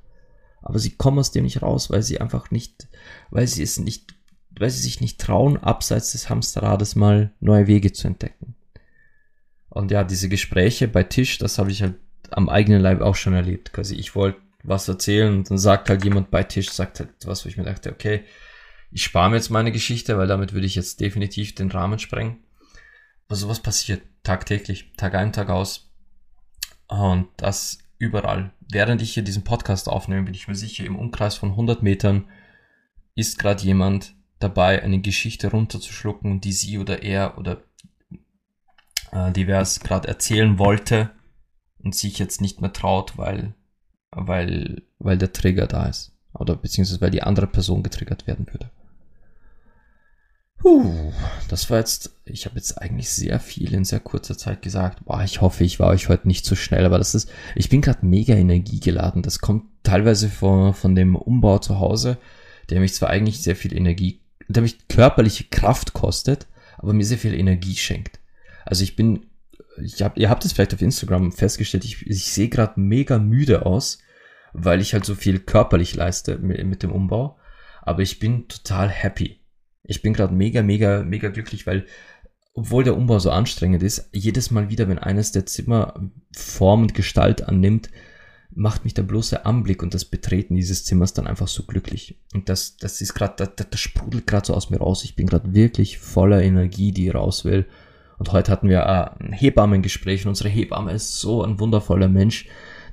Aber 0.63 0.79
sie 0.79 0.91
kommen 0.91 1.19
aus 1.19 1.31
dem 1.31 1.45
nicht 1.45 1.63
raus, 1.63 1.91
weil 1.91 2.03
sie 2.03 2.21
einfach 2.21 2.51
nicht, 2.51 2.89
weil 3.31 3.47
sie 3.47 3.63
es 3.63 3.79
nicht, 3.79 4.15
weil 4.51 4.69
sie 4.71 4.83
sich 4.83 5.01
nicht 5.01 5.21
trauen, 5.21 5.57
abseits 5.57 6.13
des 6.13 6.29
Hamsterrades 6.29 6.97
mal 6.97 7.33
neue 7.41 7.67
Wege 7.67 7.93
zu 7.93 8.09
entdecken. 8.09 8.55
Und 9.71 9.91
ja, 9.91 10.05
diese 10.05 10.29
Gespräche 10.29 10.89
bei 10.89 11.05
Tisch, 11.05 11.39
das 11.39 11.59
habe 11.59 11.71
ich 11.71 11.81
halt 11.83 11.95
am 12.31 12.49
eigenen 12.49 12.83
Leib 12.83 13.01
auch 13.01 13.15
schon 13.15 13.33
erlebt. 13.33 13.73
Quasi 13.73 13.95
ich 13.95 14.15
wollte 14.15 14.41
was 14.63 14.89
erzählen 14.89 15.33
und 15.33 15.51
dann 15.51 15.59
sagt 15.59 15.89
halt 15.89 16.05
jemand 16.05 16.31
bei 16.31 16.43
Tisch, 16.43 16.71
sagt 16.71 17.01
halt 17.01 17.11
was, 17.25 17.45
wo 17.45 17.49
ich 17.49 17.57
mir 17.57 17.65
dachte, 17.65 17.91
okay, 17.91 18.25
ich 18.93 19.05
spare 19.05 19.31
mir 19.31 19.37
jetzt 19.37 19.51
meine 19.51 19.73
Geschichte, 19.73 20.19
weil 20.19 20.27
damit 20.27 20.53
würde 20.53 20.67
ich 20.67 20.75
jetzt 20.75 21.01
definitiv 21.01 21.55
den 21.55 21.71
Rahmen 21.71 21.99
sprengen. 21.99 22.39
Aber 23.31 23.37
sowas 23.37 23.61
passiert 23.61 24.03
tagtäglich, 24.25 24.91
Tag 24.97 25.15
ein, 25.15 25.33
Tag 25.33 25.51
aus. 25.51 25.89
Und 26.89 27.29
das 27.37 27.79
überall. 27.97 28.51
Während 28.73 29.03
ich 29.03 29.15
hier 29.15 29.23
diesen 29.23 29.45
Podcast 29.45 29.89
aufnehme, 29.89 30.25
bin 30.25 30.35
ich 30.35 30.49
mir 30.49 30.57
sicher, 30.57 30.85
im 30.85 30.99
Umkreis 30.99 31.37
von 31.37 31.51
100 31.51 31.81
Metern 31.81 32.25
ist 33.15 33.39
gerade 33.39 33.63
jemand 33.63 34.17
dabei, 34.41 34.83
eine 34.83 35.01
Geschichte 35.01 35.49
runterzuschlucken, 35.53 36.41
die 36.41 36.51
sie 36.51 36.79
oder 36.79 37.05
er 37.05 37.39
oder 37.39 37.63
äh, 39.13 39.31
divers 39.31 39.79
gerade 39.79 40.09
erzählen 40.09 40.59
wollte 40.59 41.13
und 41.79 41.95
sich 41.95 42.19
jetzt 42.19 42.41
nicht 42.41 42.61
mehr 42.61 42.73
traut, 42.73 43.17
weil, 43.17 43.55
weil, 44.11 44.83
weil 44.99 45.19
der 45.19 45.33
Trigger 45.33 45.69
da 45.69 45.87
ist. 45.87 46.17
Oder 46.33 46.57
beziehungsweise 46.57 47.01
weil 47.01 47.13
die 47.13 47.23
andere 47.23 47.47
Person 47.47 47.85
getriggert 47.85 48.27
werden 48.27 48.49
würde. 48.49 48.73
Puh, 50.61 51.11
das 51.49 51.71
war 51.71 51.79
jetzt, 51.79 52.21
ich 52.27 52.45
habe 52.45 52.57
jetzt 52.57 52.77
eigentlich 52.81 53.09
sehr 53.09 53.41
viel 53.41 53.73
in 53.73 53.87
sehr 53.87 53.99
kurzer 53.99 54.37
Zeit 54.37 54.61
gesagt. 54.61 55.07
Boah, 55.07 55.25
ich 55.25 55.41
hoffe, 55.41 55.65
ich 55.65 55.81
war 55.81 55.89
euch 55.89 56.11
heute 56.11 56.29
nicht 56.29 56.45
zu 56.45 56.55
schnell, 56.55 56.85
aber 56.85 56.99
das 56.99 57.15
ist, 57.15 57.33
ich 57.55 57.71
bin 57.71 57.81
gerade 57.81 58.05
mega 58.05 58.35
energiegeladen. 58.35 59.23
Das 59.23 59.39
kommt 59.39 59.65
teilweise 59.83 60.29
von, 60.29 60.75
von 60.75 60.95
dem 60.95 61.17
Umbau 61.17 61.59
zu 61.59 61.81
Hause, 61.81 62.19
der 62.69 62.81
mich 62.81 62.93
zwar 62.93 63.09
eigentlich 63.09 63.41
sehr 63.41 63.57
viel 63.57 63.75
Energie, 63.75 64.21
der 64.49 64.63
mich 64.63 64.87
körperliche 64.87 65.45
Kraft 65.45 65.95
kostet, 65.95 66.47
aber 66.77 66.93
mir 66.93 67.07
sehr 67.07 67.19
viel 67.19 67.35
Energie 67.35 67.77
schenkt. 67.77 68.21
Also 68.67 68.85
ich 68.85 68.97
bin, 68.97 69.25
ich 69.83 70.03
hab, 70.03 70.19
ihr 70.19 70.29
habt 70.29 70.45
es 70.45 70.53
vielleicht 70.53 70.75
auf 70.75 70.83
Instagram 70.83 71.33
festgestellt, 71.33 71.87
ich, 71.87 72.07
ich 72.07 72.27
sehe 72.27 72.51
gerade 72.51 72.79
mega 72.79 73.19
müde 73.19 73.65
aus, 73.65 74.01
weil 74.53 74.83
ich 74.83 74.93
halt 74.93 75.07
so 75.07 75.15
viel 75.15 75.39
körperlich 75.39 75.95
leiste 75.95 76.37
mit, 76.37 76.63
mit 76.67 76.83
dem 76.83 76.93
Umbau. 76.93 77.39
aber 77.81 78.03
ich 78.03 78.19
bin 78.19 78.47
total 78.47 78.91
happy. 78.91 79.40
Ich 79.83 80.03
bin 80.03 80.13
gerade 80.13 80.35
mega, 80.35 80.63
mega, 80.63 81.03
mega 81.03 81.29
glücklich, 81.29 81.67
weil 81.67 81.87
obwohl 82.55 82.85
der 82.85 82.97
Umbau 82.97 83.19
so 83.19 83.31
anstrengend 83.31 83.83
ist, 83.83 84.09
jedes 84.13 84.51
Mal 84.51 84.69
wieder, 84.71 84.89
wenn 84.89 84.99
eines 84.99 85.33
der 85.33 85.47
Zimmer 85.47 85.95
Form 86.37 86.83
und 86.83 86.95
Gestalt 86.95 87.43
annimmt, 87.43 87.91
macht 88.53 88.85
mich 88.85 88.95
der 88.95 89.05
bloße 89.05 89.47
Anblick 89.47 89.83
und 89.83 89.95
das 89.95 90.05
Betreten 90.05 90.57
dieses 90.57 90.85
Zimmers 90.85 91.15
dann 91.15 91.27
einfach 91.27 91.49
so 91.49 91.63
glücklich. 91.63 92.19
Und 92.35 92.49
das, 92.49 92.77
das 92.77 93.01
ist 93.01 93.15
gerade, 93.15 93.35
das, 93.37 93.69
das 93.71 93.81
sprudelt 93.81 94.27
gerade 94.27 94.47
so 94.47 94.55
aus 94.55 94.71
mir 94.71 94.79
raus. 94.79 95.05
Ich 95.05 95.15
bin 95.15 95.27
gerade 95.27 95.55
wirklich 95.55 95.99
voller 95.99 96.43
Energie, 96.43 96.91
die 96.93 97.11
raus 97.11 97.45
will. 97.45 97.67
Und 98.19 98.33
heute 98.33 98.51
hatten 98.51 98.69
wir 98.69 98.81
äh, 98.81 99.25
ein 99.25 99.33
Hebammengespräch 99.33 100.25
und 100.25 100.31
unsere 100.31 100.49
Hebamme 100.49 100.93
ist 100.93 101.21
so 101.21 101.43
ein 101.45 101.61
wundervoller 101.61 102.09
Mensch. 102.09 102.49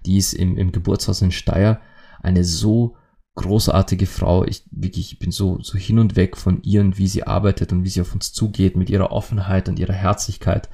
Die 0.05 0.17
ist 0.17 0.33
im, 0.33 0.57
im 0.57 0.71
Geburtshaus 0.71 1.21
in 1.21 1.31
Steyr 1.31 1.81
eine 2.21 2.43
so 2.43 2.95
großartige 3.37 4.05
Frau. 4.05 4.43
Ich 4.43 4.63
wirklich 4.71 5.13
ich 5.13 5.19
bin 5.19 5.31
so, 5.31 5.59
so 5.61 5.77
hin 5.77 5.99
und 5.99 6.15
weg 6.15 6.35
von 6.35 6.61
ihr 6.63 6.81
und 6.81 6.97
wie 6.97 7.07
sie 7.07 7.25
arbeitet 7.25 7.71
und 7.71 7.85
wie 7.85 7.89
sie 7.89 8.01
auf 8.01 8.13
uns 8.13 8.33
zugeht 8.33 8.75
mit 8.75 8.89
ihrer 8.89 9.11
Offenheit 9.11 9.69
und 9.69 9.79
ihrer 9.79 9.93
Herzlichkeit 9.93 10.69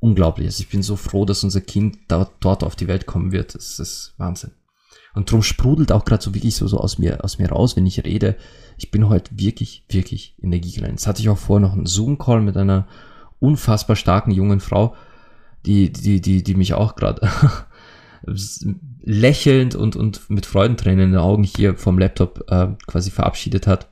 unglaublich. 0.00 0.46
Also 0.46 0.62
ich 0.62 0.68
bin 0.68 0.82
so 0.82 0.96
froh, 0.96 1.24
dass 1.24 1.44
unser 1.44 1.60
Kind 1.60 1.98
da, 2.08 2.30
dort 2.40 2.62
auf 2.62 2.76
die 2.76 2.88
Welt 2.88 3.06
kommen 3.06 3.32
wird. 3.32 3.54
Das 3.54 3.78
ist 3.78 4.14
Wahnsinn. 4.18 4.52
Und 5.14 5.30
drum 5.30 5.42
sprudelt 5.42 5.90
auch 5.90 6.04
gerade 6.04 6.22
so 6.22 6.34
wirklich 6.34 6.54
so, 6.54 6.68
so 6.68 6.78
aus 6.78 6.98
mir, 6.98 7.24
aus 7.24 7.38
mir 7.38 7.48
raus, 7.48 7.76
wenn 7.76 7.86
ich 7.86 8.04
rede. 8.04 8.36
Ich 8.76 8.90
bin 8.90 9.08
heute 9.08 9.30
wirklich, 9.36 9.84
wirklich 9.88 10.36
energiegeladen. 10.40 10.96
Jetzt 10.96 11.06
hatte 11.06 11.20
ich 11.20 11.28
auch 11.28 11.38
vorher 11.38 11.66
noch 11.66 11.74
einen 11.74 11.86
Zoom-Call 11.86 12.40
mit 12.40 12.56
einer 12.56 12.86
unfassbar 13.40 13.96
starken 13.96 14.30
jungen 14.30 14.60
Frau, 14.60 14.94
die, 15.66 15.90
die, 15.90 16.20
die, 16.20 16.42
die 16.42 16.54
mich 16.54 16.74
auch 16.74 16.94
gerade 16.94 17.28
lächelnd 18.24 19.74
und, 19.74 19.96
und 19.96 20.28
mit 20.30 20.46
Freudentränen 20.46 21.06
in 21.06 21.12
den 21.12 21.20
Augen 21.20 21.44
hier 21.44 21.76
vom 21.76 21.98
Laptop 21.98 22.44
äh, 22.48 22.68
quasi 22.86 23.10
verabschiedet 23.10 23.66
hat. 23.66 23.90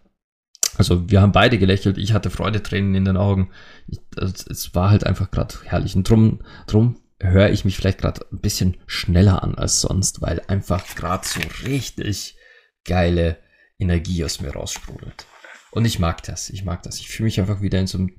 Also 0.79 1.09
wir 1.11 1.23
haben 1.23 1.33
beide 1.33 1.59
gelächelt, 1.59 1.97
ich 1.97 2.13
hatte 2.13 2.31
Freudetränen 2.31 2.95
in 2.95 3.05
den 3.05 3.17
Augen. 3.17 3.51
Ich, 3.87 4.01
also, 4.17 4.51
es 4.51 4.75
war 4.75 4.91
halt 4.91 5.05
einfach 5.05 5.31
gerade 5.31 5.55
herrlich. 5.65 5.97
Und 5.97 6.09
drum, 6.09 6.41
drum 6.67 7.01
höre 7.21 7.51
ich 7.51 7.65
mich 7.65 7.77
vielleicht 7.77 7.99
gerade 7.99 8.27
ein 8.31 8.41
bisschen 8.41 8.77
schneller 8.87 9.43
an 9.43 9.55
als 9.55 9.81
sonst, 9.81 10.21
weil 10.21 10.43
einfach 10.49 10.85
gerade 10.95 11.27
so 11.27 11.41
richtig 11.65 12.37
geile 12.85 13.39
Energie 13.79 14.25
aus 14.25 14.41
mir 14.41 14.51
raussprudelt. 14.51 15.27
Und 15.71 15.85
ich 15.85 15.99
mag 15.99 16.23
das, 16.23 16.51
ich 16.51 16.65
mag 16.65 16.83
das. 16.83 16.99
Ich 17.01 17.09
fühle 17.09 17.27
mich 17.27 17.41
einfach 17.41 17.61
wieder 17.61 17.79
in 17.79 17.87
so 17.87 17.99
einem, 17.99 18.13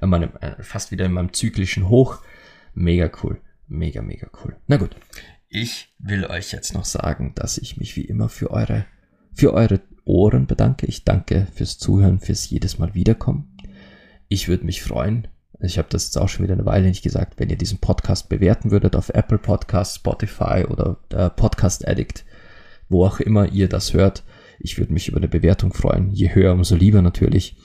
meinem, 0.00 0.36
äh, 0.40 0.62
fast 0.62 0.90
wieder 0.90 1.04
in 1.04 1.12
meinem 1.12 1.32
zyklischen 1.32 1.88
Hoch. 1.88 2.20
Mega 2.74 3.10
cool. 3.22 3.40
Mega, 3.68 4.02
mega 4.02 4.28
cool. 4.44 4.56
Na 4.66 4.76
gut. 4.76 4.96
Ich 5.56 5.94
will 6.00 6.26
euch 6.26 6.50
jetzt 6.50 6.74
noch 6.74 6.84
sagen, 6.84 7.30
dass 7.36 7.58
ich 7.58 7.76
mich 7.76 7.94
wie 7.94 8.04
immer 8.04 8.28
für 8.28 8.50
eure, 8.50 8.86
für 9.32 9.54
eure 9.54 9.82
Ohren 10.04 10.48
bedanke. 10.48 10.84
Ich 10.86 11.04
danke 11.04 11.46
fürs 11.54 11.78
Zuhören, 11.78 12.18
fürs 12.18 12.50
jedes 12.50 12.80
Mal 12.80 12.96
wiederkommen. 12.96 13.56
Ich 14.26 14.48
würde 14.48 14.64
mich 14.64 14.82
freuen, 14.82 15.28
ich 15.60 15.78
habe 15.78 15.86
das 15.90 16.06
jetzt 16.06 16.18
auch 16.18 16.28
schon 16.28 16.42
wieder 16.42 16.54
eine 16.54 16.66
Weile 16.66 16.88
nicht 16.88 17.04
gesagt, 17.04 17.38
wenn 17.38 17.50
ihr 17.50 17.56
diesen 17.56 17.78
Podcast 17.78 18.28
bewerten 18.28 18.72
würdet 18.72 18.96
auf 18.96 19.10
Apple 19.10 19.38
Podcasts, 19.38 19.94
Spotify 19.94 20.64
oder 20.68 20.96
äh, 21.10 21.30
Podcast 21.30 21.86
Addict, 21.86 22.24
wo 22.88 23.06
auch 23.06 23.20
immer 23.20 23.46
ihr 23.46 23.68
das 23.68 23.94
hört. 23.94 24.24
Ich 24.58 24.76
würde 24.76 24.92
mich 24.92 25.06
über 25.06 25.18
eine 25.18 25.28
Bewertung 25.28 25.72
freuen. 25.72 26.10
Je 26.10 26.34
höher, 26.34 26.52
umso 26.52 26.74
lieber 26.74 27.00
natürlich. 27.00 27.56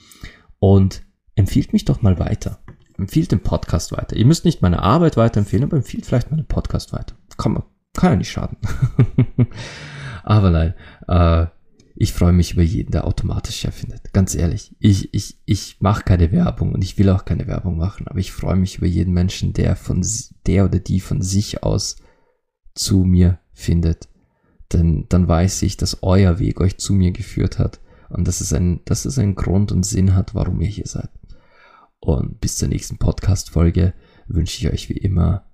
Und 0.60 1.02
empfiehlt 1.34 1.72
mich 1.72 1.86
doch 1.86 2.02
mal 2.02 2.20
weiter. 2.20 2.60
Empfiehlt 2.96 3.32
den 3.32 3.40
Podcast 3.40 3.90
weiter. 3.90 4.14
Ihr 4.14 4.26
müsst 4.26 4.44
nicht 4.44 4.62
meine 4.62 4.80
Arbeit 4.80 5.16
weiterempfehlen, 5.16 5.64
aber 5.64 5.78
empfiehlt 5.78 6.06
vielleicht 6.06 6.30
meinen 6.30 6.46
Podcast 6.46 6.92
weiter. 6.92 7.16
Kann, 7.36 7.60
kann 7.94 8.12
ja 8.12 8.16
nicht 8.16 8.30
schaden. 8.30 8.56
aber 10.22 10.50
nein, 10.50 10.74
äh, 11.08 11.46
ich 11.96 12.14
freue 12.14 12.32
mich 12.32 12.54
über 12.54 12.62
jeden, 12.62 12.92
der 12.92 13.06
automatisch 13.06 13.64
erfindet. 13.64 14.12
Ganz 14.14 14.34
ehrlich. 14.34 14.74
Ich, 14.78 15.12
ich, 15.12 15.38
ich 15.44 15.76
mache 15.80 16.02
keine 16.02 16.32
Werbung 16.32 16.72
und 16.72 16.82
ich 16.82 16.96
will 16.96 17.10
auch 17.10 17.26
keine 17.26 17.46
Werbung 17.46 17.76
machen, 17.76 18.08
aber 18.08 18.18
ich 18.18 18.32
freue 18.32 18.56
mich 18.56 18.78
über 18.78 18.86
jeden 18.86 19.12
Menschen, 19.12 19.52
der 19.52 19.76
von 19.76 20.02
der 20.46 20.64
oder 20.64 20.78
die 20.78 21.00
von 21.00 21.20
sich 21.20 21.62
aus 21.62 21.96
zu 22.74 23.04
mir 23.04 23.38
findet. 23.52 24.08
Denn 24.72 25.06
dann 25.08 25.28
weiß 25.28 25.60
ich, 25.62 25.76
dass 25.76 26.02
euer 26.02 26.38
Weg 26.38 26.60
euch 26.60 26.78
zu 26.78 26.94
mir 26.94 27.10
geführt 27.10 27.58
hat 27.58 27.80
und 28.08 28.26
dass 28.26 28.40
es 28.40 28.52
ein, 28.52 28.80
dass 28.86 29.04
es 29.04 29.18
einen 29.18 29.34
Grund 29.34 29.72
und 29.72 29.84
Sinn 29.84 30.14
hat, 30.14 30.34
warum 30.34 30.60
ihr 30.60 30.68
hier 30.68 30.86
seid. 30.86 31.10
Und 31.98 32.40
bis 32.40 32.56
zur 32.56 32.68
nächsten 32.68 32.96
Podcast-Folge 32.96 33.92
wünsche 34.26 34.58
ich 34.64 34.72
euch 34.72 34.88
wie 34.88 34.96
immer 34.96 35.44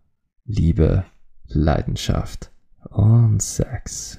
Liebe, 0.45 1.05
Leidenschaft 1.49 2.51
und 2.91 3.43
Sex. 3.43 4.19